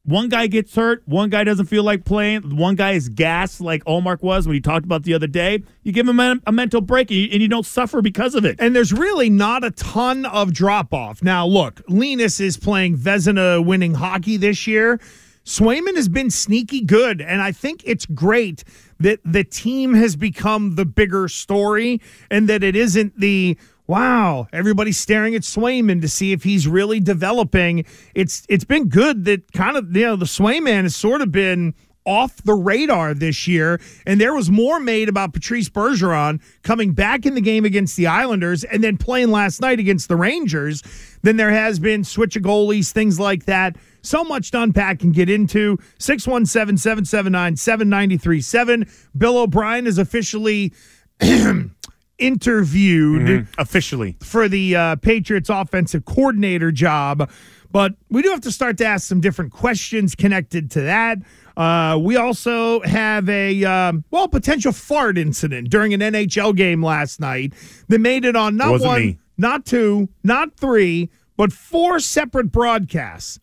One 0.05 0.29
guy 0.29 0.47
gets 0.47 0.73
hurt, 0.77 1.03
one 1.07 1.31
guy 1.31 1.43
doesn't 1.43 1.67
feel 1.67 1.83
like 1.83 2.05
playing, 2.05 2.57
one 2.57 2.77
guy 2.77 2.93
is 2.93 3.09
gassed 3.09 3.61
like 3.61 3.85
Ullmark 3.87 4.23
was 4.23 4.47
when 4.47 4.55
he 4.55 4.61
talked 4.61 4.85
about 4.85 5.03
the 5.03 5.15
other 5.15 5.27
day. 5.27 5.65
You 5.83 5.91
give 5.91 6.07
him 6.07 6.21
a, 6.21 6.37
a 6.47 6.53
mental 6.53 6.81
break 6.81 7.11
and 7.11 7.19
you, 7.19 7.29
and 7.33 7.43
you 7.43 7.49
don't 7.49 7.67
suffer 7.67 8.01
because 8.01 8.37
of 8.37 8.45
it. 8.45 8.55
And 8.61 8.77
there's 8.77 8.93
really 8.93 9.29
not 9.29 9.65
a 9.65 9.73
ton 9.73 10.25
of 10.25 10.55
drop 10.55 10.95
off. 10.95 11.25
Now, 11.25 11.45
look, 11.45 11.83
Linus 11.89 12.39
is 12.39 12.57
playing 12.57 12.97
Vezina 12.97 13.65
winning 13.65 13.95
hockey 13.95 14.37
this 14.37 14.69
year. 14.69 15.01
Swayman 15.45 15.97
has 15.97 16.09
been 16.09 16.31
sneaky 16.31 16.83
good, 16.83 17.21
and 17.21 17.43
I 17.43 17.51
think 17.51 17.83
it's 17.85 18.07
great 18.07 18.63
that 19.01 19.21
the 19.25 19.45
team 19.45 19.95
has 19.95 20.17
become 20.17 20.75
the 20.75 20.85
bigger 20.85 21.29
story 21.29 22.01
and 22.31 22.49
that 22.49 22.63
it 22.63 22.77
isn't 22.77 23.19
the 23.19 23.57
wow, 23.87 24.49
everybody's 24.53 24.99
staring 24.99 25.37
at 25.37 25.43
Swayman 25.43 26.01
to 26.01 26.09
see 26.09 26.33
if 26.33 26.43
he's 26.43 26.67
really 26.67 26.99
developing. 26.99 27.85
It's 28.15 28.45
it's 28.49 28.65
been 28.65 28.89
good 28.89 29.25
that 29.27 29.53
kind 29.53 29.77
of 29.77 29.95
you 29.95 30.07
know 30.07 30.17
the 30.17 30.27
Swayman 30.27 30.83
has 30.83 30.97
sort 30.97 31.21
of 31.21 31.31
been 31.31 31.75
off 32.07 32.37
the 32.45 32.55
radar 32.55 33.13
this 33.13 33.47
year. 33.47 33.81
And 34.07 34.21
there 34.21 34.33
was 34.33 34.51
more 34.51 34.81
made 34.81 35.09
about 35.09 35.35
Patrice 35.35 35.69
Bergeron 35.69 36.41
coming 36.63 36.93
back 36.93 37.27
in 37.27 37.35
the 37.35 37.41
game 37.41 37.65
against 37.65 37.97
the 37.97 38.07
Islanders 38.07 38.65
and 38.65 38.83
then 38.83 38.97
playing 38.97 39.31
last 39.31 39.61
night 39.61 39.81
against 39.81 40.09
the 40.09 40.17
Rangers 40.17 40.83
than 41.23 41.37
there 41.37 41.51
has 41.51 41.79
been 41.79 42.05
switch 42.05 42.37
of 42.37 42.43
goalies, 42.45 42.93
things 42.93 43.19
like 43.21 43.45
that. 43.47 43.77
So 44.07 44.23
much 44.23 44.53
to 44.53 44.63
unpack 44.63 45.03
and 45.03 45.13
get 45.13 45.29
into. 45.29 45.79
617 45.99 46.77
779 46.77 47.57
7937. 47.57 48.87
Bill 49.19 49.39
O'Brien 49.39 49.87
is 49.87 49.99
officially 49.99 50.73
interviewed 52.19 53.49
Officially. 53.59 54.17
for 54.23 54.49
the 54.49 54.77
uh, 54.77 54.97
Patriots 54.97 55.51
offensive 55.51 56.05
coordinator 56.05 56.71
job. 56.71 57.29
But 57.73 57.95
we 58.09 58.23
do 58.23 58.31
have 58.31 58.43
to 58.43 58.53
start 58.53 58.79
to 58.79 58.87
ask 58.87 59.09
some 59.09 59.21
different 59.21 59.53
questions 59.53 60.15
connected 60.15 60.71
to 60.73 60.83
that. 60.83 61.19
Uh, 61.57 61.99
we 62.01 62.17
also 62.17 62.81
have 62.83 63.29
a, 63.29 63.65
um, 63.65 64.05
well, 64.11 64.29
potential 64.29 64.73
fart 64.73 65.19
incident 65.19 65.69
during 65.69 65.93
an 65.93 66.01
NHL 66.01 66.55
game 66.55 66.83
last 66.83 67.19
night 67.19 67.55
that 67.89 67.99
made 68.01 68.25
it 68.25 68.37
on 68.37 68.57
not 68.57 68.81
one, 68.81 69.01
me. 69.01 69.19
not 69.37 69.65
two, 69.67 70.09
not 70.23 70.57
three, 70.57 71.11
but 71.37 71.53
four 71.53 71.99
separate 71.99 72.53
broadcasts. 72.53 73.41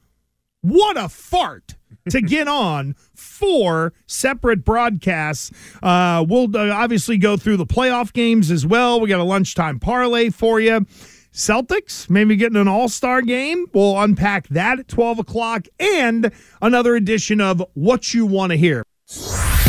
What 0.64 0.98
a 0.98 1.10
fart 1.10 1.76
to 2.10 2.22
get 2.22 2.48
on 2.48 2.96
four 3.14 3.94
separate 4.08 4.64
broadcasts. 4.64 5.52
Uh, 5.84 6.26
we'll 6.28 6.56
uh, 6.56 6.70
obviously 6.70 7.18
go 7.18 7.38
through 7.38 7.58
the 7.58 7.66
playoff 7.66 8.14
games 8.14 8.50
as 8.50 8.66
well. 8.66 9.00
We 9.00 9.10
got 9.10 9.20
a 9.20 9.26
lunchtime 9.26 9.80
parlay 9.80 10.30
for 10.30 10.60
you. 10.60 10.86
Celtics, 11.34 12.10
maybe 12.10 12.36
getting 12.36 12.58
an 12.58 12.68
all 12.68 12.88
star 12.88 13.22
game. 13.22 13.66
We'll 13.74 14.00
unpack 14.00 14.48
that 14.50 14.80
at 14.80 14.88
12 14.88 15.20
o'clock 15.20 15.68
and 15.80 16.32
another 16.62 16.96
edition 16.96 17.42
of 17.42 17.64
What 17.74 18.14
You 18.14 18.26
Want 18.26 18.52
to 18.52 18.58
Hear. 18.58 18.84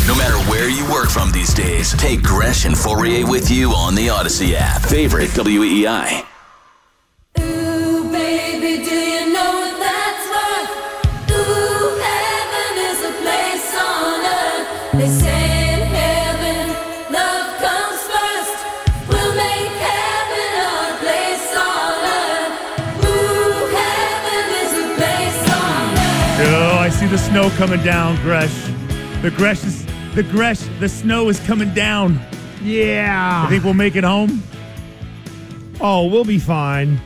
No 0.07 0.15
matter 0.15 0.37
where 0.49 0.69
you 0.69 0.89
work 0.93 1.09
from 1.09 1.31
these 1.31 1.53
days, 1.53 1.91
take 1.93 2.21
Gresh 2.21 2.65
and 2.65 2.75
Fauria 2.75 3.27
with 3.29 3.49
you 3.49 3.71
on 3.71 3.95
the 3.95 4.07
Audacy 4.07 4.53
app. 4.53 4.83
Favorite 4.83 5.29
WEEI. 5.31 6.23
Ooh, 7.39 8.11
baby, 8.11 8.85
Oh, 26.47 27.07
the 27.09 27.17
snow 27.17 27.49
coming 27.51 27.83
down, 27.83 28.15
Gresh. 28.17 28.53
The 29.21 29.31
Gresh 29.31 29.63
is 29.63 29.85
the 30.15 30.23
Gresh. 30.23 30.61
The 30.79 30.87
snow 30.87 31.29
is 31.29 31.39
coming 31.41 31.73
down. 31.73 32.19
Yeah. 32.61 33.43
I 33.45 33.49
think 33.49 33.63
we'll 33.63 33.73
make 33.73 33.95
it 33.95 34.03
home. 34.03 34.41
Oh, 35.81 36.07
we'll 36.07 36.25
be 36.25 36.39
fine. 36.39 36.99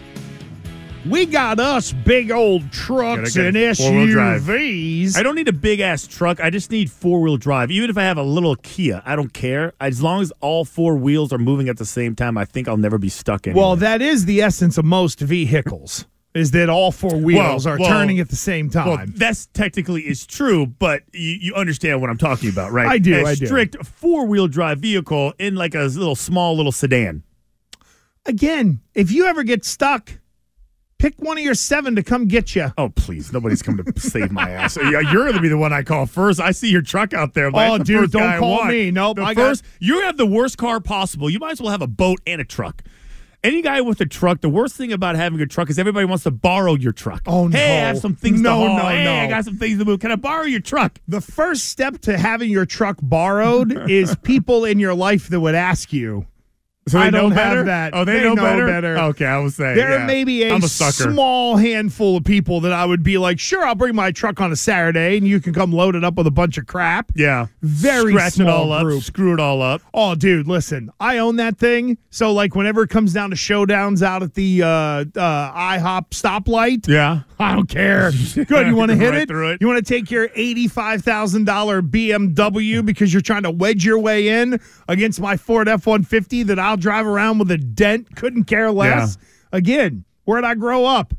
We 1.07 1.25
got 1.25 1.59
us 1.59 1.93
big 1.93 2.29
old 2.29 2.71
trucks 2.71 3.35
and 3.37 3.53
get 3.53 3.77
four-wheel 3.77 4.07
drive. 4.07 4.41
SUVs. 4.41 5.15
I 5.15 5.23
don't 5.23 5.35
need 5.35 5.47
a 5.47 5.53
big 5.53 5.79
ass 5.79 6.05
truck. 6.05 6.41
I 6.41 6.49
just 6.49 6.71
need 6.71 6.91
four 6.91 7.21
wheel 7.21 7.37
drive. 7.37 7.71
Even 7.71 7.89
if 7.89 7.97
I 7.97 8.03
have 8.03 8.17
a 8.17 8.23
little 8.23 8.55
Kia, 8.57 9.01
I 9.05 9.15
don't 9.15 9.33
care. 9.33 9.73
As 9.79 10.01
long 10.01 10.21
as 10.21 10.33
all 10.41 10.65
four 10.65 10.97
wheels 10.97 11.31
are 11.31 11.37
moving 11.37 11.69
at 11.69 11.77
the 11.77 11.85
same 11.85 12.15
time, 12.15 12.37
I 12.37 12.43
think 12.43 12.67
I'll 12.67 12.77
never 12.77 12.97
be 12.97 13.07
stuck 13.07 13.47
in. 13.47 13.55
Well, 13.55 13.77
that 13.77 14.01
is 14.01 14.25
the 14.25 14.41
essence 14.41 14.77
of 14.77 14.83
most 14.83 15.21
vehicles. 15.21 16.05
Is 16.35 16.51
that 16.51 16.69
all 16.69 16.91
four 16.91 17.15
wheels 17.17 17.65
Well, 17.65 17.75
are 17.75 17.79
well, 17.79 17.89
turning 17.89 18.19
at 18.19 18.29
the 18.29 18.35
same 18.35 18.69
time? 18.69 18.87
Well, 18.87 19.05
that's 19.07 19.47
technically 19.47 20.01
is 20.01 20.27
true, 20.27 20.67
but 20.67 21.03
you, 21.11 21.37
you 21.41 21.55
understand 21.55 22.01
what 22.01 22.09
I'm 22.09 22.19
talking 22.19 22.49
about, 22.49 22.71
right? 22.71 22.87
I 22.87 22.97
do, 22.99 23.15
A 23.25 23.29
I 23.29 23.33
strict 23.33 23.83
four 23.85 24.27
wheel 24.27 24.47
drive 24.47 24.79
vehicle 24.79 25.33
in 25.39 25.55
like 25.55 25.73
a 25.73 25.83
little 25.83 26.15
small 26.15 26.55
little 26.55 26.71
sedan. 26.71 27.23
Again, 28.25 28.81
if 28.93 29.11
you 29.11 29.25
ever 29.25 29.43
get 29.43 29.65
stuck, 29.65 30.18
pick 30.99 31.15
one 31.19 31.37
of 31.39 31.43
your 31.43 31.55
seven 31.55 31.95
to 31.95 32.03
come 32.03 32.27
get 32.27 32.55
you. 32.55 32.71
Oh 32.77 32.89
please, 32.89 33.33
nobody's 33.33 33.61
come 33.63 33.77
to 33.83 33.99
save 33.99 34.31
my 34.31 34.49
ass. 34.51 34.77
Yeah, 34.77 34.99
You're 34.99 35.23
going 35.23 35.33
to 35.33 35.41
be 35.41 35.49
the 35.49 35.57
one 35.57 35.73
I 35.73 35.81
call 35.81 36.05
first. 36.05 36.39
I 36.39 36.51
see 36.51 36.69
your 36.69 36.83
truck 36.83 37.13
out 37.13 37.33
there. 37.33 37.49
Oh, 37.53 37.77
the 37.79 37.83
dude, 37.83 38.11
don't 38.11 38.37
call 38.39 38.65
me. 38.65 38.91
Nope, 38.91 39.17
the 39.17 39.23
I 39.23 39.33
got- 39.33 39.41
first. 39.49 39.63
You 39.79 40.01
have 40.01 40.17
the 40.17 40.27
worst 40.27 40.57
car 40.59 40.79
possible. 40.79 41.29
You 41.29 41.39
might 41.39 41.53
as 41.53 41.61
well 41.61 41.71
have 41.71 41.81
a 41.81 41.87
boat 41.87 42.19
and 42.27 42.39
a 42.39 42.45
truck. 42.45 42.83
Any 43.41 43.61
guy 43.61 43.79
with 43.79 44.01
a 44.01 44.05
truck, 44.05 44.41
the 44.41 44.49
worst 44.49 44.75
thing 44.75 44.91
about 44.91 45.15
having 45.15 45.39
a 45.39 45.45
truck 45.45 45.69
is 45.69 45.79
everybody 45.79 46.05
wants 46.05 46.25
to 46.25 46.31
borrow 46.31 46.75
your 46.75 46.91
truck. 46.91 47.21
Oh, 47.25 47.47
no. 47.47 47.57
Hey, 47.57 47.77
I 47.83 47.87
have 47.87 47.97
some 47.99 48.13
things 48.13 48.41
No, 48.41 48.49
to 48.63 48.67
haul. 48.67 48.77
no, 48.79 48.83
hey, 48.89 49.03
no. 49.05 49.13
I 49.15 49.27
got 49.27 49.45
some 49.45 49.55
things 49.57 49.79
to 49.79 49.85
move. 49.85 50.01
Can 50.01 50.11
I 50.11 50.17
borrow 50.17 50.43
your 50.43 50.59
truck? 50.59 50.99
The 51.07 51.21
first 51.21 51.69
step 51.69 51.99
to 52.01 52.17
having 52.17 52.49
your 52.49 52.65
truck 52.65 52.97
borrowed 53.01 53.71
is 53.89 54.13
people 54.23 54.65
in 54.65 54.77
your 54.77 54.93
life 54.93 55.29
that 55.29 55.39
would 55.39 55.55
ask 55.55 55.93
you. 55.93 56.27
So 56.89 56.99
I 56.99 57.05
they 57.05 57.11
know 57.11 57.21
don't 57.23 57.35
better? 57.35 57.57
have 57.57 57.65
that. 57.67 57.93
Oh, 57.93 58.03
they, 58.05 58.21
know, 58.23 58.35
better? 58.35 58.97
Okay, 58.97 59.25
I 59.25 59.37
was 59.37 59.55
saying. 59.55 59.75
There 59.75 59.99
yeah. 59.99 60.05
may 60.05 60.23
be 60.23 60.43
a, 60.43 60.53
I'm 60.53 60.63
a 60.63 60.67
sucker. 60.67 61.11
small 61.11 61.57
handful 61.57 62.17
of 62.17 62.23
people 62.23 62.61
that 62.61 62.73
I 62.73 62.85
would 62.85 63.03
be 63.03 63.17
like, 63.17 63.39
sure, 63.39 63.63
I'll 63.65 63.75
bring 63.75 63.95
my 63.95 64.11
truck 64.11 64.41
on 64.41 64.51
a 64.51 64.55
Saturday 64.55 65.17
and 65.17 65.27
you 65.27 65.39
can 65.39 65.53
come 65.53 65.71
load 65.71 65.95
it 65.95 66.03
up 66.03 66.15
with 66.15 66.27
a 66.27 66.31
bunch 66.31 66.57
of 66.57 66.65
crap. 66.67 67.11
yeah. 67.15 67.47
Very 67.61 68.11
Scratch 68.13 68.33
small 68.33 68.71
it 68.71 68.75
all 68.75 68.83
group. 68.83 68.97
up, 68.99 69.03
screw 69.03 69.33
it 69.33 69.39
all 69.39 69.61
up. 69.61 69.81
Oh, 69.93 70.15
dude, 70.15 70.47
listen, 70.47 70.89
I 70.99 71.17
own 71.19 71.35
that 71.37 71.57
thing. 71.57 71.97
So, 72.09 72.31
like, 72.33 72.55
whenever 72.55 72.83
it 72.83 72.89
comes 72.89 73.13
down 73.13 73.29
to 73.29 73.35
showdowns 73.35 74.01
out 74.01 74.23
at 74.23 74.33
the 74.33 74.63
uh, 74.63 74.67
uh, 74.67 75.05
IHOP 75.15 76.09
stoplight, 76.09 76.87
Yeah. 76.87 77.21
I 77.41 77.55
don't 77.55 77.69
care. 77.69 78.11
Good. 78.35 78.67
You 78.67 78.75
want 78.75 78.91
to 78.91 78.97
hit 78.97 79.11
Right 79.11 79.21
it? 79.21 79.27
through 79.29 79.51
it. 79.51 79.61
You 79.61 79.67
want 79.67 79.77
to 79.85 79.93
take 79.93 80.11
your 80.11 80.27
$85,000 80.29 81.89
BMW 81.89 82.85
because 82.85 83.13
you're 83.13 83.21
trying 83.21 83.43
to 83.43 83.51
wedge 83.51 83.85
your 83.85 83.99
way 83.99 84.27
in 84.41 84.59
against 84.87 85.21
my 85.21 85.37
Ford 85.37 85.67
F 85.69 85.85
150 85.87 86.43
that 86.43 86.59
I'll 86.59 86.75
drive 86.79 87.05
around 87.05 87.39
with 87.39 87.51
a 87.51 87.57
dent? 87.57 88.15
Couldn't 88.15 88.45
care 88.45 88.71
less. 88.71 89.17
Again, 89.51 90.05
where'd 90.25 90.43
I 90.45 90.55
grow 90.55 90.85
up? 90.85 91.13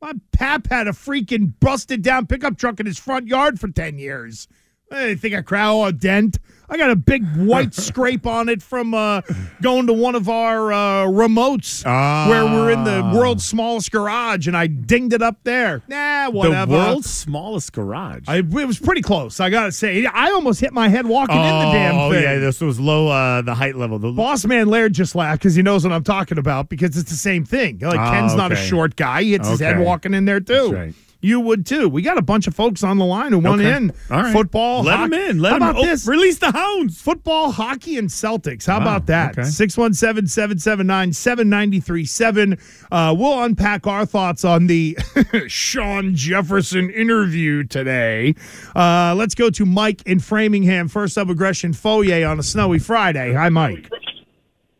My 0.00 0.12
pap 0.32 0.68
had 0.68 0.86
a 0.86 0.92
freaking 0.92 1.54
busted 1.58 2.02
down 2.02 2.26
pickup 2.26 2.58
truck 2.58 2.78
in 2.80 2.86
his 2.86 2.98
front 2.98 3.26
yard 3.28 3.58
for 3.58 3.68
10 3.68 3.98
years. 3.98 4.46
Hey, 4.90 5.16
think 5.16 5.34
I 5.34 5.42
crow 5.42 5.84
a 5.84 5.92
dent? 5.92 6.38
I 6.68 6.76
got 6.76 6.90
a 6.90 6.96
big 6.96 7.24
white 7.36 7.74
scrape 7.74 8.26
on 8.26 8.48
it 8.48 8.60
from 8.62 8.92
uh, 8.94 9.20
going 9.62 9.86
to 9.88 9.92
one 9.92 10.14
of 10.14 10.28
our 10.28 10.72
uh, 10.72 11.06
remotes 11.06 11.84
where 12.28 12.44
we're 12.44 12.70
in 12.72 12.82
the 12.84 13.12
world's 13.16 13.44
smallest 13.44 13.90
garage, 13.92 14.46
and 14.48 14.56
I 14.56 14.66
dinged 14.66 15.12
it 15.12 15.22
up 15.22 15.38
there. 15.44 15.82
Nah, 15.88 16.30
whatever. 16.30 16.70
The 16.72 16.78
world's 16.78 17.10
smallest 17.10 17.72
garage. 17.72 18.24
I, 18.28 18.38
it 18.38 18.44
was 18.66 18.78
pretty 18.80 19.02
close. 19.02 19.38
I 19.40 19.50
gotta 19.50 19.70
say, 19.72 20.06
I 20.06 20.30
almost 20.30 20.60
hit 20.60 20.72
my 20.72 20.88
head 20.88 21.06
walking 21.06 21.36
in 21.36 21.42
the 21.42 21.72
damn 21.72 21.92
thing. 21.94 22.00
Oh, 22.00 22.12
yeah, 22.12 22.38
this 22.38 22.60
was 22.60 22.80
low, 22.80 23.08
uh, 23.08 23.42
the 23.42 23.54
height 23.54 23.76
level. 23.76 23.98
The, 23.98 24.10
Boss 24.12 24.44
man 24.44 24.68
Laird 24.68 24.92
just 24.92 25.14
laughed 25.14 25.40
because 25.42 25.54
he 25.54 25.62
knows 25.62 25.84
what 25.84 25.92
I'm 25.92 26.04
talking 26.04 26.38
about 26.38 26.68
because 26.68 26.96
it's 26.96 27.10
the 27.10 27.16
same 27.16 27.44
thing. 27.44 27.78
Like 27.80 27.98
Oh, 28.00 28.10
Ken's 28.12 28.34
not 28.34 28.50
a 28.52 28.56
short 28.56 28.96
guy; 28.96 29.22
he 29.22 29.32
hits 29.32 29.48
his 29.48 29.60
head 29.60 29.78
walking 29.78 30.14
in 30.14 30.24
there 30.24 30.40
too. 30.40 30.92
That's 31.26 31.32
right. 31.34 31.36
You 31.36 31.40
would 31.40 31.66
too. 31.66 31.88
We 31.88 32.02
got 32.02 32.18
a 32.18 32.22
bunch 32.22 32.46
of 32.46 32.54
folks 32.54 32.82
on 32.84 32.98
the 32.98 33.04
line 33.04 33.32
who 33.32 33.38
want 33.38 33.60
Okay. 33.60 33.76
in. 33.76 33.92
All 34.10 34.22
right. 34.22 34.32
Football, 34.32 34.84
Let 34.84 34.96
hoc- 34.96 35.04
'em 35.06 35.12
in. 35.14 35.38
Let 35.40 35.50
How 35.50 35.56
'em- 35.56 35.62
about 35.62 35.76
oh, 35.76 35.84
this? 35.86 36.06
Release 36.06 36.38
the 36.38 36.52
hounds. 36.52 37.00
Football, 37.00 37.50
hockey, 37.52 37.96
and 37.98 38.08
Celtics. 38.08 38.66
How 38.66 38.76
Wow, 38.78 38.82
about 38.82 39.06
that? 39.06 39.32
okay. 39.38 39.48
617 39.48 40.26
779 40.28 41.12
7937. 41.12 42.58
Uh, 42.90 43.14
We'll 43.16 43.42
unpack 43.42 43.86
our 43.86 44.04
thoughts 44.06 44.44
on 44.44 44.66
the 44.66 44.96
Shawn 45.48 46.14
Jefferson 46.14 46.90
interview 46.90 47.64
today. 47.64 48.34
Uh, 48.74 49.14
let's 49.16 49.34
go 49.34 49.50
to 49.50 49.64
Mike 49.66 50.02
in 50.06 50.20
Framingham. 50.20 50.88
First 50.88 51.16
up, 51.18 51.28
Gresh 51.36 51.64
and 51.64 51.74
Fauria 51.74 52.28
on 52.30 52.38
a 52.38 52.42
snowy 52.42 52.78
Friday. 52.78 53.32
Hi, 53.32 53.48
Mike. 53.48 53.88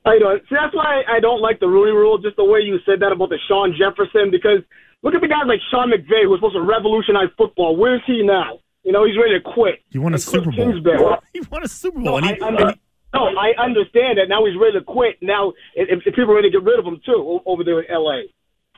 How 0.05 0.13
you 0.13 0.21
doing? 0.21 0.39
See, 0.49 0.55
that's 0.55 0.75
why 0.75 1.03
I 1.09 1.19
don't 1.19 1.41
like 1.41 1.59
the 1.61 1.67
Rooney 1.67 1.91
Rule. 1.93 2.19
Just 2.19 2.37
the 2.37 2.45
way 2.45 2.61
you 2.61 2.79
said 2.87 3.01
that 3.01 3.11
about 3.11 3.31
the 3.31 3.39
Shawn 3.49 3.75
Jefferson, 3.77 4.31
because 4.31 4.61
look 5.07 5.14
at 5.14 5.21
the 5.23 5.29
guys 5.29 5.47
like 5.47 5.61
Sean 5.71 5.90
McVay, 5.90 6.25
who 6.25 6.31
was 6.31 6.38
supposed 6.40 6.57
to 6.57 6.62
revolutionize 6.62 7.29
football. 7.38 7.77
Where's 7.77 8.03
he 8.07 8.23
now? 8.23 8.59
You 8.83 8.92
know, 8.92 9.05
he's 9.07 9.16
ready 9.16 9.38
to 9.38 9.40
quit. 9.40 9.81
He 9.90 9.99
won 9.99 10.12
a 10.12 10.16
And 10.16 10.25
Cliff 10.25 10.45
Super 10.45 10.55
Bowl. 10.57 10.66
Kingsbury. 10.73 11.16
He 11.33 11.40
won 11.51 11.62
a 11.64 11.69
Super 11.69 11.99
No, 11.99 12.11
Bowl. 12.12 12.16
and 12.19 12.27
I, 12.27 12.35
he- 12.35 12.40
under- 12.42 12.75
no, 13.14 13.25
I 13.38 13.53
understand 13.59 14.19
that. 14.19 14.29
Now 14.29 14.45
he's 14.45 14.57
ready 14.61 14.79
to 14.79 14.85
quit. 14.85 15.16
Now, 15.23 15.53
if, 15.75 16.01
if 16.05 16.14
people 16.14 16.33
are 16.33 16.35
ready 16.37 16.51
to 16.51 16.59
get 16.59 16.64
rid 16.64 16.79
of 16.79 16.85
him 16.85 17.01
too 17.07 17.40
over 17.47 17.64
there 17.64 17.81
in 17.81 17.90
L.A. 17.90 18.25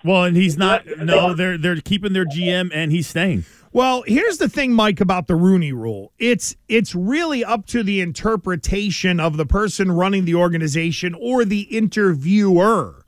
well, 0.04 0.24
and 0.24 0.36
he's 0.36 0.56
not. 0.56 0.84
No, 0.98 1.34
they're 1.34 1.58
they're 1.58 1.80
keeping 1.80 2.12
their 2.12 2.24
GM, 2.24 2.70
and 2.72 2.92
he's 2.92 3.08
staying. 3.08 3.44
Well, 3.72 4.02
here's 4.06 4.38
the 4.38 4.48
thing, 4.48 4.72
Mike, 4.72 5.00
about 5.00 5.26
the 5.26 5.34
Rooney 5.34 5.72
Rule. 5.72 6.12
It's 6.18 6.54
it's 6.68 6.94
really 6.94 7.44
up 7.44 7.66
to 7.66 7.82
the 7.82 8.00
interpretation 8.00 9.18
of 9.18 9.36
the 9.38 9.44
person 9.46 9.90
running 9.90 10.24
the 10.24 10.36
organization 10.36 11.14
or 11.20 11.44
the 11.44 11.62
interviewer. 11.62 13.04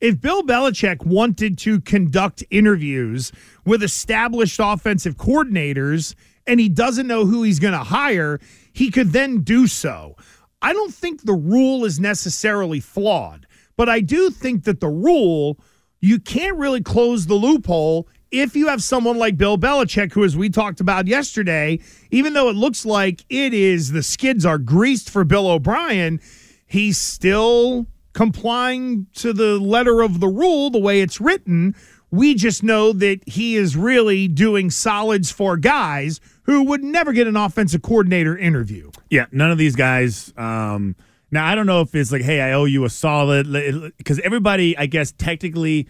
If 0.00 0.20
Bill 0.20 0.42
Belichick 0.42 1.06
wanted 1.06 1.56
to 1.58 1.80
conduct 1.80 2.44
interviews 2.50 3.32
with 3.64 3.82
established 3.82 4.60
offensive 4.62 5.16
coordinators 5.16 6.14
and 6.46 6.60
he 6.60 6.68
doesn't 6.68 7.06
know 7.06 7.24
who 7.24 7.42
he's 7.42 7.58
going 7.58 7.72
to 7.72 7.78
hire, 7.78 8.38
he 8.72 8.90
could 8.90 9.12
then 9.12 9.40
do 9.40 9.66
so. 9.66 10.16
I 10.60 10.74
don't 10.74 10.92
think 10.92 11.22
the 11.22 11.32
rule 11.32 11.84
is 11.84 11.98
necessarily 11.98 12.78
flawed, 12.78 13.46
but 13.76 13.88
I 13.88 14.00
do 14.00 14.30
think 14.30 14.64
that 14.64 14.80
the 14.80 14.88
rule 14.88 15.58
you 16.00 16.18
can't 16.18 16.56
really 16.56 16.82
close 16.82 17.26
the 17.26 17.34
loophole 17.34 18.06
if 18.30 18.54
you 18.54 18.68
have 18.68 18.82
someone 18.82 19.18
like 19.18 19.38
Bill 19.38 19.56
Belichick, 19.56 20.12
who, 20.12 20.24
as 20.24 20.36
we 20.36 20.50
talked 20.50 20.80
about 20.80 21.06
yesterday, 21.06 21.78
even 22.10 22.34
though 22.34 22.50
it 22.50 22.56
looks 22.56 22.84
like 22.84 23.24
it 23.30 23.54
is 23.54 23.92
the 23.92 24.02
skids 24.02 24.44
are 24.44 24.58
greased 24.58 25.08
for 25.08 25.24
Bill 25.24 25.48
O'Brien, 25.48 26.20
he's 26.66 26.98
still 26.98 27.86
complying 28.16 29.06
to 29.12 29.34
the 29.34 29.58
letter 29.58 30.00
of 30.00 30.20
the 30.20 30.26
rule 30.26 30.70
the 30.70 30.80
way 30.80 31.02
it's 31.02 31.20
written. 31.20 31.76
We 32.10 32.34
just 32.34 32.62
know 32.62 32.94
that 32.94 33.20
he 33.28 33.56
is 33.56 33.76
really 33.76 34.26
doing 34.26 34.70
solids 34.70 35.30
for 35.30 35.58
guys 35.58 36.18
who 36.44 36.64
would 36.64 36.82
never 36.82 37.12
get 37.12 37.26
an 37.26 37.36
offensive 37.36 37.82
coordinator 37.82 38.36
interview. 38.36 38.90
Yeah, 39.10 39.26
none 39.32 39.50
of 39.50 39.58
these 39.58 39.76
guys. 39.76 40.32
Um, 40.38 40.96
now 41.30 41.44
I 41.44 41.54
don't 41.54 41.66
know 41.66 41.82
if 41.82 41.94
it's 41.94 42.10
like, 42.10 42.22
hey, 42.22 42.40
I 42.40 42.52
owe 42.52 42.64
you 42.64 42.86
a 42.86 42.88
solid 42.88 43.52
because 43.98 44.18
everybody, 44.20 44.78
I 44.78 44.86
guess, 44.86 45.12
technically 45.12 45.86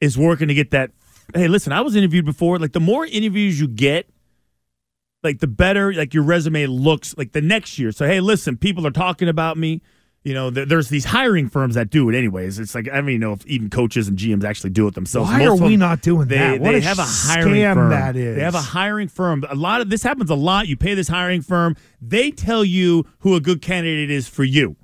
is 0.00 0.16
working 0.16 0.46
to 0.46 0.54
get 0.54 0.70
that. 0.70 0.92
Hey, 1.34 1.48
listen, 1.48 1.72
I 1.72 1.80
was 1.80 1.96
interviewed 1.96 2.26
before. 2.26 2.60
Like 2.60 2.74
the 2.74 2.80
more 2.80 3.04
interviews 3.04 3.58
you 3.58 3.66
get, 3.66 4.08
like 5.24 5.40
the 5.40 5.48
better 5.48 5.92
like 5.92 6.14
your 6.14 6.22
resume 6.22 6.66
looks 6.66 7.16
like 7.16 7.32
the 7.32 7.40
next 7.40 7.76
year. 7.76 7.90
So 7.90 8.06
hey, 8.06 8.20
listen, 8.20 8.56
people 8.56 8.86
are 8.86 8.92
talking 8.92 9.28
about 9.28 9.58
me. 9.58 9.82
You 10.26 10.34
know, 10.34 10.50
there, 10.50 10.66
there's 10.66 10.88
these 10.88 11.04
hiring 11.04 11.48
firms 11.48 11.76
that 11.76 11.88
do 11.88 12.10
it 12.10 12.16
anyways. 12.16 12.58
It's 12.58 12.74
like 12.74 12.88
I 12.88 12.96
don't 12.96 13.08
even 13.10 13.20
know 13.20 13.32
if 13.34 13.46
even 13.46 13.70
coaches 13.70 14.08
and 14.08 14.18
GMs 14.18 14.42
actually 14.42 14.70
do 14.70 14.88
it 14.88 14.94
themselves. 14.94 15.30
Why 15.30 15.38
Most 15.38 15.48
are 15.48 15.52
of 15.52 15.60
we 15.60 15.68
them- 15.68 15.78
not 15.78 16.02
doing 16.02 16.26
they, 16.26 16.38
that? 16.38 16.60
What 16.60 16.72
they 16.72 16.78
a 16.78 16.80
have 16.80 16.98
a 16.98 17.04
hiring 17.04 17.54
scam 17.54 17.74
firm. 17.74 17.90
that 17.90 18.16
is. 18.16 18.34
They 18.34 18.42
have 18.42 18.56
a 18.56 18.60
hiring 18.60 19.06
firm. 19.06 19.44
A 19.48 19.54
lot 19.54 19.82
of 19.82 19.88
this 19.88 20.02
happens 20.02 20.28
a 20.28 20.34
lot. 20.34 20.66
You 20.66 20.76
pay 20.76 20.94
this 20.94 21.06
hiring 21.06 21.42
firm. 21.42 21.76
They 22.02 22.32
tell 22.32 22.64
you 22.64 23.06
who 23.20 23.36
a 23.36 23.40
good 23.40 23.62
candidate 23.62 24.10
is 24.10 24.26
for 24.26 24.42
you, 24.42 24.74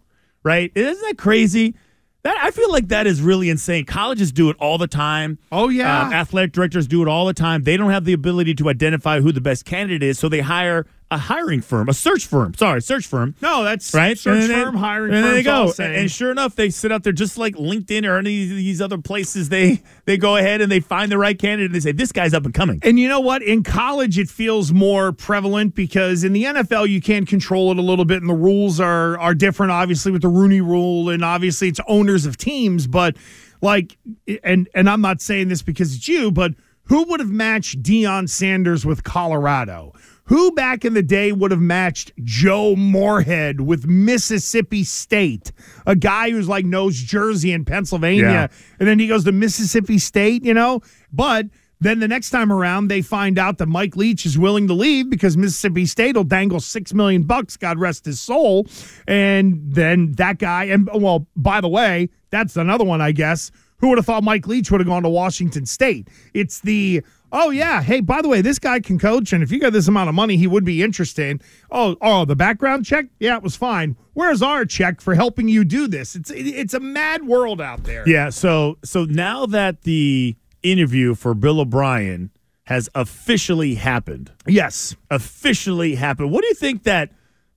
right? 0.45 0.71
Isn't 0.77 1.03
that 1.09 1.19
crazy? 1.19 1.75
That 2.23 2.37
I 2.41 2.53
feel 2.53 2.71
like 2.71 2.87
that 2.89 3.09
is 3.09 3.21
really 3.21 3.51
insane. 3.51 3.85
Colleges 3.85 4.31
do 4.31 4.49
it 4.49 4.57
all 4.61 4.79
the 4.79 4.87
time. 4.87 5.41
Oh, 5.51 5.71
yeah. 5.71 6.03
Um, 6.07 6.13
athletic 6.13 6.53
directors 6.53 6.87
do 6.87 7.03
it 7.03 7.09
all 7.09 7.27
the 7.27 7.35
time. 7.35 7.65
They 7.65 7.77
don't 7.77 7.91
have 7.91 8.05
the 8.05 8.13
ability 8.13 8.55
to 8.55 8.69
identify 8.69 9.19
who 9.21 9.33
the 9.33 9.41
best 9.41 9.65
candidate 9.65 10.05
is, 10.05 10.21
so 10.21 10.29
they 10.29 10.39
hire 10.39 10.87
a 11.13 11.19
hiring 11.19 11.61
firm, 11.61 11.89
a 11.89 11.93
search 11.95 12.27
firm. 12.27 12.55
Sorry, 12.55 12.81
search 12.81 13.07
firm. 13.07 13.35
No, 13.43 13.63
that's 13.65 13.93
Right, 13.93 14.17
Search 14.19 14.49
then- 14.49 14.65
firm, 14.65 14.77
hiring 14.77 15.13
and 15.13 15.23
firm. 15.23 15.35
then 15.35 15.35
they 15.35 15.43
go, 15.43 15.73
and 15.79 16.11
sure 16.11 16.31
enough, 16.31 16.57
they 16.57 16.71
sit 16.71 16.91
out 16.91 17.03
there 17.05 17.13
just 17.13 17.37
like 17.37 17.55
LinkedIn 17.57 18.07
or 18.09 18.17
any 18.19 18.45
of 18.45 18.49
these 18.51 18.81
other 18.81 18.99
places. 18.99 19.49
They 19.51 19.83
they 20.07 20.17
go 20.17 20.37
ahead 20.37 20.61
and 20.61 20.73
they 20.73 20.81
find 20.81 21.13
the 21.13 21.19
right 21.19 21.39
candidate. 21.39 21.67
and 21.67 21.75
They 21.75 21.81
say 21.81 21.93
this 21.93 22.13
guy's 22.13 22.33
up 22.35 22.45
and 22.45 22.55
coming. 22.55 22.81
And 22.83 22.99
you 22.99 23.09
know 23.09 23.21
what? 23.21 23.43
In 23.43 23.63
college, 23.63 24.19
it 24.19 24.29
feels 24.31 24.73
more 24.73 25.13
prevalent 25.13 25.75
because 25.75 26.25
in 26.25 26.33
the 26.33 26.45
NFL, 26.45 26.89
you 26.89 27.01
can 27.01 27.27
control 27.27 27.71
it 27.73 27.79
a 27.79 27.83
little 27.83 28.05
bit, 28.07 28.21
and 28.23 28.31
the 28.31 28.35
rules 28.35 28.81
are 28.81 29.19
are 29.19 29.35
different. 29.35 29.71
Obviously, 29.73 30.11
with 30.13 30.23
the 30.23 30.29
Rooney 30.29 30.61
Rule, 30.61 31.11
and 31.11 31.23
obviously, 31.25 31.69
it's 31.69 31.81
owners 31.87 32.25
of 32.27 32.37
teams. 32.39 32.87
But 32.87 33.17
like, 33.61 33.99
and 34.43 34.69
and 34.75 34.89
I'm 34.89 35.01
not 35.03 35.21
saying 35.21 35.49
this 35.49 35.63
because 35.63 35.95
it's 35.95 36.09
you, 36.09 36.31
but 36.33 36.53
who 36.85 37.05
would 37.05 37.21
have 37.21 37.31
matched 37.31 37.83
Deion 37.83 38.29
Sanders 38.29 38.85
with 38.85 39.05
Colorado? 39.05 39.93
Who 40.27 40.53
back 40.53 40.85
in 40.85 40.95
the 40.95 41.03
day 41.03 41.33
would 41.33 41.51
have 41.51 41.61
matched 41.61 42.13
Joe 42.23 42.77
Moorhead 42.77 43.61
with 43.61 43.87
Mississippi 43.87 44.85
State? 44.85 45.53
A 45.87 45.97
guy 45.97 46.31
who's 46.31 46.49
like 46.49 46.65
knows 46.65 46.97
Jersey 46.97 47.53
and 47.53 47.67
Pennsylvania, 47.67 48.23
Yeah. 48.25 48.47
and 48.79 48.89
then 48.89 48.99
he 48.99 49.09
goes 49.09 49.25
to 49.25 49.33
Mississippi 49.33 49.99
State, 49.99 50.45
you 50.45 50.55
know? 50.55 50.81
But 51.13 51.47
then 51.81 51.99
the 51.99 52.07
next 52.07 52.31
time 52.31 52.53
around, 52.53 52.87
they 52.87 53.03
find 53.03 53.37
out 53.37 53.59
that 53.59 53.67
Mike 53.67 53.97
Leach 53.97 54.25
is 54.25 54.39
willing 54.39 54.69
to 54.69 54.75
leave 54.75 55.11
because 55.11 55.37
Mississippi 55.37 55.85
State 55.87 56.15
will 56.15 56.23
dangle 56.23 56.61
six 56.61 56.95
million 56.95 57.25
bucks, 57.25 57.57
God 57.57 57.79
rest 57.81 58.05
his 58.05 58.21
soul. 58.21 58.69
And 59.09 59.61
then 59.75 60.13
that 60.13 60.39
guy, 60.39 60.65
and 60.65 60.89
well, 60.95 61.27
by 61.35 61.61
the 61.61 61.69
way, 61.69 62.09
that's 62.31 62.57
another 62.57 62.85
one, 62.85 63.01
I 63.01 63.11
guess. 63.11 63.51
Who 63.79 63.89
would 63.89 63.99
have 63.99 64.07
thought 64.07 64.23
Mike 64.23 64.47
Leach 64.47 64.71
would 64.71 64.81
have 64.81 64.87
gone 64.87 65.03
to 65.03 65.09
Washington 65.09 65.67
State? 65.67 66.07
It's 66.35 66.61
the 66.61 67.03
oh 67.33 67.51
yeah, 67.51 67.83
hey, 67.83 68.01
by 68.01 68.23
the 68.23 68.29
way, 68.29 68.43
this 68.43 68.59
guy 68.59 68.79
can 68.81 68.99
coach, 68.99 69.33
and 69.33 69.43
if 69.43 69.51
you 69.51 69.59
got 69.59 69.73
this 69.73 69.89
amount 69.89 70.09
of 70.09 70.15
money, 70.15 70.37
he 70.37 70.47
would 70.47 70.65
be 70.65 70.83
interested. 70.83 71.43
Oh, 71.71 71.97
oh, 72.01 72.25
the 72.25 72.37
background 72.37 72.85
check, 72.85 73.07
yeah, 73.19 73.37
it 73.37 73.43
was 73.43 73.57
fine. 73.57 73.97
Where's 74.15 74.43
our 74.43 74.65
check 74.65 75.01
for 75.01 75.15
helping 75.15 75.49
you 75.49 75.65
do 75.65 75.89
this? 75.89 76.15
It's 76.15 76.31
it's 76.31 76.75
a 76.75 76.81
mad 76.81 77.27
world 77.27 77.61
out 77.61 77.85
there. 77.85 78.07
Yeah. 78.09 78.29
So 78.31 78.79
so 78.85 79.05
now 79.07 79.47
that 79.47 79.83
the 79.83 80.37
interview 80.63 81.15
for 81.15 81.35
Bill 81.35 81.61
O'Brien 81.61 82.31
has 82.65 82.89
officially 82.95 83.75
happened, 83.75 84.31
Yes. 84.47 84.95
officially 85.11 85.95
happened. 85.97 86.31
What 86.31 86.43
do 86.43 86.49
you 86.49 86.55
think 86.55 86.85
that 86.85 87.11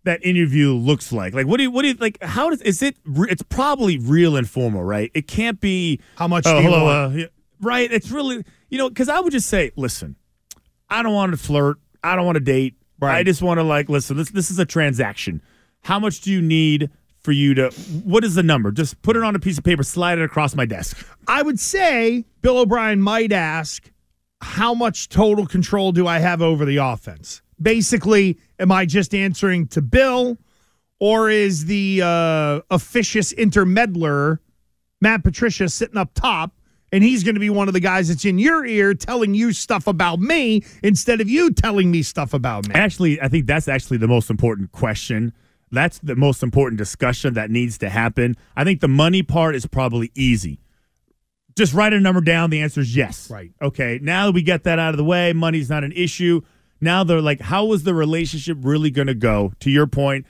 that 0.05 0.25
interview 0.25 0.71
looks 0.73 1.11
like? 1.11 1.33
Like, 1.33 1.45
what 1.47 1.57
do 1.57 1.63
you 1.63 1.71
what 1.71 1.81
do 1.81 1.89
you 1.89 1.93
like? 1.95 2.21
How 2.23 2.49
does 2.49 2.61
is 2.61 2.81
it? 2.81 2.95
It's 3.05 3.43
probably 3.43 3.97
real 3.97 4.35
informal, 4.37 4.83
right? 4.83 5.11
It 5.13 5.27
can't 5.27 5.59
be. 5.59 5.99
How 6.15 6.27
much 6.27 6.45
Oh, 6.47 6.55
do 6.57 6.63
you 6.63 6.69
hello, 6.69 6.87
uh, 6.87 7.25
right? 7.65 7.91
It's 7.91 8.11
really 8.11 8.43
you 8.69 8.77
know 8.77 8.89
because 8.89 9.09
I 9.09 9.19
would 9.19 9.31
just 9.31 9.47
say, 9.47 9.71
listen, 9.75 10.15
I 10.89 11.03
don't 11.03 11.13
want 11.13 11.31
to 11.31 11.37
flirt. 11.37 11.77
I 12.03 12.15
don't 12.15 12.25
want 12.25 12.35
to 12.35 12.43
date. 12.43 12.75
Right. 12.99 13.17
I 13.17 13.23
just 13.23 13.41
want 13.41 13.59
to 13.59 13.63
like 13.63 13.89
listen. 13.89 14.15
This 14.15 14.29
this 14.29 14.49
is 14.49 14.59
a 14.59 14.65
transaction. 14.65 15.41
How 15.81 15.99
much 15.99 16.21
do 16.21 16.31
you 16.31 16.41
need 16.41 16.89
for 17.19 17.31
you 17.31 17.53
to? 17.55 17.69
What 18.03 18.23
is 18.23 18.35
the 18.35 18.43
number? 18.43 18.71
Just 18.71 19.01
put 19.01 19.17
it 19.17 19.23
on 19.23 19.35
a 19.35 19.39
piece 19.39 19.57
of 19.57 19.63
paper, 19.63 19.83
slide 19.83 20.17
it 20.19 20.23
across 20.23 20.55
my 20.55 20.65
desk. 20.65 21.05
I 21.27 21.41
would 21.41 21.59
say 21.59 22.25
Bill 22.41 22.59
O'Brien 22.59 23.01
might 23.01 23.31
ask, 23.31 23.91
how 24.41 24.73
much 24.73 25.09
total 25.09 25.45
control 25.45 25.91
do 25.91 26.07
I 26.07 26.19
have 26.19 26.41
over 26.41 26.65
the 26.65 26.77
offense? 26.77 27.41
Basically, 27.61 28.37
am 28.59 28.71
I 28.71 28.85
just 28.85 29.13
answering 29.13 29.67
to 29.69 29.81
Bill, 29.81 30.37
or 30.99 31.29
is 31.29 31.65
the 31.65 32.01
uh, 32.03 32.61
officious 32.69 33.31
intermeddler, 33.33 34.39
Matt 35.01 35.23
Patricia, 35.23 35.69
sitting 35.69 35.97
up 35.97 36.13
top? 36.13 36.54
And 36.95 37.03
he's 37.03 37.25
going 37.25 37.35
to 37.35 37.41
be 37.41 37.49
one 37.49 37.67
of 37.67 37.73
the 37.73 37.81
guys 37.81 38.07
that's 38.07 38.23
in 38.23 38.39
your 38.39 38.65
ear 38.65 38.93
telling 38.93 39.33
you 39.33 39.51
stuff 39.51 39.85
about 39.85 40.21
me 40.21 40.63
instead 40.81 41.19
of 41.19 41.27
you 41.27 41.51
telling 41.51 41.91
me 41.91 42.01
stuff 42.01 42.33
about 42.33 42.69
me. 42.69 42.73
Actually, 42.73 43.19
I 43.19 43.27
think 43.27 43.47
that's 43.47 43.67
actually 43.67 43.97
the 43.97 44.07
most 44.07 44.29
important 44.29 44.71
question. 44.71 45.33
That's 45.73 45.99
the 45.99 46.15
most 46.15 46.41
important 46.41 46.77
discussion 46.77 47.33
that 47.33 47.51
needs 47.51 47.77
to 47.79 47.89
happen. 47.89 48.37
I 48.55 48.63
think 48.63 48.79
the 48.79 48.87
money 48.87 49.23
part 49.23 49.55
is 49.55 49.65
probably 49.65 50.09
easy. 50.15 50.61
Just 51.57 51.73
write 51.73 51.91
a 51.91 51.99
number 51.99 52.21
down. 52.21 52.49
The 52.49 52.61
answer 52.61 52.79
is 52.79 52.95
yes. 52.95 53.29
Right. 53.29 53.51
Okay. 53.61 53.99
Now 54.01 54.27
that 54.27 54.31
we 54.31 54.41
get 54.41 54.63
that 54.63 54.79
out 54.79 54.91
of 54.91 54.97
the 54.97 55.03
way, 55.03 55.33
money's 55.33 55.69
not 55.69 55.83
an 55.83 55.91
issue. 55.91 56.39
now 56.79 57.03
they're 57.03 57.19
like, 57.19 57.41
how 57.41 57.73
is 57.73 57.83
the 57.83 57.93
relationship 57.93 58.57
really 58.61 58.89
going 58.89 59.07
to 59.07 59.13
go? 59.13 59.51
To 59.59 59.69
your 59.69 59.85
point, 59.85 60.25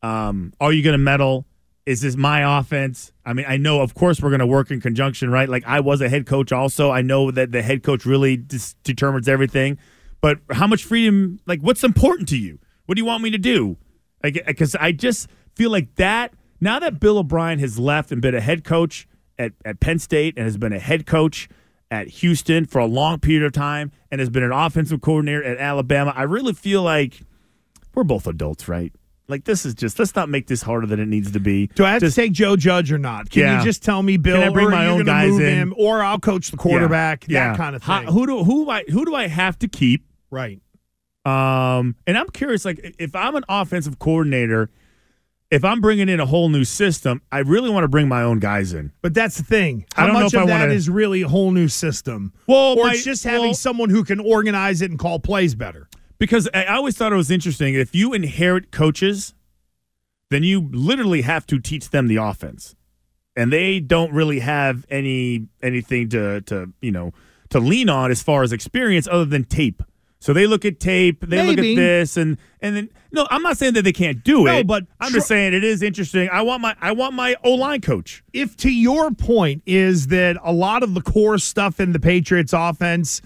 um, 0.00 0.52
are 0.60 0.72
you 0.72 0.84
going 0.84 0.94
to 0.94 0.98
meddle? 0.98 1.44
Is 1.86 2.00
this 2.00 2.16
my 2.16 2.58
offense? 2.58 3.12
I 3.26 3.34
mean, 3.34 3.44
I 3.46 3.58
know, 3.58 3.82
of 3.82 3.94
course, 3.94 4.22
we're 4.22 4.30
going 4.30 4.40
to 4.40 4.46
work 4.46 4.70
in 4.70 4.80
conjunction, 4.80 5.30
right? 5.30 5.48
Like 5.48 5.64
I 5.66 5.80
was 5.80 6.00
a 6.00 6.08
head 6.08 6.26
coach, 6.26 6.50
also. 6.50 6.90
I 6.90 7.02
know 7.02 7.30
that 7.30 7.52
the 7.52 7.62
head 7.62 7.82
coach 7.82 8.06
really 8.06 8.36
dis- 8.36 8.74
determines 8.84 9.28
everything. 9.28 9.78
But 10.20 10.38
how 10.50 10.66
much 10.66 10.84
freedom? 10.84 11.40
Like, 11.46 11.60
what's 11.60 11.84
important 11.84 12.28
to 12.30 12.38
you? 12.38 12.58
What 12.86 12.94
do 12.96 13.00
you 13.00 13.06
want 13.06 13.22
me 13.22 13.30
to 13.30 13.38
do? 13.38 13.76
Because 14.22 14.74
I 14.74 14.92
just 14.92 15.28
feel 15.54 15.70
like 15.70 15.96
that 15.96 16.32
now 16.60 16.78
that 16.78 16.98
Bill 16.98 17.18
O'Brien 17.18 17.58
has 17.58 17.78
left 17.78 18.10
and 18.10 18.22
been 18.22 18.34
a 18.34 18.40
head 18.40 18.64
coach 18.64 19.06
at, 19.38 19.52
at 19.66 19.80
Penn 19.80 19.98
State 19.98 20.34
and 20.36 20.46
has 20.46 20.56
been 20.56 20.72
a 20.72 20.78
head 20.78 21.04
coach 21.04 21.48
at 21.90 22.08
Houston 22.08 22.64
for 22.64 22.78
a 22.78 22.86
long 22.86 23.20
period 23.20 23.44
of 23.44 23.52
time 23.52 23.92
and 24.10 24.18
has 24.18 24.30
been 24.30 24.42
an 24.42 24.52
offensive 24.52 25.00
coordinator 25.00 25.44
at 25.44 25.58
Alabama, 25.58 26.12
I 26.16 26.22
really 26.22 26.54
feel 26.54 26.82
like 26.82 27.20
we're 27.94 28.04
both 28.04 28.26
adults, 28.26 28.68
right? 28.68 28.92
Like 29.26 29.44
this 29.44 29.64
is 29.64 29.74
just 29.74 29.98
let's 29.98 30.14
not 30.14 30.28
make 30.28 30.46
this 30.48 30.60
harder 30.62 30.86
than 30.86 31.00
it 31.00 31.06
needs 31.08 31.30
to 31.32 31.40
be. 31.40 31.68
Do 31.68 31.84
I 31.84 31.92
have 31.92 32.00
Just- 32.02 32.14
to 32.16 32.20
take 32.22 32.32
Joe 32.32 32.56
Judge 32.56 32.92
or 32.92 32.98
not? 32.98 33.30
Can 33.30 33.42
Yeah. 33.42 33.58
you 33.58 33.64
just 33.64 33.82
tell 33.82 34.02
me, 34.02 34.16
Bill? 34.18 34.36
Can 34.36 34.48
I 34.48 34.52
bring 34.52 34.66
or 34.66 34.70
my 34.70 34.86
own 34.86 35.04
guys 35.04 35.32
in? 35.32 35.40
him, 35.40 35.74
or 35.78 36.02
I'll 36.02 36.18
coach 36.20 36.50
the 36.50 36.56
quarterback? 36.58 37.24
Yeah. 37.28 37.48
That 37.52 37.56
kind 37.56 37.74
of 37.74 37.82
How- 37.82 38.00
thing. 38.00 38.08
who 38.12 38.26
do 38.26 38.44
who 38.44 38.68
I 38.70 38.84
who 38.90 39.04
do 39.06 39.14
I 39.14 39.28
have 39.28 39.58
to 39.60 39.68
keep? 39.68 40.04
right. 40.30 40.60
Um, 41.24 41.96
and 42.06 42.18
I'm 42.18 42.28
curious, 42.28 42.64
like 42.66 42.94
if 42.98 43.14
I'm 43.16 43.34
an 43.34 43.44
offensive 43.48 43.98
coordinator, 43.98 44.68
if 45.50 45.64
I'm 45.64 45.80
bringing 45.80 46.10
in 46.10 46.20
a 46.20 46.26
whole 46.26 46.50
new 46.50 46.64
system, 46.64 47.22
I 47.32 47.38
really 47.38 47.70
want 47.70 47.84
to 47.84 47.88
bring 47.88 48.08
my 48.08 48.22
own 48.22 48.40
guys 48.40 48.74
in. 48.74 48.92
But 49.00 49.14
that's 49.14 49.38
the 49.38 49.44
thing. 49.44 49.86
How 49.94 50.12
much 50.12 50.34
of 50.34 50.46
that 50.46 50.60
wanna- 50.60 50.72
is 50.74 50.90
really 50.90 51.22
a 51.22 51.28
whole 51.28 51.50
new 51.50 51.68
system? 51.68 52.32
Well, 52.46 52.78
or 52.78 52.86
my- 52.86 52.92
it's 52.92 53.04
just 53.04 53.24
having 53.24 53.40
well- 53.40 53.54
someone 53.54 53.88
who 53.88 54.04
can 54.04 54.20
organize 54.20 54.82
it 54.82 54.90
and 54.90 54.98
call 54.98 55.18
plays 55.18 55.54
better. 55.54 55.88
Because 56.24 56.48
I 56.54 56.64
always 56.66 56.96
thought 56.96 57.12
it 57.12 57.16
was 57.16 57.30
interesting. 57.30 57.74
If 57.74 57.94
you 57.94 58.14
inherit 58.14 58.70
coaches, 58.70 59.34
then 60.30 60.42
you 60.42 60.70
literally 60.72 61.20
have 61.20 61.46
to 61.48 61.58
teach 61.58 61.90
them 61.90 62.08
the 62.08 62.16
offense, 62.16 62.74
and 63.36 63.52
they 63.52 63.78
don't 63.78 64.10
really 64.12 64.40
have 64.40 64.86
any 64.88 65.48
anything 65.62 66.08
to 66.10 66.40
to 66.42 66.72
you 66.80 66.90
know 66.90 67.12
to 67.50 67.60
lean 67.60 67.88
on 67.90 68.10
as 68.10 68.22
far 68.22 68.42
as 68.42 68.52
experience 68.52 69.06
other 69.06 69.26
than 69.26 69.44
tape. 69.44 69.82
So 70.18 70.32
they 70.32 70.46
look 70.46 70.64
at 70.64 70.80
tape, 70.80 71.20
they 71.20 71.46
look 71.46 71.58
at 71.58 71.76
this, 71.76 72.16
and 72.16 72.38
and 72.62 72.74
then 72.74 72.88
no, 73.12 73.26
I'm 73.30 73.42
not 73.42 73.58
saying 73.58 73.74
that 73.74 73.82
they 73.82 73.92
can't 73.92 74.24
do 74.24 74.44
No, 74.44 74.56
it. 74.60 74.66
but 74.66 74.84
I'm 74.98 75.10
tr- 75.10 75.16
just 75.16 75.28
saying 75.28 75.52
it 75.52 75.62
is 75.62 75.82
interesting. 75.82 76.30
I 76.32 76.40
want 76.40 76.62
my 76.62 76.74
I 76.80 76.92
want 76.92 77.12
my 77.14 77.36
O 77.44 77.52
line 77.52 77.82
coach. 77.82 78.24
If 78.32 78.56
to 78.58 78.70
your 78.72 79.10
point 79.10 79.62
is 79.66 80.06
that 80.06 80.38
a 80.42 80.52
lot 80.54 80.82
of 80.82 80.94
the 80.94 81.02
core 81.02 81.36
stuff 81.36 81.80
in 81.80 81.92
the 81.92 82.00
Patriots 82.00 82.54
offense 82.54 83.20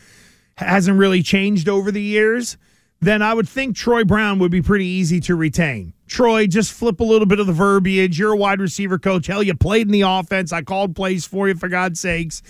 hasn't 0.57 0.99
really 0.99 1.23
changed 1.23 1.69
over 1.69 1.93
the 1.93 2.03
years, 2.03 2.59
then 3.01 3.23
I 3.23 3.33
would 3.35 3.49
think 3.49 3.77
Troy 3.77 4.05
Brown 4.05 4.39
would 4.41 4.51
be 4.51 4.63
pretty 4.63 4.87
easy 4.87 5.21
to 5.21 5.35
retain. 5.37 5.93
Troy, 6.09 6.47
just 6.47 6.73
flip 6.73 7.01
a 7.01 7.05
little 7.05 7.27
bit 7.27 7.39
of 7.39 7.47
the 7.47 7.53
verbiage. 7.53 8.19
You're 8.19 8.33
a 8.33 8.37
wide 8.37 8.61
receiver 8.61 8.99
coach. 8.99 9.27
Hell, 9.27 9.43
you 9.43 9.55
played 9.55 9.87
in 9.87 9.93
the 9.93 10.01
offense. 10.03 10.53
I 10.53 10.63
called 10.63 10.97
plays 10.97 11.25
for 11.27 11.49
you, 11.49 11.55
for 11.55 11.69
God's 11.69 12.01
sakes. 12.01 12.43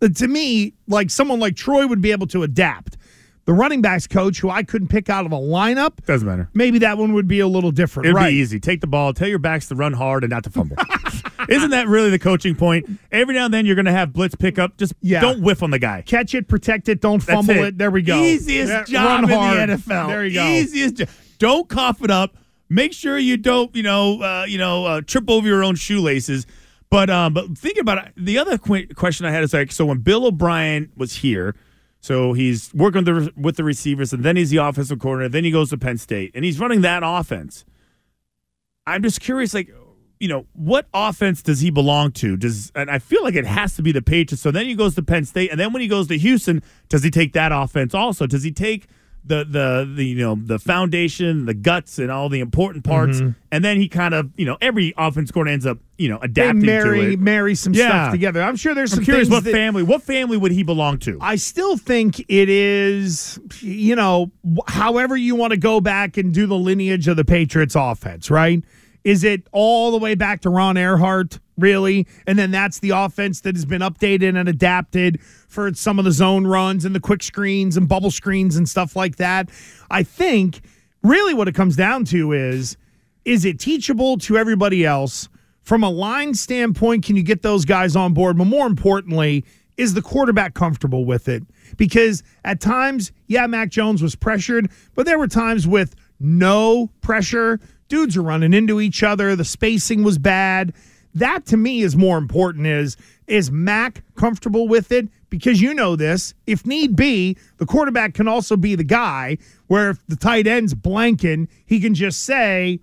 Uh, 0.00 0.08
To 0.08 0.26
me, 0.26 0.74
like 0.88 1.10
someone 1.10 1.38
like 1.38 1.54
Troy 1.54 1.86
would 1.86 2.00
be 2.00 2.10
able 2.10 2.26
to 2.28 2.42
adapt. 2.42 2.96
The 3.44 3.52
running 3.52 3.82
backs 3.82 4.06
coach, 4.06 4.38
who 4.38 4.50
I 4.50 4.62
couldn't 4.62 4.88
pick 4.88 5.10
out 5.10 5.26
of 5.26 5.32
a 5.32 5.36
lineup, 5.36 6.04
Doesn't 6.06 6.26
matter. 6.26 6.48
maybe 6.54 6.78
that 6.78 6.96
one 6.96 7.12
would 7.12 7.26
be 7.26 7.40
a 7.40 7.48
little 7.48 7.72
different. 7.72 8.06
It'd 8.06 8.14
right. 8.16 8.30
be 8.30 8.36
easy. 8.36 8.60
Take 8.60 8.80
the 8.80 8.86
ball. 8.86 9.12
Tell 9.12 9.26
your 9.28 9.40
backs 9.40 9.68
to 9.68 9.74
run 9.74 9.92
hard 9.92 10.22
and 10.24 10.30
not 10.30 10.44
to 10.44 10.50
fumble. 10.50 10.76
Isn't 11.48 11.70
that 11.70 11.88
really 11.88 12.10
the 12.10 12.18
coaching 12.18 12.54
point? 12.54 12.88
Every 13.10 13.34
now 13.34 13.46
and 13.46 13.54
then 13.54 13.66
you're 13.66 13.74
going 13.74 13.86
to 13.86 13.92
have 13.92 14.12
blitz 14.12 14.34
pickup. 14.34 14.76
Just 14.78 14.94
Yeah. 15.00 15.20
don't 15.20 15.42
whiff 15.42 15.62
on 15.62 15.70
the 15.70 15.78
guy. 15.78 16.02
Catch 16.02 16.34
it, 16.34 16.48
protect 16.48 16.88
it, 16.88 17.00
don't 17.00 17.22
That's 17.24 17.46
fumble 17.46 17.64
it. 17.64 17.78
There 17.78 17.90
we 17.90 18.02
go. 18.02 18.20
Easiest 18.22 18.70
Yeah, 18.70 18.84
job 18.84 19.24
in 19.24 19.28
hard. 19.30 19.68
the 19.68 19.72
NFL. 19.76 20.08
There 20.08 20.24
you 20.24 20.34
go. 20.34 20.46
Easiest. 20.46 20.96
jo- 20.96 21.04
Don't 21.38 21.68
cough 21.68 22.02
it 22.02 22.10
up. 22.10 22.36
Make 22.68 22.92
sure 22.92 23.18
you 23.18 23.36
don't, 23.36 23.74
you 23.76 23.82
know, 23.82 24.22
uh, 24.22 24.44
you 24.48 24.56
know, 24.58 24.84
uh, 24.86 25.00
trip 25.02 25.28
over 25.28 25.46
your 25.46 25.62
own 25.64 25.74
shoelaces. 25.74 26.46
But 26.90 27.08
um, 27.10 27.32
but 27.34 27.56
think 27.56 27.78
about 27.78 27.98
it. 28.06 28.12
The 28.16 28.38
other 28.38 28.58
qu- 28.58 28.86
question 28.94 29.24
I 29.26 29.30
had 29.30 29.42
is 29.42 29.52
like, 29.54 29.72
so 29.72 29.86
when 29.86 29.98
Bill 29.98 30.26
O'Brien 30.26 30.90
was 30.96 31.16
here, 31.16 31.54
so 32.00 32.32
he's 32.34 32.72
working 32.74 33.04
with 33.04 33.24
the, 33.26 33.32
with 33.40 33.56
the 33.56 33.64
receivers, 33.64 34.12
and 34.12 34.22
then 34.24 34.36
he's 34.36 34.50
the 34.50 34.58
offensive 34.58 34.98
coordinator. 34.98 35.30
Then 35.30 35.44
he 35.44 35.50
goes 35.50 35.70
to 35.70 35.78
Penn 35.78 35.96
State, 35.98 36.32
and 36.34 36.44
he's 36.44 36.60
running 36.60 36.80
that 36.82 37.02
offense. 37.04 37.64
I'm 38.86 39.02
just 39.02 39.20
curious, 39.20 39.54
like, 39.54 39.72
you 40.22 40.28
know, 40.28 40.46
what 40.52 40.86
offense 40.94 41.42
does 41.42 41.58
he 41.58 41.70
belong 41.70 42.12
to? 42.12 42.36
Does 42.36 42.70
and 42.76 42.88
I 42.88 43.00
feel 43.00 43.24
like 43.24 43.34
it 43.34 43.44
has 43.44 43.74
to 43.74 43.82
be 43.82 43.90
the 43.90 44.00
Patriots. 44.02 44.40
So 44.40 44.52
then 44.52 44.66
he 44.66 44.76
goes 44.76 44.94
to 44.94 45.02
Penn 45.02 45.24
State, 45.24 45.50
and 45.50 45.58
then 45.58 45.72
when 45.72 45.82
he 45.82 45.88
goes 45.88 46.06
to 46.06 46.16
Houston, 46.16 46.62
does 46.88 47.02
he 47.02 47.10
take 47.10 47.32
that 47.32 47.50
offense 47.50 47.92
also? 47.92 48.28
Does 48.28 48.44
he 48.44 48.52
take 48.52 48.86
the 49.24 49.44
the 49.44 49.92
the 49.96 50.04
you 50.04 50.14
know 50.14 50.36
the 50.40 50.60
foundation, 50.60 51.46
the 51.46 51.54
guts, 51.54 51.98
and 51.98 52.08
all 52.12 52.28
the 52.28 52.38
important 52.38 52.84
parts, 52.84 53.18
mm-hmm. 53.18 53.30
and 53.50 53.64
then 53.64 53.78
he 53.78 53.88
kind 53.88 54.14
of 54.14 54.30
you 54.36 54.46
know 54.46 54.56
every 54.60 54.94
offense 54.96 55.32
coordinator 55.32 55.54
ends 55.54 55.66
up 55.66 55.78
you 55.98 56.08
know 56.08 56.18
They 56.20 56.26
adapting 56.26 56.66
marry 56.66 57.00
to 57.00 57.12
it. 57.14 57.18
marry 57.18 57.56
some 57.56 57.74
Yeah. 57.74 57.88
stuff 57.88 58.12
together. 58.12 58.42
I'm 58.42 58.54
sure 58.54 58.74
there's 58.76 58.92
I'm 58.92 58.98
some 58.98 59.04
curious 59.04 59.28
what 59.28 59.42
that- 59.42 59.52
family 59.52 59.82
what 59.82 60.02
family 60.02 60.36
would 60.36 60.52
he 60.52 60.62
belong 60.62 60.98
to? 60.98 61.18
I 61.20 61.34
still 61.34 61.76
think 61.76 62.20
it 62.28 62.48
is, 62.48 63.40
you 63.60 63.96
know, 63.96 64.30
however 64.68 65.16
you 65.16 65.34
want 65.34 65.50
to 65.50 65.56
go 65.58 65.80
back 65.80 66.16
and 66.16 66.32
do 66.32 66.46
the 66.46 66.56
lineage 66.56 67.08
of 67.08 67.16
the 67.16 67.24
Patriots 67.24 67.74
offense, 67.76 68.30
right? 68.30 68.62
Is 69.04 69.24
it 69.24 69.46
all 69.52 69.90
the 69.90 69.98
way 69.98 70.14
back 70.14 70.40
to 70.42 70.50
Ron 70.50 70.76
Erhardt, 70.76 71.40
really? 71.58 72.06
And 72.26 72.38
then 72.38 72.50
that's 72.50 72.78
the 72.78 72.90
offense 72.90 73.40
that 73.40 73.56
has 73.56 73.64
been 73.64 73.82
updated 73.82 74.38
and 74.38 74.48
adapted 74.48 75.20
for 75.48 75.72
some 75.74 75.98
of 75.98 76.04
the 76.04 76.12
zone 76.12 76.46
runs 76.46 76.84
and 76.84 76.94
the 76.94 77.00
quick 77.00 77.22
screens 77.22 77.76
and 77.76 77.88
bubble 77.88 78.10
screens 78.10 78.56
and 78.56 78.68
stuff 78.68 78.94
like 78.94 79.16
that. 79.16 79.50
I 79.90 80.02
think 80.02 80.60
really 81.02 81.34
what 81.34 81.48
it 81.48 81.54
comes 81.54 81.76
down 81.76 82.04
to 82.06 82.32
is 82.32 82.76
is 83.24 83.44
it 83.44 83.60
teachable 83.60 84.18
to 84.18 84.36
everybody 84.36 84.84
else? 84.84 85.28
From 85.62 85.84
a 85.84 85.90
line 85.90 86.34
standpoint, 86.34 87.04
can 87.04 87.14
you 87.14 87.22
get 87.22 87.42
those 87.42 87.64
guys 87.64 87.94
on 87.94 88.14
board? 88.14 88.36
But 88.36 88.46
more 88.46 88.66
importantly, 88.66 89.44
is 89.76 89.94
the 89.94 90.02
quarterback 90.02 90.54
comfortable 90.54 91.04
with 91.04 91.28
it? 91.28 91.44
Because 91.76 92.22
at 92.44 92.60
times, 92.60 93.12
yeah, 93.28 93.46
Mac 93.46 93.70
Jones 93.70 94.02
was 94.02 94.16
pressured, 94.16 94.70
but 94.94 95.06
there 95.06 95.18
were 95.18 95.28
times 95.28 95.66
with 95.66 95.94
no 96.18 96.90
pressure. 97.00 97.60
Dudes 97.92 98.16
are 98.16 98.22
running 98.22 98.54
into 98.54 98.80
each 98.80 99.02
other. 99.02 99.36
The 99.36 99.44
spacing 99.44 100.02
was 100.02 100.16
bad. 100.16 100.72
That 101.12 101.44
to 101.44 101.58
me 101.58 101.82
is 101.82 101.94
more 101.94 102.16
important 102.16 102.66
is 102.66 102.96
is 103.26 103.50
Mac 103.50 104.02
comfortable 104.16 104.66
with 104.66 104.90
it? 104.90 105.08
Because 105.28 105.60
you 105.60 105.74
know 105.74 105.94
this, 105.94 106.32
if 106.46 106.64
need 106.64 106.96
be, 106.96 107.36
the 107.58 107.66
quarterback 107.66 108.14
can 108.14 108.26
also 108.26 108.56
be 108.56 108.76
the 108.76 108.82
guy 108.82 109.36
where 109.66 109.90
if 109.90 110.06
the 110.06 110.16
tight 110.16 110.46
end's 110.46 110.72
blanking, 110.72 111.48
he 111.66 111.80
can 111.80 111.92
just 111.92 112.24
say, 112.24 112.80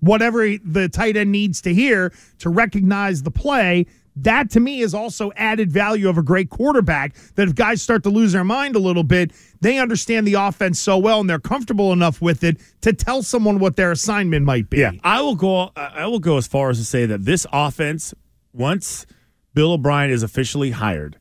whatever 0.00 0.58
the 0.58 0.86
tight 0.86 1.16
end 1.16 1.32
needs 1.32 1.62
to 1.62 1.72
hear 1.72 2.12
to 2.40 2.50
recognize 2.50 3.22
the 3.22 3.30
play. 3.30 3.86
That 4.16 4.50
to 4.50 4.60
me 4.60 4.80
is 4.80 4.92
also 4.92 5.32
added 5.36 5.72
value 5.72 6.08
of 6.08 6.18
a 6.18 6.22
great 6.22 6.50
quarterback. 6.50 7.14
That 7.34 7.48
if 7.48 7.54
guys 7.54 7.80
start 7.80 8.02
to 8.02 8.10
lose 8.10 8.32
their 8.32 8.44
mind 8.44 8.76
a 8.76 8.78
little 8.78 9.04
bit, 9.04 9.32
they 9.60 9.78
understand 9.78 10.26
the 10.26 10.34
offense 10.34 10.78
so 10.78 10.98
well 10.98 11.20
and 11.20 11.30
they're 11.30 11.38
comfortable 11.38 11.92
enough 11.92 12.20
with 12.20 12.44
it 12.44 12.58
to 12.82 12.92
tell 12.92 13.22
someone 13.22 13.58
what 13.58 13.76
their 13.76 13.90
assignment 13.90 14.44
might 14.44 14.68
be. 14.68 14.78
Yeah, 14.78 14.92
I 15.02 15.22
will 15.22 15.36
go. 15.36 15.72
I 15.76 16.06
will 16.06 16.18
go 16.18 16.36
as 16.36 16.46
far 16.46 16.70
as 16.70 16.78
to 16.78 16.84
say 16.84 17.06
that 17.06 17.24
this 17.24 17.46
offense, 17.52 18.12
once 18.52 19.06
Bill 19.54 19.72
O'Brien 19.72 20.10
is 20.10 20.22
officially 20.22 20.72
hired, 20.72 21.18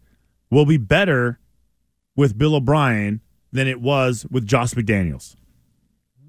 will 0.50 0.66
be 0.66 0.78
better 0.78 1.40
with 2.16 2.38
Bill 2.38 2.56
O'Brien 2.56 3.22
than 3.54 3.68
it 3.68 3.82
was 3.82 4.26
with 4.30 4.46
Josh 4.46 4.74
McDaniels. 4.74 5.36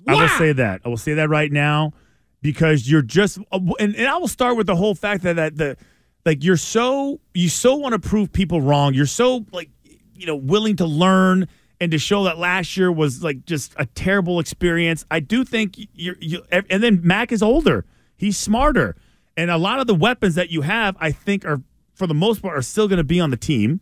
I 0.07 0.15
will 0.15 0.29
say 0.29 0.53
that. 0.53 0.81
I 0.85 0.89
will 0.89 0.97
say 0.97 1.15
that 1.15 1.29
right 1.29 1.51
now 1.51 1.93
because 2.41 2.91
you're 2.91 3.03
just, 3.03 3.39
uh, 3.53 3.61
and, 3.79 3.95
and 3.95 4.09
I 4.09 4.17
will 4.17 4.29
start 4.29 4.57
with 4.57 4.67
the 4.67 4.75
whole 4.77 4.95
fact 4.95 5.23
that 5.23 5.37
that 5.37 5.57
the 5.57 5.77
like 6.25 6.45
you're 6.45 6.57
so 6.57 7.21
you 7.35 7.49
so 7.49 7.77
want 7.77 8.01
to 8.01 8.09
prove 8.09 8.33
people 8.33 8.61
wrong. 8.61 8.95
You're 8.95 9.07
so 9.07 9.45
like 9.53 9.71
you 10.15 10.27
know 10.27 10.37
willing 10.37 10.77
to 10.77 10.87
learn 10.87 11.49
and 11.81 11.91
to 11.91 11.99
show 11.99 12.25
that 12.25 12.39
last 12.39 12.77
year 12.77 12.93
was 12.93 13.23
like 13.23 13.45
just 13.45 13.75
a 13.77 13.87
terrible 13.87 14.39
experience. 14.39 15.05
I 15.11 15.21
do 15.21 15.45
think 15.45 15.77
you're 15.95 16.17
you 16.21 16.45
and 16.51 16.83
then 16.83 17.01
Mac 17.03 17.33
is 17.33 17.43
older. 17.43 17.85
He's 18.17 18.39
smarter. 18.39 18.97
And 19.37 19.51
a 19.51 19.57
lot 19.57 19.81
of 19.81 19.87
the 19.87 19.95
weapons 19.95 20.35
that 20.35 20.51
you 20.51 20.61
have, 20.61 20.97
I 21.01 21.11
think, 21.11 21.45
are 21.45 21.63
for 21.95 22.07
the 22.07 22.15
most 22.15 22.43
part 22.43 22.57
are 22.57 22.63
still 22.63 22.87
going 22.87 22.99
to 22.99 23.05
be 23.05 23.19
on 23.19 23.31
the 23.31 23.37
team, 23.37 23.81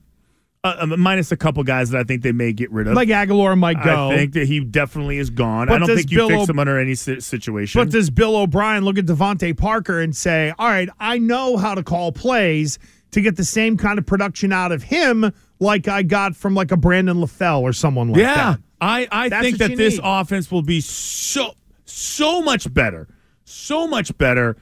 uh, 0.63 0.77
uh, 0.81 0.87
minus 0.87 1.33
a 1.33 1.37
couple 1.37 1.63
guys 1.65 1.91
that 1.91 2.01
I 2.01 2.05
think 2.05 2.23
they 2.23 2.33
may 2.33 2.53
get 2.53 2.71
rid 2.71 2.87
of. 2.87 2.95
Like 2.95 3.09
Agholor 3.09 3.57
might 3.59 3.83
go. 3.83 4.11
I 4.11 4.17
think 4.17 4.35
that 4.35 4.47
he 4.47 4.61
definitely 4.61 5.19
is 5.19 5.31
gone. 5.31 5.69
But 5.69 5.75
I 5.83 5.87
don't 5.87 5.97
think 5.97 6.11
you 6.11 6.19
Bill 6.19 6.29
fix 6.29 6.43
O- 6.43 6.53
him 6.53 6.59
under 6.59 6.79
any 6.79 6.95
situation. 6.95 7.81
But 7.81 7.91
does 7.91 8.11
Bill 8.11 8.37
O'Brien 8.37 8.85
look 8.85 8.99
at 8.99 9.07
DeVante 9.07 9.57
Parker 9.57 10.01
and 10.01 10.15
say, 10.15 10.53
all 10.59 10.69
right, 10.69 10.89
I 10.99 11.19
know 11.19 11.57
how 11.57 11.75
to 11.75 11.83
call 11.83 12.13
plays 12.13 12.79
to 13.13 13.21
get 13.21 13.37
the 13.37 13.45
same 13.45 13.77
kind 13.77 13.99
of 13.99 14.07
production 14.07 14.53
out 14.53 14.71
of 14.71 14.83
him 14.83 15.33
like 15.59 15.89
I 15.89 16.03
got 16.03 16.37
from 16.37 16.55
like 16.55 16.73
a 16.73 16.77
Brandon 16.77 17.17
LaFell 17.17 17.63
or 17.63 17.73
someone 17.73 18.11
like 18.11 18.21
yeah, 18.21 18.35
that? 18.35 18.51
Yeah. 18.51 18.57
I, 18.81 19.09
I 19.11 19.29
That's 19.29 19.43
think 19.43 19.59
that 19.59 19.77
this 19.77 19.95
need. 19.95 20.03
offense 20.05 20.51
will 20.51 20.63
be 20.63 20.81
so 20.81 21.55
so 21.85 22.41
much 22.43 22.73
better, 22.73 23.09
so 23.45 23.87
much 23.87 24.17
better. 24.17 24.57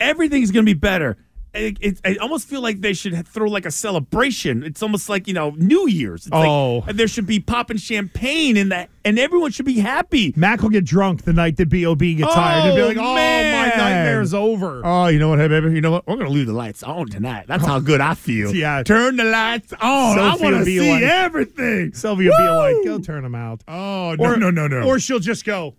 Everything's 0.00 0.50
going 0.50 0.66
to 0.66 0.74
be 0.74 0.78
better. 0.78 1.16
It, 1.56 1.78
it, 1.80 2.00
I 2.04 2.16
almost 2.16 2.48
feel 2.48 2.60
like 2.60 2.80
they 2.80 2.92
should 2.92 3.26
throw 3.28 3.48
like 3.48 3.66
a 3.66 3.70
celebration. 3.70 4.62
It's 4.62 4.82
almost 4.82 5.08
like 5.08 5.26
you 5.26 5.34
know 5.34 5.50
New 5.56 5.88
Year's. 5.88 6.26
It's 6.26 6.32
like- 6.32 6.46
Oh. 6.48 6.84
there 6.92 7.08
should 7.08 7.26
be 7.26 7.40
popping 7.40 7.76
champagne 7.78 8.56
and 8.56 8.70
that, 8.72 8.88
and 9.04 9.18
everyone 9.18 9.50
should 9.50 9.66
be 9.66 9.78
happy. 9.80 10.32
Mac 10.36 10.62
will 10.62 10.70
get 10.70 10.84
drunk 10.84 11.22
the 11.24 11.32
night 11.32 11.56
that 11.56 11.68
Bob 11.68 11.98
gets 12.00 12.22
oh, 12.22 12.34
tired. 12.34 12.64
He'll 12.64 12.76
be 12.76 12.82
Oh, 12.82 12.86
like, 12.88 12.96
"Oh, 12.98 13.14
man. 13.14 13.52
my 13.70 13.76
nightmare's 13.76 14.34
over." 14.34 14.82
Oh, 14.84 15.06
you 15.08 15.18
know 15.18 15.28
what, 15.30 15.38
hey 15.38 15.48
baby? 15.48 15.70
You 15.72 15.80
know 15.80 15.90
what? 15.90 16.06
We're 16.06 16.16
gonna 16.16 16.30
leave 16.30 16.46
the 16.46 16.52
lights 16.52 16.82
on 16.82 17.08
tonight. 17.08 17.46
That's 17.48 17.64
how 17.66 17.80
good 17.80 18.00
I 18.00 18.14
feel. 18.14 18.54
Yeah. 18.56 18.82
turn 18.82 19.16
the 19.16 19.24
lights 19.24 19.72
on. 19.74 20.18
I 20.18 20.36
want 20.36 20.56
to 20.56 20.64
see 20.64 20.80
like- 20.90 21.02
everything. 21.02 21.92
Sylvia 21.94 22.30
will 22.30 22.38
be 22.72 22.76
like, 22.78 22.84
"Go 22.86 22.98
turn 22.98 23.22
them 23.22 23.34
out." 23.34 23.62
Oh 23.68 24.14
no, 24.18 24.24
or, 24.24 24.36
no, 24.36 24.50
no, 24.50 24.66
no. 24.68 24.82
Or 24.86 24.98
she'll 24.98 25.18
just 25.18 25.44
go, 25.44 25.74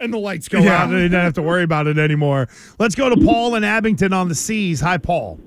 and 0.00 0.12
the 0.12 0.18
lights 0.18 0.48
go 0.48 0.58
Yeah. 0.60 0.82
out, 0.84 0.90
and 0.90 0.98
they 0.98 1.08
don't 1.08 1.20
have 1.22 1.34
to 1.34 1.42
worry 1.42 1.62
about 1.62 1.86
it 1.86 1.98
anymore. 1.98 2.48
Let's 2.78 2.94
go 2.94 3.08
to 3.08 3.16
Paul 3.16 3.54
in 3.54 3.64
Abington 3.64 4.12
on 4.12 4.28
the 4.28 4.34
seas. 4.34 4.80
Hi, 4.80 4.96
Paul. 4.98 5.38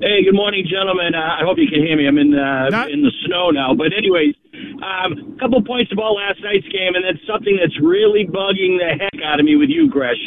Hey, 0.00 0.22
good 0.22 0.34
morning, 0.34 0.64
gentlemen. 0.70 1.14
Uh, 1.16 1.18
I 1.18 1.42
hope 1.42 1.58
you 1.58 1.66
can 1.66 1.82
hear 1.82 1.96
me. 1.96 2.06
I'm 2.06 2.18
in 2.18 2.32
uh, 2.34 2.68
Not- 2.68 2.90
in 2.90 3.02
the 3.02 3.10
snow 3.26 3.50
now, 3.50 3.74
but 3.74 3.90
anyways, 3.92 4.34
um, 4.78 5.34
a 5.34 5.40
couple 5.40 5.60
points 5.64 5.90
about 5.90 6.12
last 6.14 6.38
night's 6.44 6.68
game, 6.68 6.94
and 6.94 7.02
then 7.04 7.18
something 7.26 7.58
that's 7.58 7.74
really 7.80 8.24
bugging 8.24 8.78
the 8.78 8.94
heck 8.94 9.18
out 9.24 9.40
of 9.40 9.46
me 9.46 9.56
with 9.56 9.68
you, 9.70 9.88
Gresh. 9.90 10.20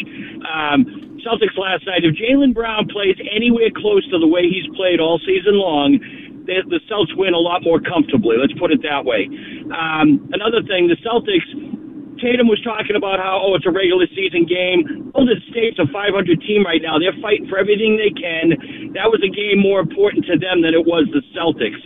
Um, 0.43 1.15
Celtics 1.23 1.55
last 1.55 1.85
night. 1.85 2.03
If 2.03 2.15
Jaylen 2.17 2.53
Brown 2.53 2.87
plays 2.89 3.15
anywhere 3.31 3.69
close 3.77 4.03
to 4.09 4.17
the 4.19 4.27
way 4.27 4.41
he's 4.49 4.65
played 4.75 4.99
all 4.99 5.19
season 5.19 5.55
long, 5.55 5.99
the, 6.49 6.63
the 6.67 6.81
Celtics 6.91 7.15
win 7.15 7.33
a 7.33 7.37
lot 7.39 7.63
more 7.63 7.79
comfortably. 7.79 8.35
Let's 8.41 8.57
put 8.59 8.71
it 8.71 8.81
that 8.81 9.05
way. 9.05 9.29
Um, 9.71 10.27
another 10.33 10.63
thing, 10.67 10.89
the 10.89 10.97
Celtics. 10.99 11.47
Tatum 12.21 12.47
was 12.47 12.61
talking 12.61 12.95
about 12.95 13.17
how 13.17 13.41
oh 13.41 13.57
it's 13.57 13.65
a 13.65 13.73
regular 13.73 14.05
season 14.13 14.45
game. 14.45 15.11
Golden 15.11 15.41
State's 15.49 15.81
a 15.81 15.89
500 15.89 16.13
team 16.45 16.63
right 16.63 16.81
now. 16.81 17.01
They're 17.01 17.17
fighting 17.21 17.49
for 17.49 17.57
everything 17.57 17.97
they 17.97 18.13
can. 18.13 18.55
That 18.93 19.07
was 19.07 19.23
a 19.23 19.31
game 19.31 19.59
more 19.59 19.79
important 19.79 20.25
to 20.27 20.35
them 20.35 20.61
than 20.61 20.75
it 20.75 20.83
was 20.83 21.07
the 21.15 21.23
Celtics. 21.31 21.79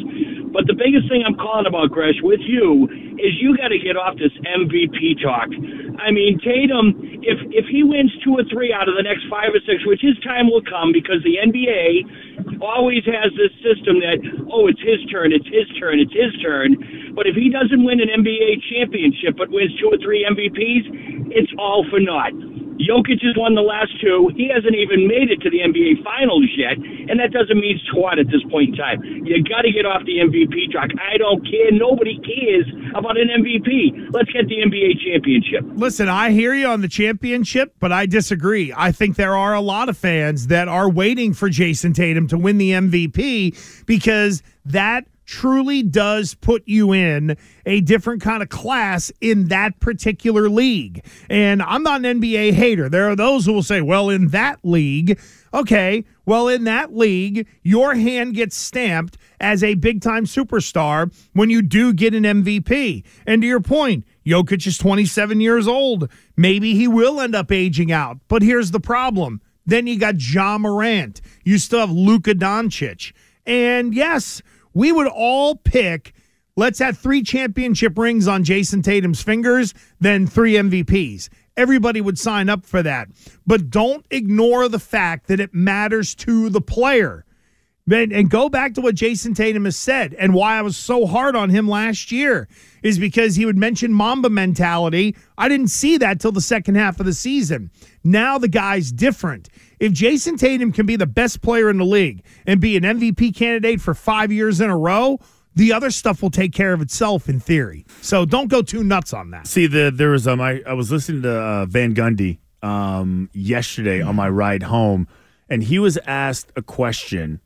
But 0.50 0.66
the 0.66 0.74
biggest 0.74 1.12
thing 1.12 1.22
I'm 1.22 1.36
calling 1.36 1.68
about, 1.68 1.92
Gresh, 1.92 2.18
with 2.24 2.42
you 2.42 2.88
is 3.20 3.36
you 3.38 3.56
got 3.58 3.70
to 3.70 3.80
get 3.80 4.00
off 4.00 4.16
this 4.18 4.34
MVP 4.42 5.22
talk. 5.22 5.52
I 6.00 6.12
mean, 6.12 6.40
Tatum, 6.40 6.96
if 7.22 7.40
if 7.52 7.66
he 7.68 7.84
wins 7.84 8.12
two 8.24 8.36
or 8.36 8.44
three 8.52 8.74
out 8.74 8.88
of 8.88 8.96
the 8.96 9.04
next 9.04 9.28
five 9.30 9.54
or 9.54 9.62
six, 9.64 9.86
which 9.86 10.02
his 10.02 10.18
time 10.24 10.48
will 10.48 10.64
come 10.64 10.92
because 10.92 11.22
the 11.24 11.38
NBA 11.40 12.60
always 12.64 13.04
has 13.06 13.32
this 13.36 13.52
system 13.62 14.00
that 14.00 14.20
oh 14.52 14.68
it's 14.68 14.82
his 14.82 15.04
turn, 15.12 15.32
it's 15.32 15.48
his 15.48 15.68
turn, 15.78 16.00
it's 16.00 16.14
his 16.14 16.32
turn. 16.42 16.76
But 17.16 17.28
if 17.28 17.36
he 17.36 17.52
doesn't 17.52 17.84
win 17.84 18.00
an 18.00 18.12
NBA 18.12 18.64
championship 18.72 19.36
but 19.38 19.52
wins 19.52 19.76
two 19.80 19.92
or 19.92 20.00
three 20.00 20.24
MVPs, 20.24 21.32
it's 21.32 21.52
all 21.60 21.86
for 21.90 22.00
naught. 22.00 22.36
Jokic 22.80 23.24
has 23.24 23.36
won 23.40 23.56
the 23.56 23.64
last 23.64 23.96
two. 24.04 24.30
He 24.36 24.52
hasn't 24.52 24.76
even 24.76 25.08
made 25.08 25.32
it 25.32 25.40
to 25.48 25.50
the 25.50 25.64
NBA 25.64 26.04
Finals 26.04 26.52
yet, 26.60 26.76
and 27.10 27.20
that 27.20 27.32
doesn't 27.32 27.60
mean 27.60 27.80
squat 27.88 28.20
at 28.20 28.28
this 28.28 28.42
point 28.50 28.70
in 28.70 28.76
time. 28.76 29.04
You 29.04 29.44
got 29.44 29.62
to 29.62 29.72
get 29.72 29.86
off 29.86 30.04
the 30.06 30.20
MVP 30.20 30.72
track. 30.72 30.90
I 31.00 31.18
don't 31.18 31.44
care. 31.44 31.72
Nobody 31.72 32.20
cares 32.20 32.66
about 32.96 33.18
an 33.18 33.30
MVP. 33.30 34.12
Let's 34.12 34.32
get 34.32 34.48
the 34.48 34.58
NBA 34.64 35.04
championship. 35.04 35.64
Listen, 35.76 36.10
I 36.10 36.32
hear 36.32 36.54
you 36.54 36.68
on 36.68 36.82
the 36.82 36.88
championship, 36.88 37.76
but 37.80 37.92
I 37.92 38.06
disagree. 38.06 38.74
I 38.76 38.92
think 38.92 39.16
there 39.16 39.36
are 39.36 39.54
a 39.54 39.62
lot 39.62 39.90
of 39.90 39.98
fans 39.98 40.48
that 40.48 40.68
are 40.68 40.90
waiting 40.90 41.34
for 41.34 41.50
Jayson 41.50 41.94
Tatum 41.94 42.28
to 42.30 42.38
win 42.38 42.58
the 42.58 42.72
MVP 42.72 43.86
because 43.86 44.42
that 44.66 45.06
truly 45.26 45.82
does 45.84 46.36
put 46.36 46.64
you 46.68 46.94
in 46.94 47.36
a 47.66 47.82
different 47.82 48.22
kind 48.22 48.44
of 48.44 48.50
class 48.50 49.12
in 49.22 49.48
that 49.48 49.80
particular 49.80 50.50
league. 50.50 51.04
And 51.30 51.62
I'm 51.62 51.84
not 51.84 52.06
an 52.06 52.22
NBA 52.22 52.54
hater. 52.54 52.90
There 52.90 53.10
are 53.10 53.16
those 53.16 53.46
who 53.46 53.54
will 53.54 53.64
say, 53.64 53.82
well, 53.82 54.10
in 54.10 54.30
that 54.30 54.60
league, 54.64 55.20
okay, 55.54 56.06
well, 56.26 56.48
in 56.48 56.64
that 56.66 56.96
league, 56.96 57.48
your 57.64 57.96
hand 57.96 58.36
gets 58.36 58.56
stamped 58.56 59.18
as 59.40 59.64
a 59.64 59.76
big 59.76 60.02
time 60.02 60.26
superstar 60.26 61.14
when 61.34 61.50
you 61.50 61.62
do 61.62 61.94
get 61.94 62.14
an 62.14 62.24
MVP. 62.24 63.04
And 63.26 63.42
to 63.42 63.48
your 63.48 63.60
point, 63.60 64.06
Jokic 64.26 64.66
is 64.66 64.78
27 64.78 65.40
years 65.40 65.68
old. 65.68 66.10
Maybe 66.36 66.74
he 66.74 66.88
will 66.88 67.22
end 67.22 67.36
up 67.36 67.52
aging 67.52 67.92
out. 67.92 68.18
But 68.28 68.42
here's 68.42 68.72
the 68.72 68.80
problem. 68.80 69.42
Then 69.66 69.88
you 69.88 69.98
got 70.00 70.16
Ja 70.20 70.58
Morant. 70.58 71.22
You 71.44 71.58
still 71.58 71.80
have 71.80 71.92
Luka 71.92 72.34
Doncic. 72.34 73.14
And 73.46 73.94
yes, 73.94 74.42
we 74.74 74.92
would 74.92 75.08
all 75.08 75.56
pick 75.56 76.14
let's 76.56 76.80
have 76.80 76.98
three 76.98 77.22
championship 77.22 77.98
rings 77.98 78.28
on 78.28 78.44
Jayson 78.44 78.82
Tatum's 78.82 79.22
fingers, 79.22 79.74
then 80.00 80.26
three 80.28 80.54
MVPs. 80.54 81.30
Everybody 81.58 82.02
would 82.02 82.20
sign 82.20 82.50
up 82.50 82.66
for 82.66 82.84
that. 82.84 83.08
But 83.48 83.70
don't 83.70 84.06
ignore 84.10 84.68
the 84.68 84.80
fact 84.80 85.28
that 85.28 85.40
it 85.40 85.54
matters 85.54 86.16
to 86.16 86.50
the 86.50 86.62
player. 86.62 87.26
And, 87.90 88.12
and 88.12 88.32
go 88.32 88.50
back 88.50 88.74
to 88.74 88.82
what 88.82 88.96
Jayson 88.96 89.36
Tatum 89.36 89.66
has 89.66 89.76
said 89.76 90.16
and 90.16 90.34
why 90.34 90.58
I 90.58 90.64
was 90.64 90.76
so 90.76 91.06
hard 91.06 91.36
on 91.36 91.52
him 91.52 91.70
last 91.70 92.12
year 92.12 92.48
is 92.82 92.98
because 92.98 93.36
he 93.36 93.46
would 93.46 93.58
mention 93.58 93.94
Mamba 93.94 94.32
mentality. 94.32 95.16
I 95.38 95.48
didn't 95.48 95.68
see 95.68 95.98
that 96.00 96.20
till 96.20 96.32
the 96.32 96.42
second 96.42 96.76
half 96.76 97.00
of 97.00 97.06
the 97.06 97.14
season. 97.14 97.70
Now 98.04 98.40
the 98.40 98.48
guy's 98.48 98.92
different. 98.92 99.50
If 99.80 99.94
Jayson 99.94 100.38
Tatum 100.38 100.72
can 100.72 100.88
be 100.88 100.96
the 100.96 101.06
best 101.06 101.44
player 101.44 101.70
in 101.70 101.78
the 101.78 101.86
league 101.86 102.24
and 102.48 102.60
be 102.60 102.76
an 102.76 102.84
MVP 102.84 103.36
candidate 103.36 103.82
for 103.82 103.94
five 103.94 104.32
years 104.32 104.62
in 104.62 104.72
a 104.72 104.78
row, 104.78 105.20
the 105.56 105.74
other 105.74 105.90
stuff 105.90 106.22
will 106.22 106.30
take 106.30 106.54
care 106.54 106.74
of 106.74 106.82
itself 106.82 107.30
in 107.30 107.40
theory. 107.40 107.86
So 108.02 108.26
don't 108.26 108.50
go 108.50 108.62
too 108.62 108.84
nuts 108.84 109.14
on 109.14 109.32
that. 109.32 109.48
See, 109.48 109.68
the 109.68 109.92
there 109.94 110.10
was 110.10 110.28
um 110.28 110.42
I, 110.42 110.62
I 110.68 110.74
was 110.74 110.92
listening 110.92 111.22
to 111.24 111.32
uh, 111.32 111.66
Van 111.66 111.96
Gundy 111.96 112.40
um 112.62 113.30
yesterday 113.34 114.02
on 114.02 114.16
my 114.16 114.30
ride 114.30 114.64
home, 114.64 115.08
and 115.50 115.64
he 115.64 115.80
was 115.80 115.98
asked 116.06 116.52
a 116.56 116.62
question. 116.62 117.40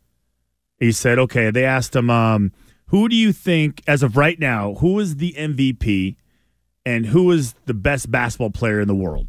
He 0.80 0.92
said, 0.92 1.20
"Okay." 1.20 1.52
They 1.52 1.66
asked 1.66 1.96
him, 1.96 2.10
um, 2.10 2.52
"Who 2.88 3.10
do 3.10 3.16
you 3.16 3.32
think, 3.32 3.82
as 3.86 4.02
of 4.02 4.18
right 4.18 4.40
now, 4.40 4.76
who 4.76 5.00
is 5.00 5.18
the 5.18 5.34
MVP, 5.38 6.16
and 6.86 7.08
who 7.08 7.32
is 7.32 7.54
the 7.66 7.74
best 7.74 8.10
basketball 8.10 8.52
player 8.52 8.80
in 8.80 8.88
the 8.88 8.96
world?" 8.96 9.28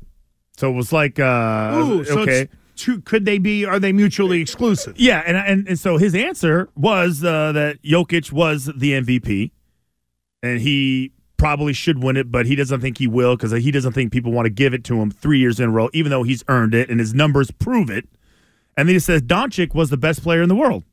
So 0.56 0.70
it 0.70 0.74
was 0.74 0.92
like, 0.92 1.18
uh, 1.18 1.72
Ooh, 1.74 2.00
okay. 2.02 2.42
it's 2.42 2.52
two, 2.80 3.00
could 3.02 3.24
they 3.24 3.38
be? 3.38 3.64
Are 3.64 3.78
they 3.78 3.92
mutually 3.92 4.40
exclusive? 4.40 4.98
Yeah, 4.98 5.22
and, 5.26 5.36
and 5.36 5.68
and 5.68 5.78
so 5.78 5.98
his 5.98 6.14
answer 6.14 6.68
was 6.74 7.22
uh, 7.22 7.52
that 7.52 7.82
Jokic 7.82 8.32
was 8.32 8.66
the 8.66 8.92
MVP, 8.92 9.50
and 10.42 10.60
he 10.60 11.12
probably 11.36 11.72
should 11.72 12.02
win 12.02 12.16
it, 12.16 12.30
but 12.30 12.46
he 12.46 12.54
doesn't 12.54 12.80
think 12.80 12.98
he 12.98 13.06
will 13.06 13.36
because 13.36 13.50
he 13.52 13.70
doesn't 13.70 13.92
think 13.92 14.12
people 14.12 14.30
want 14.32 14.44
to 14.46 14.50
give 14.50 14.74
it 14.74 14.84
to 14.84 15.00
him 15.00 15.10
three 15.10 15.38
years 15.38 15.58
in 15.58 15.70
a 15.70 15.72
row, 15.72 15.88
even 15.94 16.10
though 16.10 16.22
he's 16.22 16.44
earned 16.48 16.74
it 16.74 16.90
and 16.90 17.00
his 17.00 17.14
numbers 17.14 17.50
prove 17.50 17.88
it. 17.88 18.06
And 18.76 18.88
then 18.88 18.94
he 18.94 19.00
says 19.00 19.22
Doncic 19.22 19.74
was 19.74 19.90
the 19.90 19.96
best 19.96 20.22
player 20.22 20.42
in 20.42 20.48
the 20.48 20.54
world, 20.54 20.84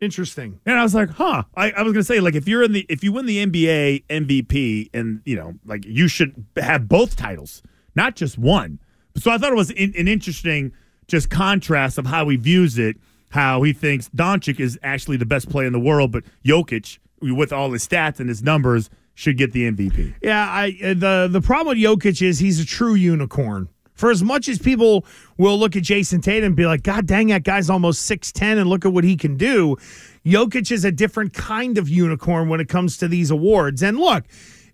Interesting. 0.00 0.60
and 0.66 0.78
I 0.78 0.82
was 0.82 0.94
like, 0.94 1.10
huh. 1.10 1.44
I, 1.56 1.70
I 1.72 1.82
was 1.82 1.92
gonna 1.92 2.04
say 2.04 2.20
like 2.20 2.34
if 2.34 2.46
you're 2.48 2.62
in 2.62 2.72
the 2.72 2.86
if 2.88 3.02
you 3.04 3.12
win 3.12 3.26
the 3.26 3.44
NBA 3.46 4.04
MVP 4.06 4.90
and 4.94 5.22
you 5.24 5.36
know 5.36 5.54
like 5.64 5.84
you 5.84 6.08
should 6.08 6.44
have 6.56 6.88
both 6.88 7.16
titles, 7.16 7.62
not 7.94 8.16
just 8.16 8.38
one. 8.38 8.78
So 9.16 9.30
I 9.30 9.38
thought 9.38 9.52
it 9.52 9.56
was 9.56 9.70
in, 9.70 9.94
an 9.96 10.08
interesting 10.08 10.72
just 11.08 11.30
contrast 11.30 11.98
of 11.98 12.06
how 12.06 12.28
he 12.28 12.36
views 12.36 12.78
it. 12.78 12.96
How 13.30 13.62
he 13.62 13.72
thinks 13.72 14.08
Doncic 14.10 14.60
is 14.60 14.78
actually 14.82 15.16
the 15.16 15.26
best 15.26 15.50
player 15.50 15.66
in 15.66 15.72
the 15.72 15.80
world, 15.80 16.12
but 16.12 16.24
Jokic, 16.44 16.98
with 17.20 17.52
all 17.52 17.72
his 17.72 17.86
stats 17.86 18.20
and 18.20 18.28
his 18.28 18.42
numbers, 18.42 18.88
should 19.14 19.36
get 19.36 19.52
the 19.52 19.70
MVP. 19.70 20.14
Yeah, 20.22 20.48
I 20.48 20.78
uh, 20.82 20.94
the 20.94 21.28
the 21.30 21.40
problem 21.40 21.76
with 21.76 21.84
Jokic 21.84 22.22
is 22.22 22.38
he's 22.38 22.60
a 22.60 22.64
true 22.64 22.94
unicorn. 22.94 23.68
For 23.96 24.10
as 24.10 24.22
much 24.22 24.46
as 24.48 24.58
people 24.58 25.04
will 25.38 25.58
look 25.58 25.74
at 25.74 25.82
Jayson 25.82 26.20
Tatum 26.20 26.48
and 26.48 26.56
be 26.56 26.66
like, 26.66 26.82
God 26.82 27.06
dang, 27.06 27.28
that 27.28 27.44
guy's 27.44 27.70
almost 27.70 28.08
6'10 28.08 28.58
and 28.58 28.68
look 28.68 28.84
at 28.84 28.92
what 28.92 29.04
he 29.04 29.16
can 29.16 29.38
do, 29.38 29.76
Jokic 30.24 30.70
is 30.70 30.84
a 30.84 30.92
different 30.92 31.32
kind 31.32 31.78
of 31.78 31.88
unicorn 31.88 32.50
when 32.50 32.60
it 32.60 32.68
comes 32.68 32.98
to 32.98 33.08
these 33.08 33.30
awards. 33.30 33.82
And 33.82 33.98
look, 33.98 34.24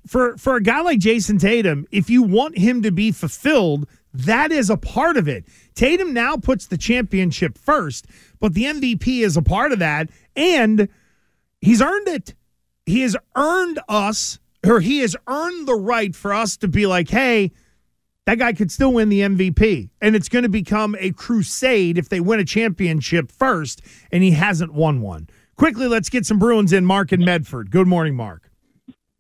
for, 0.07 0.37
for 0.39 0.57
a 0.57 0.63
guy 0.63 0.81
like 0.81 0.99
Jayson 0.99 1.39
Tatum, 1.39 1.87
if 1.93 2.11
you 2.11 2.25
want 2.25 2.59
him 2.59 2.83
to 2.83 2.91
be 2.91 3.13
fulfilled, 3.13 3.87
that 4.15 4.53
is 4.53 4.71
a 4.71 4.77
part 4.77 5.17
of 5.17 5.29
it. 5.29 5.45
Tatum 5.75 6.13
now 6.13 6.37
puts 6.37 6.67
the 6.67 6.77
championship 6.77 7.57
first, 7.57 8.07
but 8.41 8.55
the 8.55 8.65
MVP 8.65 9.23
is 9.23 9.37
a 9.37 9.43
part 9.43 9.73
of 9.73 9.79
that. 9.79 10.11
And 10.37 10.89
he's 11.61 11.81
earned 11.81 12.09
it. 12.09 12.35
He 12.85 13.03
has 13.03 13.17
earned 13.37 13.79
us, 13.89 14.39
or 14.67 14.81
he 14.81 14.99
has 14.99 15.17
earned 15.27 15.67
the 15.67 15.75
right 15.75 16.15
for 16.15 16.35
us 16.35 16.57
to 16.59 16.69
be 16.69 16.87
like, 16.87 17.09
hey, 17.09 17.53
that 18.27 18.39
guy 18.39 18.53
could 18.53 18.71
still 18.71 18.93
win 18.93 19.09
the 19.09 19.21
MVP. 19.21 19.91
And 20.01 20.15
it's 20.15 20.29
going 20.29 20.43
to 20.43 20.49
become 20.49 20.97
a 20.99 21.13
crusade 21.13 21.99
if 21.99 22.09
they 22.09 22.21
win 22.21 22.41
a 22.41 22.45
championship 22.45 23.33
first, 23.33 23.83
and 24.11 24.23
he 24.23 24.33
hasn't 24.33 24.73
won 24.73 25.01
one. 25.01 25.29
Quickly, 25.57 25.87
let's 25.87 26.09
get 26.09 26.27
some 26.27 26.39
Bruins 26.39 26.73
in. 26.73 26.85
Mark 26.85 27.13
and 27.13 27.25
Medford. 27.25 27.71
Good 27.71 27.87
morning, 27.87 28.15
Mark. 28.17 28.51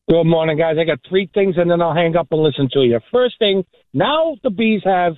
Good 0.09 0.25
morning, 0.25 0.59
guys. 0.59 0.77
I 0.79 0.85
got 0.85 0.99
three 1.09 1.31
things, 1.33 1.55
and 1.57 1.71
then 1.71 1.81
I'll 1.81 1.95
hang 1.95 2.17
up 2.17 2.29
and 2.31 2.43
listen 2.43 2.69
to 2.73 2.81
you. 2.81 3.01
First 3.11 3.39
thing, 3.39 3.65
now 3.93 4.37
the 4.43 4.51
Bees 4.51 4.83
have 4.85 5.15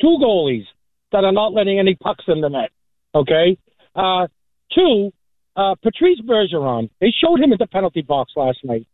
two 0.00 0.18
goalies 0.22 0.66
that 1.12 1.24
are 1.24 1.32
not 1.32 1.52
letting 1.52 1.78
any 1.78 1.94
pucks 1.94 2.24
in 2.28 2.40
the 2.40 2.48
net. 2.48 2.70
Okay. 3.14 3.58
Uh, 3.94 4.26
two, 4.74 5.12
uh, 5.56 5.74
Patrice 5.82 6.20
Bergeron. 6.20 6.90
They 7.00 7.12
showed 7.12 7.40
him 7.40 7.52
at 7.52 7.58
the 7.58 7.66
penalty 7.66 8.02
box 8.02 8.32
last 8.36 8.58
night. 8.64 8.86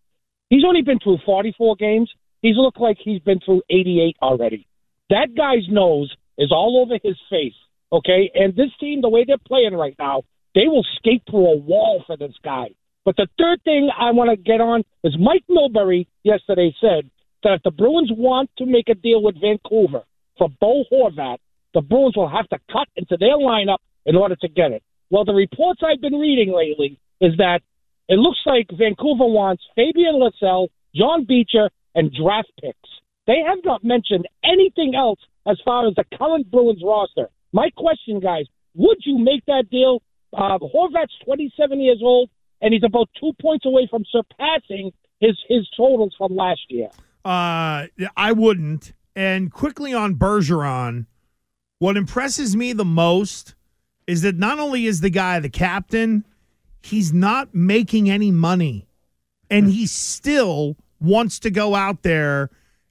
He's 0.50 0.64
only 0.66 0.82
been 0.82 0.98
through 0.98 1.18
44 1.26 1.76
games. 1.76 2.10
He's 2.42 2.56
looked 2.56 2.80
like 2.80 2.98
he's 3.02 3.20
been 3.20 3.40
through 3.44 3.62
88 3.70 4.16
already. 4.22 4.66
That 5.10 5.28
guy's 5.36 5.68
nose 5.68 6.14
is 6.38 6.52
all 6.52 6.82
over 6.82 6.98
his 7.02 7.16
face. 7.30 7.54
Okay, 7.92 8.30
and 8.34 8.56
this 8.56 8.70
team, 8.80 9.02
the 9.02 9.08
way 9.08 9.24
they're 9.26 9.36
playing 9.46 9.74
right 9.74 9.94
now, 9.98 10.22
they 10.54 10.66
will 10.66 10.84
skate 10.96 11.22
through 11.30 11.46
a 11.46 11.56
wall 11.56 12.02
for 12.06 12.16
this 12.16 12.34
guy. 12.42 12.68
But 13.04 13.16
the 13.16 13.28
third 13.38 13.62
thing 13.64 13.90
I 13.96 14.10
want 14.12 14.30
to 14.30 14.36
get 14.36 14.60
on 14.60 14.82
is 15.04 15.14
Mike 15.18 15.44
Milbury 15.48 16.06
yesterday 16.22 16.74
said 16.80 17.10
that 17.44 17.54
if 17.54 17.62
the 17.62 17.70
Bruins 17.70 18.10
want 18.12 18.50
to 18.58 18.66
make 18.66 18.88
a 18.88 18.94
deal 18.94 19.22
with 19.22 19.40
Vancouver 19.40 20.02
for 20.36 20.48
Bo 20.60 20.84
Horvat, 20.92 21.38
the 21.72 21.80
Bruins 21.80 22.16
will 22.16 22.28
have 22.28 22.48
to 22.48 22.58
cut 22.70 22.88
into 22.96 23.16
their 23.18 23.36
lineup 23.38 23.78
in 24.06 24.16
order 24.16 24.36
to 24.36 24.48
get 24.48 24.72
it. 24.72 24.82
Well, 25.10 25.24
the 25.24 25.34
reports 25.34 25.80
I've 25.84 26.00
been 26.00 26.14
reading 26.14 26.52
lately 26.52 26.98
is 27.20 27.36
that 27.38 27.60
it 28.08 28.18
looks 28.18 28.40
like 28.44 28.68
Vancouver 28.72 29.26
wants 29.26 29.62
Fabian 29.74 30.16
Lysell, 30.16 30.68
John 30.94 31.24
Beecher, 31.24 31.70
and 31.94 32.12
draft 32.12 32.50
picks. 32.60 32.90
They 33.26 33.40
have 33.46 33.58
not 33.64 33.84
mentioned 33.84 34.26
anything 34.44 34.94
else 34.94 35.20
as 35.46 35.58
far 35.64 35.86
as 35.86 35.94
the 35.94 36.04
current 36.18 36.50
Bruins 36.50 36.82
roster. 36.84 37.28
My 37.52 37.70
question, 37.76 38.20
guys, 38.20 38.46
would 38.74 38.98
you 39.04 39.18
make 39.18 39.44
that 39.46 39.70
deal? 39.70 40.02
Uh, 40.36 40.58
Horvat's 40.58 41.14
27 41.24 41.80
years 41.80 42.00
old, 42.02 42.28
and 42.60 42.74
he's 42.74 42.82
about 42.82 43.08
two 43.18 43.32
points 43.40 43.64
away 43.64 43.86
from 43.88 44.04
surpassing 44.10 44.92
his 45.20 45.38
his 45.48 45.68
totals 45.76 46.14
from 46.18 46.34
last 46.34 46.62
year. 46.68 46.88
Uh, 47.24 47.86
I 48.16 48.32
wouldn't. 48.32 48.92
And 49.16 49.52
quickly 49.52 49.94
on 49.94 50.16
Bergeron, 50.16 51.06
what 51.78 51.96
impresses 51.96 52.56
me 52.56 52.72
the 52.72 52.84
most 52.84 53.54
is 54.06 54.22
that 54.22 54.36
not 54.36 54.58
only 54.58 54.86
is 54.86 55.00
the 55.00 55.10
guy 55.10 55.40
the 55.40 55.48
captain, 55.48 56.26
he's 56.82 57.12
not 57.12 57.54
making 57.54 58.10
any 58.10 58.30
money. 58.30 58.86
And 59.50 59.68
he 59.68 59.86
still 59.86 60.76
wants 61.00 61.38
to 61.40 61.50
go 61.50 61.74
out 61.74 62.02
there 62.02 62.50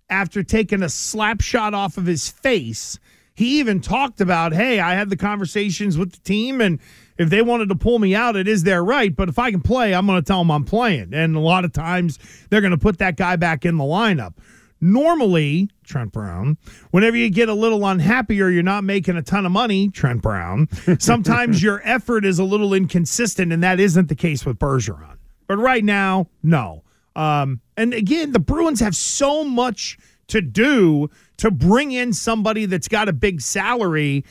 after 0.10 0.44
taking 0.44 0.84
a 0.84 0.90
slap 0.90 1.42
shot 1.42 1.74
off 1.74 1.98
of 1.98 2.06
his 2.06 2.30
face. 2.30 3.00
He 3.36 3.60
even 3.60 3.82
talked 3.82 4.22
about, 4.22 4.54
hey, 4.54 4.80
I 4.80 4.94
had 4.94 5.10
the 5.10 5.18
conversations 5.18 5.98
with 5.98 6.12
the 6.12 6.20
team, 6.20 6.62
and 6.62 6.80
if 7.18 7.30
they 7.30 7.42
wanted 7.42 7.70
to 7.70 7.76
pull 7.76 8.00
me 8.00 8.16
out, 8.16 8.36
it 8.36 8.48
is 8.48 8.64
their 8.64 8.84
right. 8.84 9.16
But 9.16 9.30
if 9.30 9.38
I 9.40 9.52
can 9.52 9.62
play, 9.62 9.94
I'm 9.94 10.06
going 10.06 10.22
to 10.22 10.26
tell 10.26 10.40
them 10.40 10.52
I'm 10.52 10.66
playing. 10.66 11.14
And 11.14 11.36
a 11.36 11.40
lot 11.40 11.66
of 11.66 11.74
times 11.74 12.20
they're 12.50 12.62
going 12.62 12.72
to 12.72 12.78
put 12.78 12.98
that 13.00 13.18
guy 13.18 13.36
back 13.36 13.66
in 13.66 13.78
the 13.78 13.84
lineup. 13.84 14.34
Normally, 14.82 15.70
Trent 15.86 16.12
Brown, 16.12 16.58
whenever 16.92 17.16
you 17.16 17.30
get 17.30 17.48
a 17.48 17.54
little 17.54 17.88
unhappy 17.88 18.42
or 18.42 18.50
you're 18.50 18.64
not 18.64 18.84
making 18.84 19.16
a 19.16 19.22
ton 19.22 19.46
of 19.46 19.52
money, 19.54 19.88
Trent 19.90 20.22
Brown, 20.22 20.68
sometimes 21.00 21.64
your 21.64 21.82
effort 21.86 22.26
is 22.26 22.38
a 22.38 22.44
little 22.44 22.74
inconsistent, 22.74 23.54
and 23.54 23.64
that 23.64 23.80
isn't 23.80 24.10
the 24.10 24.16
case 24.16 24.46
with 24.46 24.60
Bergeron. 24.60 25.18
But 25.48 25.58
right 25.58 25.86
now, 25.86 26.28
no. 26.42 26.84
Um, 27.16 27.62
and 27.78 27.94
again, 27.94 28.34
the 28.34 28.40
Bruins 28.40 28.82
have 28.82 28.96
so 28.96 29.46
much 29.46 29.98
to 30.28 30.42
do 30.42 31.10
to 31.38 31.52
bring 31.52 31.92
in 31.92 32.12
somebody 32.12 32.66
that's 32.66 32.88
got 32.88 33.08
a 33.08 33.14
big 33.14 33.40
salary. 33.40 34.26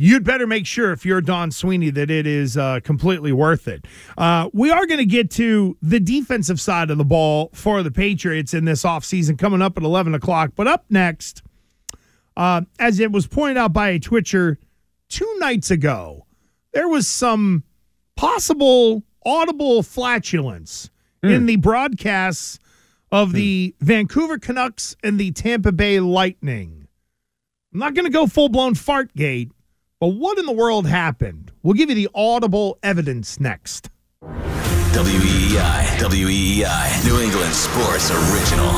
You'd 0.00 0.22
better 0.22 0.46
make 0.46 0.64
sure 0.64 0.92
if 0.92 1.04
you're 1.04 1.20
Don 1.20 1.50
Sweeney 1.50 1.90
that 1.90 2.08
it 2.08 2.24
is 2.24 2.56
uh, 2.56 2.78
completely 2.84 3.32
worth 3.32 3.66
it. 3.66 3.84
Uh, 4.16 4.48
we 4.52 4.70
are 4.70 4.86
going 4.86 4.98
to 4.98 5.04
get 5.04 5.28
to 5.32 5.76
the 5.82 5.98
defensive 5.98 6.60
side 6.60 6.92
of 6.92 6.98
the 6.98 7.04
ball 7.04 7.50
for 7.52 7.82
the 7.82 7.90
Patriots 7.90 8.54
in 8.54 8.64
this 8.64 8.84
offseason 8.84 9.36
coming 9.36 9.60
up 9.60 9.76
at 9.76 9.82
11 9.82 10.14
o'clock. 10.14 10.52
But 10.54 10.68
up 10.68 10.84
next, 10.88 11.42
uh, 12.36 12.60
as 12.78 13.00
it 13.00 13.10
was 13.10 13.26
pointed 13.26 13.56
out 13.56 13.72
by 13.72 13.88
a 13.88 13.98
Twitcher 13.98 14.60
two 15.08 15.36
nights 15.40 15.72
ago, 15.72 16.26
there 16.72 16.88
was 16.88 17.08
some 17.08 17.64
possible 18.14 19.02
audible 19.26 19.82
flatulence 19.82 20.90
in 21.24 21.46
the 21.46 21.56
broadcasts 21.56 22.60
of 23.10 23.32
the 23.32 23.74
Vancouver 23.80 24.38
Canucks 24.38 24.94
and 25.02 25.18
the 25.18 25.32
Tampa 25.32 25.72
Bay 25.72 25.98
Lightning. 25.98 26.86
I'm 27.72 27.80
not 27.80 27.94
going 27.94 28.04
to 28.04 28.12
go 28.12 28.28
full 28.28 28.48
blown 28.48 28.76
fart 28.76 29.12
gate, 29.16 29.50
but 30.00 30.08
what 30.08 30.38
in 30.38 30.46
the 30.46 30.52
world 30.52 30.86
happened? 30.86 31.52
We'll 31.62 31.74
give 31.74 31.88
you 31.88 31.96
the 31.96 32.08
audible 32.14 32.78
evidence 32.82 33.40
next. 33.40 33.90
WEEI, 34.22 35.98
WEEI, 35.98 37.04
New 37.04 37.20
England 37.20 37.52
Sports 37.54 38.10
Original. 38.10 38.72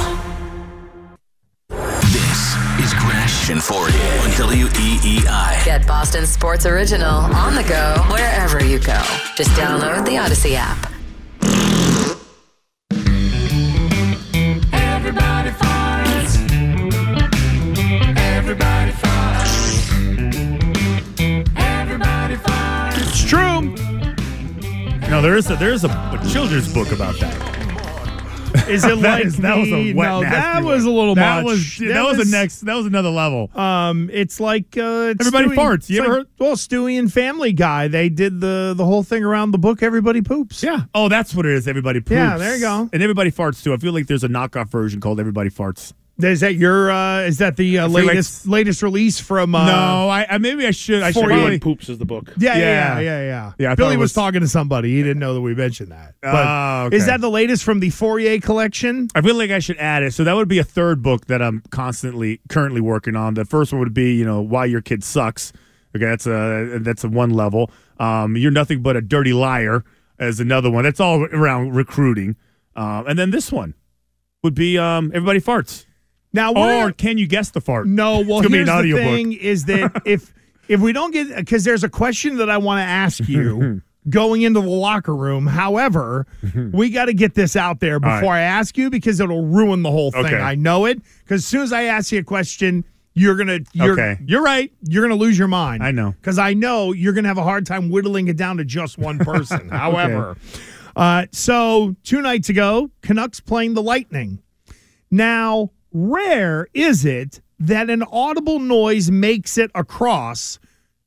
This 2.10 2.56
is 2.80 2.92
Gresh 2.94 3.50
and 3.50 3.60
Fauria 3.60 4.22
on 4.22 4.52
E 4.54 4.66
WEEI. 4.68 5.64
Get 5.64 5.86
Boston 5.86 6.26
Sports 6.26 6.66
Original 6.66 7.08
on 7.08 7.54
the 7.54 7.62
go 7.62 8.02
wherever 8.10 8.64
you 8.64 8.78
go. 8.78 9.02
Just 9.36 9.50
download 9.50 10.04
the 10.04 10.12
Audacy 10.12 10.54
app. 10.56 10.89
No, 25.10 25.20
there 25.20 25.36
is 25.36 25.50
a 25.50 25.56
there's 25.56 25.82
a, 25.84 25.88
a 25.88 26.20
children's 26.30 26.72
book 26.72 26.92
about 26.92 27.18
that. 27.18 27.58
Is 28.68 28.84
it 28.84 28.88
That 29.00 29.02
like 29.02 29.24
is- 29.26 29.36
that 29.38 29.56
was 29.58 29.68
a 29.70 29.92
wet, 29.94 30.08
no, 30.08 30.20
nasty 30.22 30.30
that 30.36 30.54
one. 30.56 30.64
was 30.64 30.84
a 30.84 30.90
little 30.90 31.14
that 31.16 31.44
much. 31.44 31.52
Was, 31.52 31.78
that, 31.78 32.02
was, 32.04 32.28
a 32.28 32.30
next. 32.30 32.60
That 32.60 32.74
was 32.74 32.86
another 32.86 33.10
level. 33.10 33.48
Um, 33.56 34.10
it's 34.12 34.40
like 34.40 34.76
uh, 34.76 35.14
it's 35.14 35.24
Everybody 35.26 35.48
Stewie- 35.48 35.56
farts. 35.56 35.88
You 35.90 36.00
it's 36.00 36.06
ever 36.08 36.18
like- 36.18 36.26
Well, 36.38 36.56
Stewie 36.56 36.98
and 36.98 37.12
Family 37.12 37.52
Guy. 37.52 37.86
They 37.88 38.08
did 38.08 38.40
the 38.40 38.74
the 38.76 38.84
whole 38.84 39.02
thing 39.04 39.22
around 39.24 39.50
the 39.52 39.58
book. 39.58 39.82
Everybody 39.84 40.20
poops. 40.22 40.62
Yeah. 40.64 40.82
Oh, 40.94 41.08
that's 41.08 41.32
what 41.34 41.46
it 41.46 41.52
is. 41.52 41.66
Everybody 41.68 42.00
poops. 42.00 42.10
Yeah, 42.12 42.38
there 42.38 42.54
you 42.56 42.60
go. 42.60 42.88
And 42.92 43.02
everybody 43.02 43.30
farts 43.30 43.62
too. 43.62 43.72
I 43.72 43.76
feel 43.76 43.92
like 43.92 44.06
there's 44.08 44.24
a 44.24 44.28
knockoff 44.28 44.68
version 44.68 45.00
called 45.00 45.20
Everybody 45.20 45.50
Farts. 45.50 45.92
Is 46.24 46.40
that 46.40 46.54
your? 46.54 46.90
Uh, 46.90 47.20
is 47.22 47.38
that 47.38 47.56
the 47.56 47.78
uh, 47.78 47.86
feel 47.88 47.94
like 47.94 48.06
latest 48.06 48.46
latest 48.46 48.82
release 48.82 49.18
from? 49.20 49.54
Uh, 49.54 49.66
no, 49.66 50.08
I, 50.08 50.26
I 50.28 50.38
maybe 50.38 50.66
I 50.66 50.70
should. 50.70 51.02
I 51.02 51.10
should. 51.12 51.24
Probably- 51.24 51.58
Poops 51.58 51.88
is 51.88 51.98
the 51.98 52.04
book. 52.04 52.32
Yeah, 52.38 52.54
yeah, 52.56 52.60
Yeah. 52.60 52.94
yeah, 52.94 53.00
yeah. 53.00 53.20
yeah. 53.22 53.52
Yeah, 53.58 53.74
Billy 53.74 53.96
was, 53.96 54.04
was- 54.04 54.12
talking 54.12 54.40
to 54.40 54.48
somebody. 54.48 54.90
He 54.96 55.02
didn't 55.02 55.18
know 55.18 55.34
that 55.34 55.40
we 55.40 55.54
mentioned 55.54 55.90
that. 55.92 56.14
But 56.22 56.34
Oh, 56.46 56.84
okay. 56.86 56.96
is 56.96 57.06
that 57.06 57.20
the 57.20 57.30
latest 57.30 57.64
from 57.64 57.80
the 57.80 57.88
Fauria 57.90 58.42
collection? 58.42 59.08
I 59.14 59.20
feel 59.20 59.36
like 59.36 59.50
I 59.50 59.58
should 59.58 59.78
add 59.78 60.02
it. 60.02 60.12
So 60.14 60.24
that 60.24 60.34
would 60.34 60.48
be 60.48 60.58
a 60.58 60.64
third 60.64 61.02
book 61.02 61.26
that 61.26 61.40
I'm 61.42 61.62
constantly 61.70 62.40
currently 62.48 62.80
working 62.80 63.16
on. 63.16 63.34
The 63.34 63.44
first 63.44 63.72
one 63.72 63.80
would 63.80 63.94
be, 63.94 64.14
you 64.14 64.24
know, 64.24 64.40
why 64.40 64.64
your 64.66 64.80
kid 64.80 65.04
sucks. 65.04 65.52
Okay, 65.96 66.04
that's 66.04 66.26
a 66.26 66.78
that's 66.80 67.02
a 67.04 67.08
one 67.08 67.30
level. 67.30 67.70
Um, 67.98 68.36
you're 68.36 68.50
nothing 68.52 68.80
but 68.82 68.96
a 68.96 69.00
dirty 69.00 69.32
liar 69.32 69.84
as 70.18 70.38
another 70.40 70.70
one. 70.70 70.84
That's 70.84 71.00
all 71.00 71.24
around 71.24 71.74
recruiting. 71.74 72.36
Um, 72.76 73.06
and 73.08 73.18
then 73.18 73.30
this 73.30 73.50
one 73.50 73.74
would 74.44 74.54
be 74.54 74.78
um, 74.78 75.10
everybody 75.14 75.40
farts. 75.40 75.84
Now, 76.32 76.52
or 76.54 76.92
can 76.92 77.18
you 77.18 77.26
guess 77.26 77.50
the 77.50 77.60
fart? 77.60 77.86
No, 77.86 78.20
well, 78.20 78.40
here's 78.40 78.66
the 78.66 78.72
audiobook. 78.72 79.02
thing: 79.04 79.32
is 79.32 79.64
that 79.64 80.02
if 80.06 80.32
if 80.68 80.80
we 80.80 80.92
don't 80.92 81.10
get 81.10 81.34
because 81.34 81.64
there's 81.64 81.84
a 81.84 81.88
question 81.88 82.36
that 82.36 82.48
I 82.48 82.58
want 82.58 82.78
to 82.78 82.84
ask 82.84 83.28
you 83.28 83.82
going 84.08 84.42
into 84.42 84.60
the 84.60 84.68
locker 84.68 85.14
room. 85.14 85.46
However, 85.46 86.26
we 86.72 86.90
got 86.90 87.06
to 87.06 87.12
get 87.12 87.34
this 87.34 87.56
out 87.56 87.80
there 87.80 87.98
before 87.98 88.30
right. 88.30 88.38
I 88.38 88.42
ask 88.42 88.78
you 88.78 88.90
because 88.90 89.20
it'll 89.20 89.44
ruin 89.44 89.82
the 89.82 89.90
whole 89.90 90.12
thing. 90.12 90.26
Okay. 90.26 90.38
I 90.38 90.54
know 90.54 90.84
it 90.84 91.00
because 91.24 91.42
as 91.42 91.46
soon 91.46 91.62
as 91.62 91.72
I 91.72 91.84
ask 91.84 92.12
you 92.12 92.20
a 92.20 92.24
question, 92.24 92.84
you're 93.14 93.36
gonna 93.36 93.58
you're, 93.72 93.92
Okay. 93.92 94.22
You're 94.24 94.42
right. 94.42 94.72
You're 94.82 95.02
gonna 95.02 95.16
lose 95.16 95.36
your 95.36 95.48
mind. 95.48 95.82
I 95.82 95.90
know. 95.90 96.12
because 96.12 96.38
I 96.38 96.54
know 96.54 96.92
you're 96.92 97.12
gonna 97.12 97.28
have 97.28 97.38
a 97.38 97.42
hard 97.42 97.66
time 97.66 97.90
whittling 97.90 98.28
it 98.28 98.36
down 98.36 98.58
to 98.58 98.64
just 98.64 98.98
one 98.98 99.18
person. 99.18 99.68
However, 99.68 100.36
uh, 100.94 101.26
so 101.32 101.96
two 102.04 102.22
nights 102.22 102.48
ago, 102.48 102.90
Canucks 103.02 103.40
playing 103.40 103.74
the 103.74 103.82
Lightning. 103.82 104.40
Now, 105.10 105.70
rare 105.92 106.68
is 106.74 107.04
it 107.04 107.40
that 107.58 107.90
an 107.90 108.02
audible 108.04 108.58
noise 108.58 109.10
makes 109.10 109.58
it 109.58 109.70
across 109.74 110.58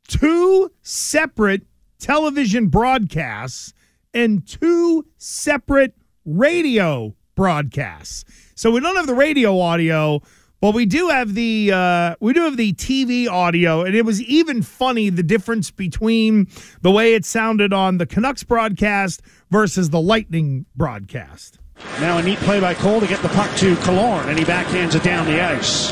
two 0.07 0.71
separate 0.81 1.63
television 1.99 2.67
broadcasts 2.67 3.73
and 4.13 4.45
two 4.47 5.05
separate 5.17 5.95
radio 6.25 7.15
broadcasts. 7.35 8.25
So 8.55 8.71
we 8.71 8.79
don't 8.79 8.95
have 8.95 9.07
the 9.07 9.15
radio 9.15 9.59
audio, 9.59 10.21
but 10.61 10.73
we 10.73 10.85
do 10.85 11.09
have 11.09 11.33
the 11.33 11.71
uh, 11.73 12.15
we 12.19 12.33
do 12.33 12.41
have 12.41 12.57
the 12.57 12.73
TV 12.73 13.27
audio, 13.27 13.83
and 13.83 13.95
it 13.95 14.05
was 14.05 14.21
even 14.21 14.61
funny 14.61 15.09
the 15.09 15.23
difference 15.23 15.71
between 15.71 16.47
the 16.81 16.91
way 16.91 17.15
it 17.15 17.25
sounded 17.25 17.73
on 17.73 17.97
the 17.97 18.05
Canucks 18.05 18.43
broadcast 18.43 19.21
versus 19.49 19.89
the 19.89 19.99
Lightning 19.99 20.65
broadcast. 20.75 21.59
Now 21.99 22.17
a 22.17 22.23
neat 22.23 22.39
play 22.39 22.59
by 22.59 22.73
Cole 22.73 22.99
to 22.99 23.07
get 23.07 23.21
the 23.21 23.29
puck 23.29 23.55
to 23.57 23.75
Killorn, 23.77 24.27
and 24.27 24.37
he 24.37 24.45
backhands 24.45 24.95
it 24.95 25.03
down 25.03 25.25
the 25.25 25.41
ice. 25.41 25.91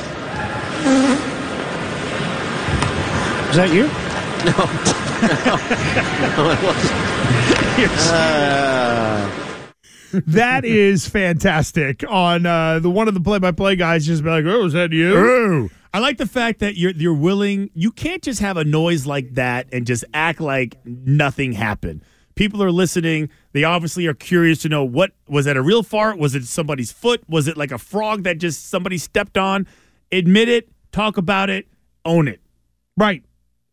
Is 3.51 3.57
that 3.57 3.71
you? 3.73 3.83
No. 4.45 4.51
no, 5.21 5.55
no 6.43 6.51
it 6.51 6.63
wasn't. 6.63 7.11
that 10.27 10.65
is 10.65 11.07
fantastic. 11.07 12.03
On 12.09 12.45
uh, 12.45 12.79
the 12.79 12.89
one 12.89 13.07
of 13.07 13.13
the 13.13 13.19
play-by-play 13.21 13.75
guys 13.75 14.05
just 14.05 14.23
be 14.23 14.29
like, 14.29 14.45
"Oh, 14.45 14.65
is 14.65 14.73
that 14.73 14.91
you?" 14.91 15.15
Ooh. 15.15 15.69
I 15.93 15.99
like 15.99 16.17
the 16.17 16.25
fact 16.25 16.59
that 16.59 16.77
you're 16.77 16.91
you're 16.91 17.13
willing. 17.13 17.69
You 17.73 17.91
can't 17.91 18.23
just 18.23 18.39
have 18.39 18.57
a 18.57 18.63
noise 18.63 19.05
like 19.05 19.35
that 19.35 19.67
and 19.71 19.85
just 19.85 20.05
act 20.13 20.41
like 20.41 20.77
nothing 20.85 21.51
happened. 21.51 22.03
People 22.35 22.63
are 22.63 22.71
listening. 22.71 23.29
They 23.53 23.63
obviously 23.63 24.07
are 24.07 24.13
curious 24.13 24.59
to 24.63 24.69
know 24.69 24.83
what 24.83 25.11
was 25.27 25.45
that 25.45 25.57
a 25.57 25.61
real 25.61 25.83
fart? 25.83 26.17
Was 26.17 26.33
it 26.35 26.45
somebody's 26.45 26.91
foot? 26.91 27.23
Was 27.29 27.47
it 27.47 27.57
like 27.57 27.71
a 27.71 27.77
frog 27.77 28.23
that 28.23 28.37
just 28.37 28.69
somebody 28.69 28.97
stepped 28.97 29.37
on? 29.37 29.67
Admit 30.11 30.49
it. 30.49 30.69
Talk 30.91 31.17
about 31.17 31.49
it. 31.49 31.67
Own 32.05 32.27
it. 32.27 32.39
Right. 32.97 33.23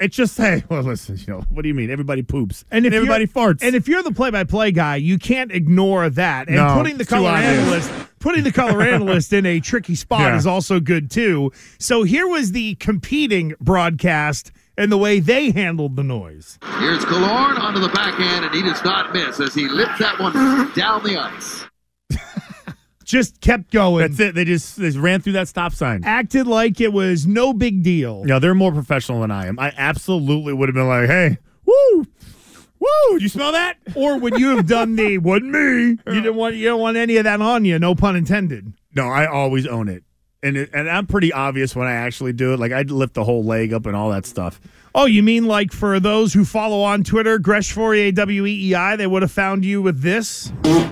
It's 0.00 0.16
just 0.16 0.36
hey, 0.38 0.62
well, 0.68 0.82
listen, 0.82 1.16
you 1.18 1.24
know, 1.26 1.40
what 1.50 1.62
do 1.62 1.68
you 1.68 1.74
mean? 1.74 1.90
Everybody 1.90 2.22
poops 2.22 2.64
And 2.70 2.86
if 2.86 2.92
everybody 2.92 3.26
farts. 3.26 3.62
And 3.62 3.74
if 3.74 3.88
you're 3.88 4.02
the 4.04 4.12
play-by-play 4.12 4.70
guy, 4.72 4.96
you 4.96 5.18
can't 5.18 5.50
ignore 5.50 6.08
that. 6.10 6.46
And 6.46 6.56
No, 6.56 6.74
putting 6.76 6.98
the 6.98 7.04
color 7.04 7.30
analyst, 7.30 7.90
putting 8.20 8.44
the 8.44 8.52
color 8.52 8.80
analyst 8.94 9.32
in 9.32 9.44
a 9.44 9.58
tricky 9.58 9.96
spot 9.96 10.20
Yeah. 10.20 10.36
is 10.36 10.46
also 10.46 10.78
good 10.78 11.10
too. 11.10 11.50
So 11.80 12.04
here 12.04 12.28
was 12.28 12.52
the 12.52 12.76
competing 12.76 13.54
broadcast 13.60 14.52
and 14.78 14.90
the 14.92 14.96
way 14.96 15.20
they 15.20 15.50
handled 15.50 15.96
the 15.96 16.04
noise. 16.04 16.58
Here's 16.78 17.04
Killorn 17.04 17.58
onto 17.58 17.80
the 17.80 17.88
backhand, 17.88 18.46
and 18.46 18.54
he 18.54 18.62
does 18.62 18.82
not 18.84 19.12
miss 19.12 19.40
as 19.40 19.52
he 19.52 19.68
lifts 19.68 19.98
that 19.98 20.18
one 20.18 20.32
down 20.72 21.02
the 21.02 21.18
ice. 21.18 21.66
Just 23.04 23.40
kept 23.40 23.72
going. 23.72 24.06
That's 24.06 24.20
it. 24.20 24.34
They 24.34 24.44
just 24.44 24.76
they 24.76 24.88
just 24.88 24.98
ran 24.98 25.22
through 25.22 25.32
that 25.32 25.48
stop 25.48 25.72
sign. 25.72 26.04
Acted 26.04 26.46
like 26.46 26.78
it 26.78 26.92
was 26.92 27.26
no 27.26 27.54
big 27.54 27.82
deal. 27.82 28.22
No, 28.24 28.38
they're 28.38 28.54
more 28.54 28.70
professional 28.70 29.22
than 29.22 29.30
I 29.30 29.46
am. 29.46 29.58
I 29.58 29.72
absolutely 29.78 30.52
would 30.52 30.68
have 30.68 30.74
been 30.74 30.88
like, 30.88 31.08
hey, 31.08 31.38
woo, 31.64 32.06
woo, 32.78 33.18
you 33.18 33.30
smell 33.30 33.52
that? 33.52 33.78
Or 33.94 34.18
would 34.18 34.38
you 34.38 34.56
have 34.56 34.66
done 34.66 34.96
the 34.96 35.16
wasn't 35.16 35.52
me? 35.52 35.98
You 36.06 36.20
didn't 36.20 36.34
want 36.34 36.56
you 36.56 36.66
don't 36.66 36.80
want 36.82 36.98
any 36.98 37.16
of 37.16 37.24
that 37.24 37.40
on 37.40 37.64
you, 37.64 37.78
no 37.78 37.94
pun 37.94 38.14
intended. 38.14 38.74
No, 38.94 39.08
I 39.08 39.26
always 39.26 39.66
own 39.66 39.88
it. 39.88 40.04
And 40.42 40.56
it, 40.56 40.70
and 40.72 40.88
I'm 40.88 41.06
pretty 41.06 41.32
obvious 41.32 41.74
when 41.74 41.88
I 41.88 41.94
actually 41.94 42.32
do 42.32 42.54
it. 42.54 42.60
Like 42.60 42.72
I'd 42.72 42.90
lift 42.90 43.14
the 43.14 43.24
whole 43.24 43.44
leg 43.44 43.72
up 43.72 43.86
and 43.86 43.96
all 43.96 44.10
that 44.10 44.24
stuff. 44.26 44.60
Oh, 44.94 45.06
you 45.06 45.22
mean 45.22 45.46
like 45.46 45.72
for 45.72 45.98
those 46.00 46.32
who 46.32 46.44
follow 46.44 46.82
on 46.82 47.02
Twitter, 47.04 47.38
Gresh 47.38 47.74
Fauria 47.74 48.14
W 48.14 48.46
E 48.46 48.70
E 48.70 48.74
I, 48.74 48.96
they 48.96 49.06
would 49.06 49.22
have 49.22 49.32
found 49.32 49.64
you 49.64 49.82
with 49.82 50.00
this? 50.00 50.52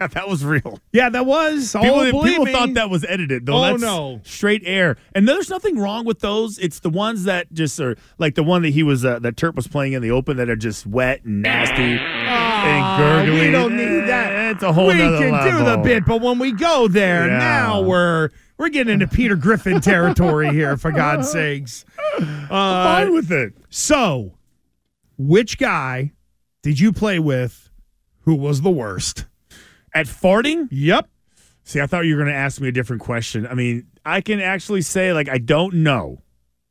Yeah, 0.00 0.06
that 0.06 0.28
was 0.30 0.42
real. 0.46 0.80
Yeah, 0.94 1.10
that 1.10 1.26
was. 1.26 1.72
People, 1.74 1.90
oh, 1.90 2.22
people 2.24 2.46
thought 2.46 2.72
that 2.72 2.88
was 2.88 3.04
edited. 3.04 3.44
Though. 3.44 3.58
Oh, 3.58 3.62
That's 3.62 3.82
no. 3.82 4.20
straight 4.24 4.62
air. 4.64 4.96
And 5.14 5.28
there's 5.28 5.50
nothing 5.50 5.78
wrong 5.78 6.06
with 6.06 6.20
those. 6.20 6.58
It's 6.58 6.80
the 6.80 6.88
ones 6.88 7.24
that 7.24 7.52
just 7.52 7.78
are 7.80 7.96
like 8.16 8.34
the 8.34 8.42
one 8.42 8.62
that 8.62 8.70
he 8.70 8.82
was 8.82 9.04
uh, 9.04 9.18
that 9.18 9.36
Turp 9.36 9.56
was 9.56 9.68
playing 9.68 9.92
in 9.92 10.00
the 10.00 10.10
open 10.10 10.38
that 10.38 10.48
are 10.48 10.56
just 10.56 10.86
wet 10.86 11.22
and 11.24 11.42
nasty 11.42 11.98
and 11.98 12.98
gurgling. 12.98 13.46
We 13.46 13.50
don't 13.50 13.76
need 13.76 14.08
that. 14.08 14.29
It's 14.50 14.62
a 14.62 14.72
whole 14.72 14.88
We 14.88 14.94
can 14.94 15.44
do 15.44 15.64
the 15.64 15.78
bit, 15.82 16.04
but 16.06 16.20
when 16.20 16.38
we 16.38 16.52
go 16.52 16.88
there, 16.88 17.26
Yeah. 17.28 17.38
now 17.38 17.80
we're 17.82 18.30
we're 18.58 18.68
getting 18.68 18.92
into 18.92 19.06
Peter 19.08 19.36
Griffin 19.36 19.80
territory 19.80 20.50
here, 20.50 20.76
for 20.76 20.92
God's 20.92 21.30
sakes. 21.32 21.84
Uh, 22.18 22.24
Fine 22.50 23.12
with 23.14 23.32
it. 23.32 23.54
So, 23.70 24.34
which 25.16 25.56
guy 25.58 26.12
did 26.62 26.78
you 26.78 26.92
play 26.92 27.18
with 27.18 27.70
who 28.22 28.34
was 28.34 28.60
the 28.60 28.70
worst? 28.70 29.24
At 29.94 30.06
farting? 30.06 30.68
Yep. 30.70 31.08
See, 31.64 31.80
I 31.80 31.86
thought 31.86 32.04
you 32.04 32.16
were 32.16 32.22
going 32.22 32.32
to 32.34 32.38
ask 32.38 32.60
me 32.60 32.68
a 32.68 32.72
different 32.72 33.02
question. 33.02 33.46
I 33.46 33.54
mean, 33.54 33.86
I 34.04 34.20
can 34.20 34.40
actually 34.40 34.82
say 34.82 35.12
like 35.12 35.28
I 35.28 35.38
don't 35.38 35.74
know. 35.76 36.22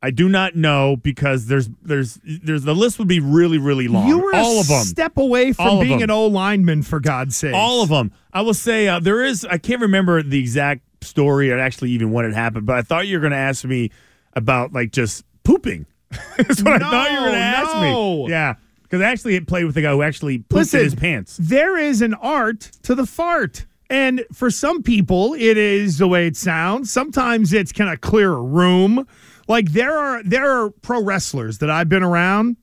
I 0.02 0.10
do 0.10 0.28
not 0.28 0.56
know 0.56 0.96
because 0.96 1.46
there's 1.46 1.68
there's 1.82 2.18
there's 2.24 2.62
the 2.62 2.74
list 2.74 2.98
would 2.98 3.08
be 3.08 3.20
really 3.20 3.58
really 3.58 3.86
long. 3.86 4.08
You 4.08 4.18
were 4.18 4.34
all 4.34 4.56
a 4.56 4.60
of 4.60 4.68
them. 4.68 4.84
step 4.84 5.18
away 5.18 5.52
from 5.52 5.66
All 5.66 5.80
being 5.80 6.02
an 6.02 6.10
O 6.10 6.26
lineman, 6.26 6.82
for 6.82 7.00
God's 7.00 7.36
sake. 7.36 7.54
All 7.54 7.82
of 7.82 7.90
them. 7.90 8.12
I 8.32 8.40
will 8.40 8.54
say 8.54 8.88
uh, 8.88 9.00
there 9.00 9.22
is. 9.22 9.44
I 9.44 9.58
can't 9.58 9.82
remember 9.82 10.22
the 10.22 10.38
exact 10.38 10.82
story 11.04 11.50
or 11.50 11.58
actually 11.58 11.90
even 11.90 12.12
when 12.12 12.24
it 12.24 12.32
happened, 12.32 12.66
but 12.66 12.76
I 12.76 12.82
thought 12.82 13.06
you 13.06 13.16
were 13.16 13.20
going 13.20 13.32
to 13.32 13.36
ask 13.38 13.64
me 13.64 13.90
about 14.32 14.72
like 14.72 14.90
just 14.92 15.24
pooping. 15.44 15.86
That's 16.36 16.62
what 16.62 16.82
I 16.82 16.90
thought 16.90 17.10
you 17.10 17.18
were 17.18 17.26
going 17.26 17.32
to 17.32 17.38
ask 17.38 17.74
no. 17.74 18.24
me. 18.24 18.30
Yeah, 18.30 18.54
because 18.82 19.02
actually 19.02 19.36
it 19.36 19.46
played 19.46 19.64
with 19.64 19.76
a 19.76 19.82
guy 19.82 19.90
who 19.90 20.02
actually 20.02 20.38
pooped 20.38 20.52
Listen, 20.52 20.80
in 20.80 20.84
his 20.84 20.94
pants. 20.94 21.36
There 21.38 21.76
is 21.76 22.00
an 22.00 22.14
art 22.14 22.60
to 22.84 22.94
the 22.94 23.06
fart. 23.06 23.66
And 23.90 24.24
for 24.32 24.52
some 24.52 24.84
people, 24.84 25.34
it 25.34 25.58
is 25.58 25.98
the 25.98 26.06
way 26.06 26.28
it 26.28 26.36
sounds. 26.36 26.92
Sometimes 26.92 27.52
it's 27.52 27.72
kind 27.72 27.90
of 27.90 28.00
clear 28.00 28.32
a 28.32 28.40
room. 28.40 29.06
Like 29.50 29.72
there 29.72 29.96
are 29.98 30.22
there 30.22 30.48
are 30.62 30.70
pro 30.70 31.02
wrestlers 31.02 31.58
that 31.58 31.68
I've 31.70 31.88
been 31.88 32.04
around 32.04 32.56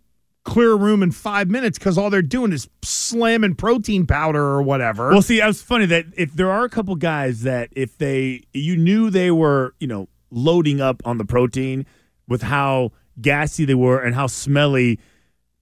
clear 0.45 0.71
a 0.71 0.75
room 0.77 1.03
in 1.03 1.11
five 1.11 1.49
minutes 1.49 1.77
because 1.77 1.97
all 1.97 2.09
they're 2.09 2.21
doing 2.21 2.53
is 2.53 2.69
slamming 2.81 3.53
protein 3.55 4.07
powder 4.07 4.41
or 4.41 4.61
whatever. 4.61 5.09
Well, 5.09 5.21
see, 5.21 5.41
it 5.41 5.45
was 5.45 5.61
funny 5.61 5.85
that 5.88 6.05
if 6.15 6.31
there 6.33 6.49
are 6.49 6.63
a 6.63 6.69
couple 6.69 6.95
guys 6.95 7.41
that 7.41 7.67
if 7.73 7.97
they 7.97 8.43
you 8.53 8.77
knew 8.77 9.09
they 9.09 9.29
were 9.31 9.75
you 9.81 9.88
know 9.88 10.07
loading 10.31 10.79
up 10.79 11.01
on 11.05 11.17
the 11.17 11.25
protein 11.25 11.85
with 12.29 12.41
how 12.43 12.91
gassy 13.19 13.65
they 13.65 13.75
were 13.75 13.99
and 13.99 14.15
how 14.15 14.27
smelly 14.27 14.97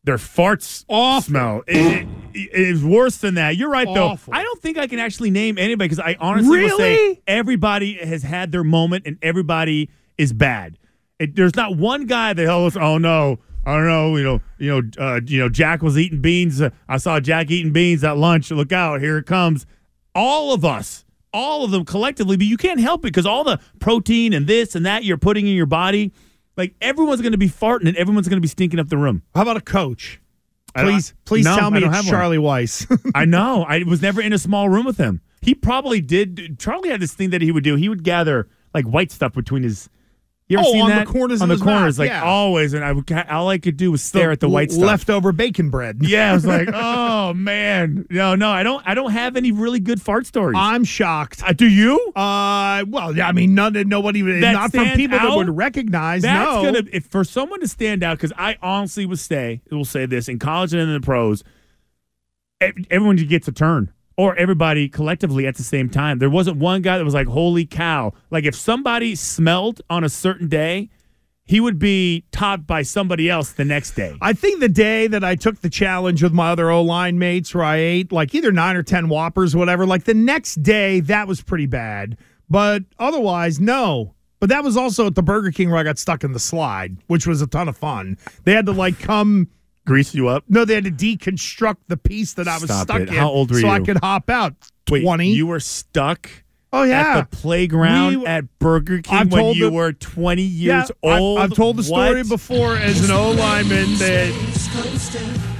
their 0.03 0.17
farts 0.17 0.85
smell. 1.23 1.63
It, 1.67 2.03
it- 2.03 2.07
it 2.37 2.49
is 2.53 2.83
worse 2.83 3.17
than 3.19 3.35
that. 3.35 3.55
You're 3.55 3.69
right 3.69 3.87
though. 3.87 4.19
I 4.29 4.43
don't 4.43 4.61
think 4.61 4.77
I 4.77 4.87
can 4.87 4.99
actually 4.99 5.31
name 5.31 5.57
anybody 5.57 5.87
because 5.87 5.99
I 5.99 6.17
honestly 6.19 6.63
will 6.63 6.77
say 6.77 6.93
Really? 6.95 7.21
everybody 7.25 7.93
has 7.93 8.23
had 8.23 8.51
their 8.51 8.65
moment 8.65 9.07
and 9.07 9.17
everybody 9.21 9.89
is 10.17 10.33
bad. 10.33 10.77
It, 11.19 11.35
there's 11.35 11.55
not 11.55 11.77
one 11.77 12.05
guy 12.05 12.33
that 12.33 12.45
oh, 12.47 12.69
oh 12.79 12.97
no. 12.97 13.39
I 13.67 13.77
don't 13.77 13.87
know, 13.87 14.15
you 14.15 14.23
know, 14.23 14.41
you 14.59 14.69
know, 14.69 14.81
uh, 15.03 15.21
you 15.25 15.39
know. 15.39 15.49
Jack 15.49 15.81
was 15.81 15.97
eating 15.97 16.21
beans. 16.21 16.61
Uh, 16.61 16.69
I 16.87 16.97
saw 16.97 17.19
Jack 17.19 17.49
eating 17.49 17.73
beans 17.73 18.03
at 18.03 18.15
lunch. 18.15 18.51
Look 18.51 18.71
out! 18.71 19.01
Here 19.01 19.17
it 19.17 19.25
comes. 19.25 19.65
All 20.13 20.53
of 20.53 20.63
us, 20.63 21.03
all 21.33 21.65
of 21.65 21.71
them 21.71 21.83
collectively, 21.83 22.37
but 22.37 22.45
you 22.45 22.57
can't 22.57 22.79
help 22.79 23.01
it 23.01 23.07
because 23.07 23.25
all 23.25 23.43
the 23.43 23.59
protein 23.79 24.33
and 24.33 24.45
this 24.45 24.75
and 24.75 24.85
that 24.85 25.03
you're 25.03 25.17
putting 25.17 25.47
in 25.47 25.55
your 25.55 25.65
body, 25.65 26.13
like 26.55 26.75
everyone's 26.79 27.21
going 27.21 27.31
to 27.31 27.39
be 27.39 27.49
farting 27.49 27.87
and 27.87 27.97
everyone's 27.97 28.27
going 28.27 28.37
to 28.37 28.41
be 28.41 28.47
stinking 28.47 28.79
up 28.79 28.89
the 28.89 28.97
room. 28.97 29.23
How 29.33 29.41
about 29.41 29.57
a 29.57 29.61
coach? 29.61 30.21
Please, 30.77 31.13
please 31.23 31.45
No, 31.45 31.57
tell 31.57 31.71
me 31.71 31.79
it's 31.79 31.87
have 31.87 32.05
one. 32.05 32.11
Charlie 32.11 32.37
Weis. 32.37 32.85
I 33.15 33.25
know. 33.25 33.63
I 33.63 33.83
was 33.83 34.01
never 34.01 34.21
in 34.21 34.33
a 34.33 34.37
small 34.37 34.69
room 34.69 34.85
with 34.85 34.97
him. 34.97 35.21
He 35.41 35.55
probably 35.55 36.01
did. 36.01 36.59
Charlie 36.59 36.89
had 36.89 36.99
this 36.99 37.13
thing 37.13 37.29
that 37.31 37.41
he 37.41 37.51
would 37.51 37.63
do. 37.63 37.75
He 37.75 37.89
would 37.89 38.03
gather 38.03 38.47
like 38.73 38.85
white 38.85 39.11
stuff 39.11 39.33
between 39.33 39.63
his. 39.63 39.89
You 40.47 40.59
ever 40.59 40.67
Oh, 40.67 40.71
seen 40.73 40.81
on 40.83 40.89
the 40.89 40.95
that? 40.97 41.07
corners 41.07 41.41
on 41.41 41.49
the 41.49 41.57
corners, 41.57 41.97
mouth, 41.97 42.05
like 42.05 42.09
yeah. 42.09 42.23
always. 42.23 42.73
And 42.75 42.85
I 42.85 42.91
would, 42.91 43.11
all 43.11 43.49
I 43.49 43.57
could 43.57 43.77
do 43.77 43.91
was 43.91 44.03
stare 44.03 44.29
at 44.29 44.39
the 44.39 44.47
white 44.47 44.71
stuff. 44.71 44.85
leftover 44.85 45.31
bacon 45.31 45.71
bread. 45.71 45.97
Yeah, 46.01 46.29
I 46.29 46.33
was 46.35 46.45
like, 46.45 46.69
oh 46.73 47.33
man, 47.33 48.05
no, 48.11 48.35
no, 48.35 48.51
I 48.51 48.61
don't, 48.61 48.83
I 48.87 48.93
don't 48.93 49.09
have 49.09 49.37
any 49.37 49.51
really 49.51 49.79
good 49.79 49.99
fart 49.99 50.27
stories. 50.27 50.55
I'm 50.59 50.83
shocked. 50.83 51.41
Uh, 51.43 51.53
do 51.53 51.67
you? 51.67 51.97
Uh, 52.15 52.85
well, 52.87 53.15
yeah, 53.17 53.27
I 53.27 53.31
mean, 53.31 53.55
none, 53.55 53.73
nobody, 53.87 54.21
That 54.21 54.51
not 54.51 54.71
from 54.71 54.89
people 54.91 55.17
that 55.17 55.35
would 55.35 55.49
recognize. 55.49 56.21
That's 56.21 56.51
no, 56.63 56.63
gonna 56.63 56.83
if 56.93 57.07
for 57.07 57.23
someone 57.23 57.59
to 57.61 57.67
stand 57.67 58.03
out 58.03 58.17
because 58.19 58.33
I 58.37 58.57
honestly 58.61 59.07
would 59.07 59.17
say 59.19 59.61
will 59.71 59.83
say 59.83 60.05
this 60.05 60.27
in 60.29 60.37
college 60.37 60.73
and 60.73 60.81
in 60.83 60.93
the 60.93 60.99
pros, 61.01 61.43
everyone 62.91 63.15
gets 63.15 63.47
a 63.47 63.51
turn 63.51 63.91
or 64.17 64.35
everybody 64.37 64.87
collectively 64.87 65.45
at 65.45 65.55
the 65.55 65.63
same 65.63 65.89
time. 65.89 66.19
There 66.19 66.29
wasn't 66.29 66.57
one 66.57 66.81
guy 66.81 66.97
that 66.97 67.03
was 67.03 67.13
like, 67.13 67.27
"Holy 67.27 67.65
cow!" 67.65 68.13
Like 68.31 68.45
if 68.45 68.55
somebody 68.55 69.15
smelled 69.15 69.81
on 69.89 70.03
a 70.03 70.09
certain 70.09 70.47
day, 70.47 70.89
he 71.43 71.59
would 71.59 71.77
be 71.77 72.25
topped 72.31 72.65
by 72.65 72.81
somebody 72.81 73.29
else 73.29 73.51
the 73.51 73.65
next 73.65 73.91
day. 73.91 74.17
I 74.21 74.33
think 74.33 74.59
the 74.59 74.69
day 74.69 75.07
that 75.07 75.23
I 75.23 75.35
took 75.35 75.61
the 75.61 75.69
challenge 75.69 76.23
with 76.23 76.33
my 76.33 76.49
other 76.51 76.71
O 76.71 76.81
line 76.81 77.19
mates, 77.19 77.53
where 77.53 77.63
I 77.63 77.77
ate 77.77 78.11
like 78.11 78.33
either 78.33 78.51
nine 78.51 78.75
or 78.75 78.83
ten 78.83 79.09
Whoppers, 79.09 79.53
or 79.53 79.59
whatever, 79.59 79.85
like 79.85 80.05
the 80.05 80.15
next 80.15 80.63
day 80.63 81.01
that 81.01 81.27
was 81.27 81.41
pretty 81.41 81.67
bad. 81.67 82.17
But 82.49 82.83
otherwise, 82.99 83.59
no. 83.59 84.15
But 84.39 84.49
that 84.49 84.63
was 84.63 84.75
also 84.75 85.07
at 85.07 85.15
the 85.15 85.23
Burger 85.23 85.51
King 85.51 85.69
where 85.69 85.79
I 85.79 85.83
got 85.83 85.97
stuck 85.97 86.23
in 86.23 86.33
the 86.33 86.39
slide, 86.39 86.97
which 87.07 87.25
was 87.25 87.41
a 87.41 87.47
ton 87.47 87.67
of 87.67 87.77
fun. 87.77 88.17
They 88.43 88.53
had 88.53 88.65
to 88.65 88.71
like 88.71 88.99
come. 88.99 89.49
Grease 89.85 90.13
you 90.15 90.27
up? 90.27 90.43
No, 90.49 90.65
they 90.65 90.75
had 90.75 90.85
to 90.85 90.91
deconstruct 90.91 91.77
the 91.87 91.97
piece 91.97 92.33
that 92.33 92.47
I 92.47 92.55
was 92.55 92.63
Stop 92.65 92.87
stuck 92.87 93.01
it. 93.01 93.09
in. 93.09 93.13
How 93.15 93.29
old 93.29 93.51
were 93.51 93.59
so 93.61 93.67
I 93.67 93.77
you? 93.77 93.83
could 93.85 93.97
hop 93.97 94.29
out. 94.29 94.53
Twenty. 94.85 95.31
You 95.31 95.47
were 95.47 95.59
stuck. 95.59 96.29
Oh 96.73 96.83
yeah, 96.83 97.19
At 97.19 97.29
the 97.29 97.37
playground 97.37 98.19
We- 98.21 98.25
at 98.25 98.59
Burger 98.59 99.01
King 99.01 99.17
I've 99.17 99.31
when 99.31 99.53
you 99.55 99.65
the- 99.67 99.71
were 99.71 99.93
20 99.93 100.41
years 100.41 100.91
yeah, 101.03 101.09
I- 101.09 101.19
old. 101.19 101.39
I've 101.39 101.53
told 101.53 101.77
the 101.77 101.83
story 101.83 102.17
What? 102.23 102.29
before 102.29 102.75
as 102.75 103.05
an 103.07 103.11
O 103.15 103.31
lineman 103.31 103.95
that 103.99 105.54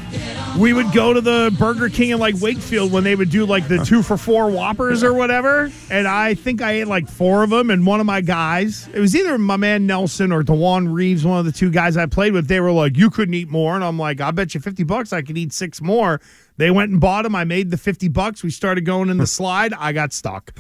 we 0.58 0.74
would 0.74 0.92
go 0.94 1.14
to 1.14 1.22
the 1.22 1.56
Burger 1.60 1.90
King 1.90 2.12
in 2.12 2.20
like 2.20 2.36
Wakefield 2.40 2.92
when 2.92 3.04
they 3.04 3.16
would 3.16 3.30
do 3.30 3.46
like 3.46 3.68
the 3.68 3.84
two 3.84 4.02
for 4.02 4.18
four 4.18 4.50
Whoppers 4.50 5.04
or 5.04 5.14
whatever. 5.14 5.72
And 5.90 6.08
I 6.08 6.34
think 6.34 6.62
I 6.62 6.74
ate 6.74 6.88
like 6.88 7.10
four 7.10 7.44
of 7.44 7.50
them. 7.50 7.70
And 7.70 7.86
one 7.86 8.00
of 8.00 8.06
my 8.06 8.22
guys, 8.22 8.88
it 8.94 9.00
was 9.00 9.16
either 9.16 9.38
my 9.38 9.58
man 9.58 9.86
Nelson 9.86 10.32
or 10.32 10.44
Dewan 10.44 10.88
Reeves, 10.88 11.26
one 11.26 11.40
of 11.40 11.46
the 11.46 11.52
two 11.52 11.72
guys 11.72 11.98
I 11.98 12.06
played 12.06 12.34
with, 12.34 12.48
they 12.48 12.60
were 12.60 12.72
like, 12.72 12.96
You 12.98 13.10
couldn't 13.10 13.34
eat 13.34 13.50
more. 13.50 13.76
And 13.76 13.84
I'm 13.84 14.00
like, 14.00 14.22
I 14.22 14.32
bet 14.32 14.54
you 14.54 14.62
50 14.62 14.84
bucks 14.84 15.12
I 15.12 15.22
could 15.22 15.38
eat 15.38 15.52
six 15.52 15.82
more. 15.82 16.22
They 16.58 16.72
went 16.72 16.92
and 16.92 17.02
bought 17.02 17.24
them. 17.24 17.36
I 17.36 17.44
made 17.44 17.70
the 17.70 17.78
50 17.78 18.08
bucks. 18.10 18.42
We 18.44 18.50
started 18.50 18.86
going 18.86 19.10
in 19.10 19.18
the 19.18 19.28
slide. 19.28 19.74
I 19.74 19.92
got 19.92 20.14
stuck. 20.14 20.54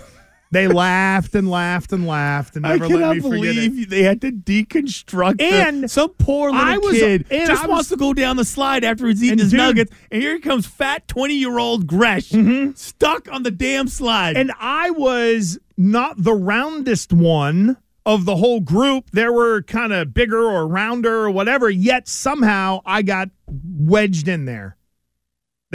They 0.55 0.67
laughed 0.69 1.35
and 1.35 1.49
laughed 1.49 1.91
and 1.91 2.07
laughed 2.07 2.55
and 2.55 2.65
I 2.65 2.77
cannot 2.79 2.91
let 2.91 3.15
me 3.17 3.21
forget 3.21 3.35
it. 3.57 3.69
believe 3.71 3.89
they 3.89 4.03
had 4.03 4.21
to 4.21 4.31
deconstruct 4.31 5.37
the- 5.39 5.43
And 5.43 5.91
some 5.91 6.09
poor 6.17 6.49
little 6.51 6.65
I 6.65 6.77
was- 6.77 6.97
kid 6.97 7.25
and 7.29 7.47
just 7.47 7.63
I 7.63 7.67
wants 7.67 7.89
to 7.89 7.97
go 7.97 8.13
down 8.13 8.37
the 8.37 8.45
slide 8.45 8.83
after 8.83 9.05
he's 9.07 9.21
eating 9.23 9.39
his 9.39 9.51
dude- 9.51 9.57
nuggets, 9.57 9.91
and 10.11 10.21
here 10.21 10.39
comes 10.39 10.65
fat 10.65 11.07
twenty 11.07 11.35
year 11.35 11.59
old 11.59 11.87
Gresh 11.87 12.29
mm-hmm. 12.29 12.71
stuck 12.75 13.31
on 13.31 13.43
the 13.43 13.51
damn 13.51 13.87
slide. 13.89 14.37
And 14.37 14.51
I 14.59 14.91
was 14.91 15.59
not 15.77 16.23
the 16.23 16.33
roundest 16.33 17.11
one 17.11 17.75
of 18.05 18.23
the 18.23 18.37
whole 18.37 18.61
group. 18.61 19.11
There 19.11 19.33
were 19.33 19.61
kind 19.63 19.91
of 19.91 20.13
bigger 20.13 20.41
or 20.41 20.67
rounder 20.67 21.23
or 21.25 21.31
whatever, 21.31 21.69
yet 21.69 22.07
somehow 22.07 22.79
I 22.85 23.01
got 23.01 23.29
wedged 23.47 24.27
in 24.29 24.45
there. 24.45 24.77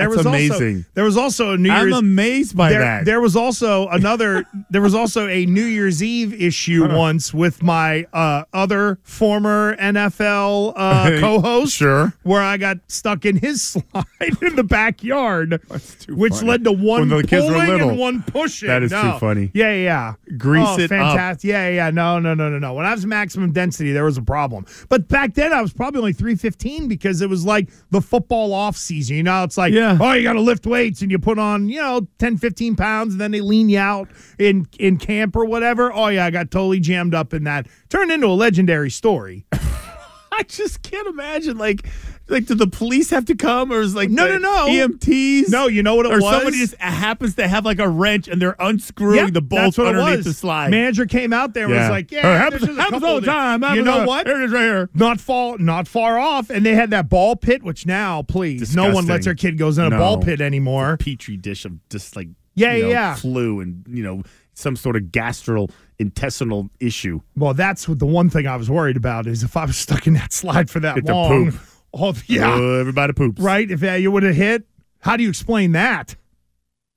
There 0.00 0.08
That's 0.08 0.16
was 0.18 0.26
amazing. 0.26 0.76
Also, 0.78 0.90
there 0.94 1.04
was 1.04 1.16
also 1.16 1.52
a 1.52 1.56
New 1.58 1.70
I'm 1.70 1.88
Year's. 1.88 1.98
amazed 1.98 2.56
by 2.56 2.70
there, 2.70 2.80
that. 2.80 3.04
There 3.04 3.20
was 3.20 3.36
also 3.36 3.88
another. 3.88 4.44
there 4.70 4.82
was 4.82 4.94
also 4.94 5.28
a 5.28 5.46
New 5.46 5.64
Year's 5.64 6.02
Eve 6.02 6.32
issue 6.40 6.88
once 6.88 7.32
with 7.34 7.62
my 7.62 8.06
uh, 8.12 8.44
other 8.52 8.98
former 9.02 9.76
NFL 9.76 10.72
uh, 10.76 11.10
co-host. 11.20 11.74
Sure. 11.76 12.12
where 12.22 12.42
I 12.42 12.56
got 12.56 12.78
stuck 12.88 13.24
in 13.24 13.36
his 13.36 13.62
slide 13.92 14.42
in 14.42 14.56
the 14.56 14.64
backyard, 14.64 15.60
which 16.08 16.34
funny. 16.34 16.46
led 16.48 16.64
to 16.64 16.72
one 16.72 17.08
When 17.08 17.20
the 17.20 17.26
kids 17.26 17.46
were 17.46 17.52
pulling 17.52 17.68
little. 17.68 17.90
and 17.90 17.98
one 17.98 18.22
pushing. 18.22 18.68
That 18.68 18.82
is 18.82 18.90
No. 18.90 19.12
too 19.12 19.18
funny. 19.18 19.50
Yeah, 19.54 19.72
yeah, 19.72 20.14
yeah. 20.28 20.36
Grease 20.38 20.66
oh, 20.68 20.78
it 20.78 20.84
up. 20.84 20.88
fantastic. 20.90 21.48
Yeah, 21.50 21.68
yeah. 21.68 21.90
No, 21.90 22.18
no, 22.18 22.34
no, 22.34 22.48
no, 22.48 22.58
no. 22.58 22.74
When 22.74 22.86
I 22.86 22.92
was 22.94 23.04
maximum 23.06 23.52
density, 23.52 23.92
there 23.92 24.04
was 24.04 24.16
a 24.16 24.22
problem. 24.22 24.66
But 24.88 25.08
back 25.08 25.34
then, 25.34 25.52
I 25.52 25.60
was 25.60 25.72
probably 25.72 25.98
only 25.98 26.12
three 26.12 26.34
fifteen 26.36 26.88
because 26.88 27.20
it 27.20 27.28
was 27.28 27.44
like 27.44 27.68
the 27.90 28.00
football 28.00 28.52
off 28.52 28.76
season. 28.76 29.16
You 29.16 29.22
know, 29.22 29.42
it's 29.44 29.56
like, 29.56 29.72
Yeah. 29.72 29.89
Oh, 30.00 30.12
you 30.12 30.22
got 30.22 30.34
to 30.34 30.40
lift 30.40 30.66
weights 30.66 31.02
and 31.02 31.10
you 31.10 31.18
put 31.18 31.38
on, 31.38 31.68
you 31.68 31.80
know, 31.80 32.06
10, 32.18 32.38
15 32.38 32.76
pounds, 32.76 33.14
and 33.14 33.20
then 33.20 33.30
they 33.30 33.40
lean 33.40 33.68
you 33.68 33.78
out 33.78 34.08
in 34.38 34.66
in 34.78 34.98
camp 34.98 35.34
or 35.36 35.44
whatever. 35.44 35.92
Oh 35.92 36.08
yeah, 36.08 36.26
I 36.26 36.30
got 36.30 36.50
totally 36.50 36.80
jammed 36.80 37.14
up 37.14 37.34
in 37.34 37.44
that. 37.44 37.66
Turned 37.88 38.10
into 38.10 38.26
a 38.26 38.34
legendary 38.34 38.90
story. 38.90 39.46
I 39.52 40.42
just 40.44 40.82
can't 40.82 41.08
imagine 41.08 41.58
like 41.58 41.86
like 42.30 42.46
did 42.46 42.58
the 42.58 42.66
police 42.66 43.10
have 43.10 43.24
to 43.26 43.34
come 43.34 43.72
or 43.72 43.80
is 43.80 43.94
like 43.94 44.08
No, 44.10 44.26
no, 44.26 44.38
no. 44.38 44.66
EMTs 44.68 45.48
No, 45.50 45.66
you 45.66 45.82
know 45.82 45.94
what 45.96 46.06
it 46.06 46.12
or 46.12 46.20
was? 46.20 46.30
somebody 46.34 46.58
just 46.58 46.74
happens 46.76 47.34
to 47.34 47.46
have 47.48 47.64
like 47.64 47.78
a 47.78 47.88
wrench 47.88 48.28
and 48.28 48.40
they're 48.40 48.56
unscrewing 48.58 49.16
Yep, 49.16 49.32
the 49.34 49.40
bolts 49.42 49.62
that's 49.76 49.78
what 49.78 49.86
it 49.88 49.98
underneath 49.98 50.16
was. 50.18 50.24
the 50.26 50.32
slide. 50.34 50.70
Manager 50.70 51.06
came 51.06 51.32
out 51.32 51.54
there 51.54 51.64
and 51.66 51.74
was 51.74 51.88
like, 51.90 52.10
"Yeah, 52.10 52.20
it 52.34 52.38
happens- 52.38 52.62
there's 52.62 52.76
a 52.76 52.80
happens 52.80 53.00
couple 53.02 53.08
all 53.14 53.20
the 53.20 53.26
time. 53.26 53.62
You 53.62 53.68
Happens 53.68 53.84
know 53.86 54.00
all- 54.00 54.06
what? 54.06 54.26
Here 54.26 54.40
it 54.40 54.44
is 54.46 54.52
right 54.52 54.62
here. 54.62 54.90
Not 54.94 55.20
far, 55.20 55.58
not 55.58 55.88
far 55.88 56.18
off. 56.18 56.50
And 56.50 56.64
they 56.64 56.74
had 56.74 56.90
that 56.90 57.08
ball 57.08 57.36
pit, 57.36 57.62
which 57.62 57.86
now, 57.86 58.22
please, 58.22 58.74
no 58.74 58.82
one 58.84 58.90
Disgusting. 58.90 59.08
lets 59.10 59.24
their 59.26 59.34
kid 59.34 59.58
goes 59.58 59.78
in 59.78 59.84
a 59.84 59.90
No. 59.90 59.98
ball 59.98 60.18
pit 60.22 60.40
anymore. 60.40 60.96
petri 60.98 61.36
dish 61.36 61.64
of 61.64 61.72
just 61.88 62.16
like 62.16 62.28
Yeah, 62.54 62.74
you 62.74 62.82
know, 62.84 62.88
yeah. 62.90 63.14
flu 63.14 63.60
and 63.60 63.84
you 63.88 64.02
know 64.02 64.22
some 64.54 64.76
sort 64.76 64.94
of 64.96 65.04
gastrointestinal 65.04 66.68
issue. 66.80 67.20
Well, 67.36 67.54
that's 67.54 67.88
what 67.88 67.98
the 67.98 68.06
one 68.06 68.28
thing 68.30 68.46
I 68.46 68.56
was 68.56 68.68
worried 68.70 68.96
about 68.96 69.26
is 69.26 69.42
if 69.42 69.56
I 69.56 69.64
was 69.64 69.76
stuck 69.76 70.06
in 70.06 70.14
that 70.14 70.32
slide 70.32 70.68
for 70.70 70.80
that 70.80 70.96
Get 70.96 71.06
long. 71.06 71.52
poop. 71.52 71.60
Oh, 71.92 72.14
yeah, 72.26 72.54
Uh, 72.54 72.60
everybody 72.78 73.12
poops. 73.12 73.40
right. 73.40 73.68
If 73.70 73.82
uh, 73.82 73.92
you 73.92 74.10
would 74.10 74.22
have 74.22 74.34
hit, 74.36 74.64
how 75.00 75.16
do 75.16 75.22
you 75.22 75.28
explain 75.28 75.72
that? 75.72 76.16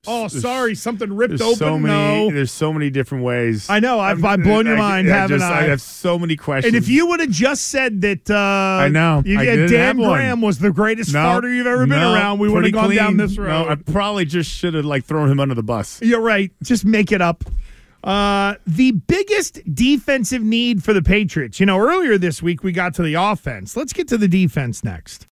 Oh, 0.06 0.28
There's- 0.28 0.42
sorry, 0.42 0.74
something 0.74 1.10
ripped 1.16 1.30
There's 1.38 1.40
open. 1.40 1.56
so 1.58 1.78
many. 1.78 1.94
no, 1.94 2.30
There's 2.30 2.52
so 2.52 2.74
many 2.74 2.90
different 2.90 3.24
ways. 3.24 3.70
I 3.70 3.80
know. 3.80 3.98
I've, 3.98 4.22
I've 4.22 4.42
blown 4.42 4.66
your 4.66 4.76
I- 4.76 4.78
mind, 4.78 5.08
I 5.10 5.16
haven't 5.16 5.38
just- 5.38 5.50
I? 5.50 5.60
I 5.60 5.62
have 5.68 5.80
so 5.80 6.18
many 6.18 6.36
questions. 6.36 6.74
And 6.74 6.76
if 6.80 6.90
you 6.90 7.06
would 7.06 7.20
have 7.20 7.30
just 7.30 7.68
said 7.68 8.02
that, 8.02 8.30
uh, 8.30 8.36
I 8.84 8.88
know. 8.88 9.22
you, 9.24 9.38
I 9.40 9.42
yeah, 9.44 9.66
Dan 9.66 9.96
one. 9.96 10.10
Graham 10.18 10.42
was 10.42 10.58
the 10.58 10.70
greatest 10.70 11.14
No, 11.14 11.20
farter 11.20 11.56
you've 11.56 11.66
ever 11.66 11.86
been 11.86 11.98
around, 12.02 12.38
we 12.38 12.50
would 12.50 12.64
have 12.64 12.72
gone 12.74 12.94
down 12.94 13.16
this 13.16 13.38
road. 13.38 13.48
No, 13.48 13.68
I 13.70 13.76
probably 13.76 14.26
just 14.26 14.50
should 14.50 14.74
have 14.74 14.84
like 14.84 15.06
thrown 15.06 15.30
him 15.30 15.40
under 15.40 15.54
the 15.54 15.62
bus. 15.62 16.00
You're 16.02 16.20
right. 16.20 16.52
Just 16.62 16.84
make 16.84 17.10
it 17.10 17.22
up. 17.22 17.42
Uh, 18.04 18.56
the 18.66 18.92
biggest 18.92 19.60
defensive 19.74 20.42
need 20.42 20.84
for 20.84 20.92
the 20.92 21.00
Patriots. 21.00 21.58
You 21.58 21.64
know, 21.64 21.78
earlier 21.78 22.18
this 22.18 22.42
week 22.42 22.62
we 22.62 22.70
got 22.70 22.92
to 22.94 23.02
the 23.02 23.14
offense. 23.14 23.76
Let's 23.78 23.94
get 23.94 24.08
to 24.08 24.18
the 24.18 24.28
defense 24.28 24.84
next. 24.84 25.22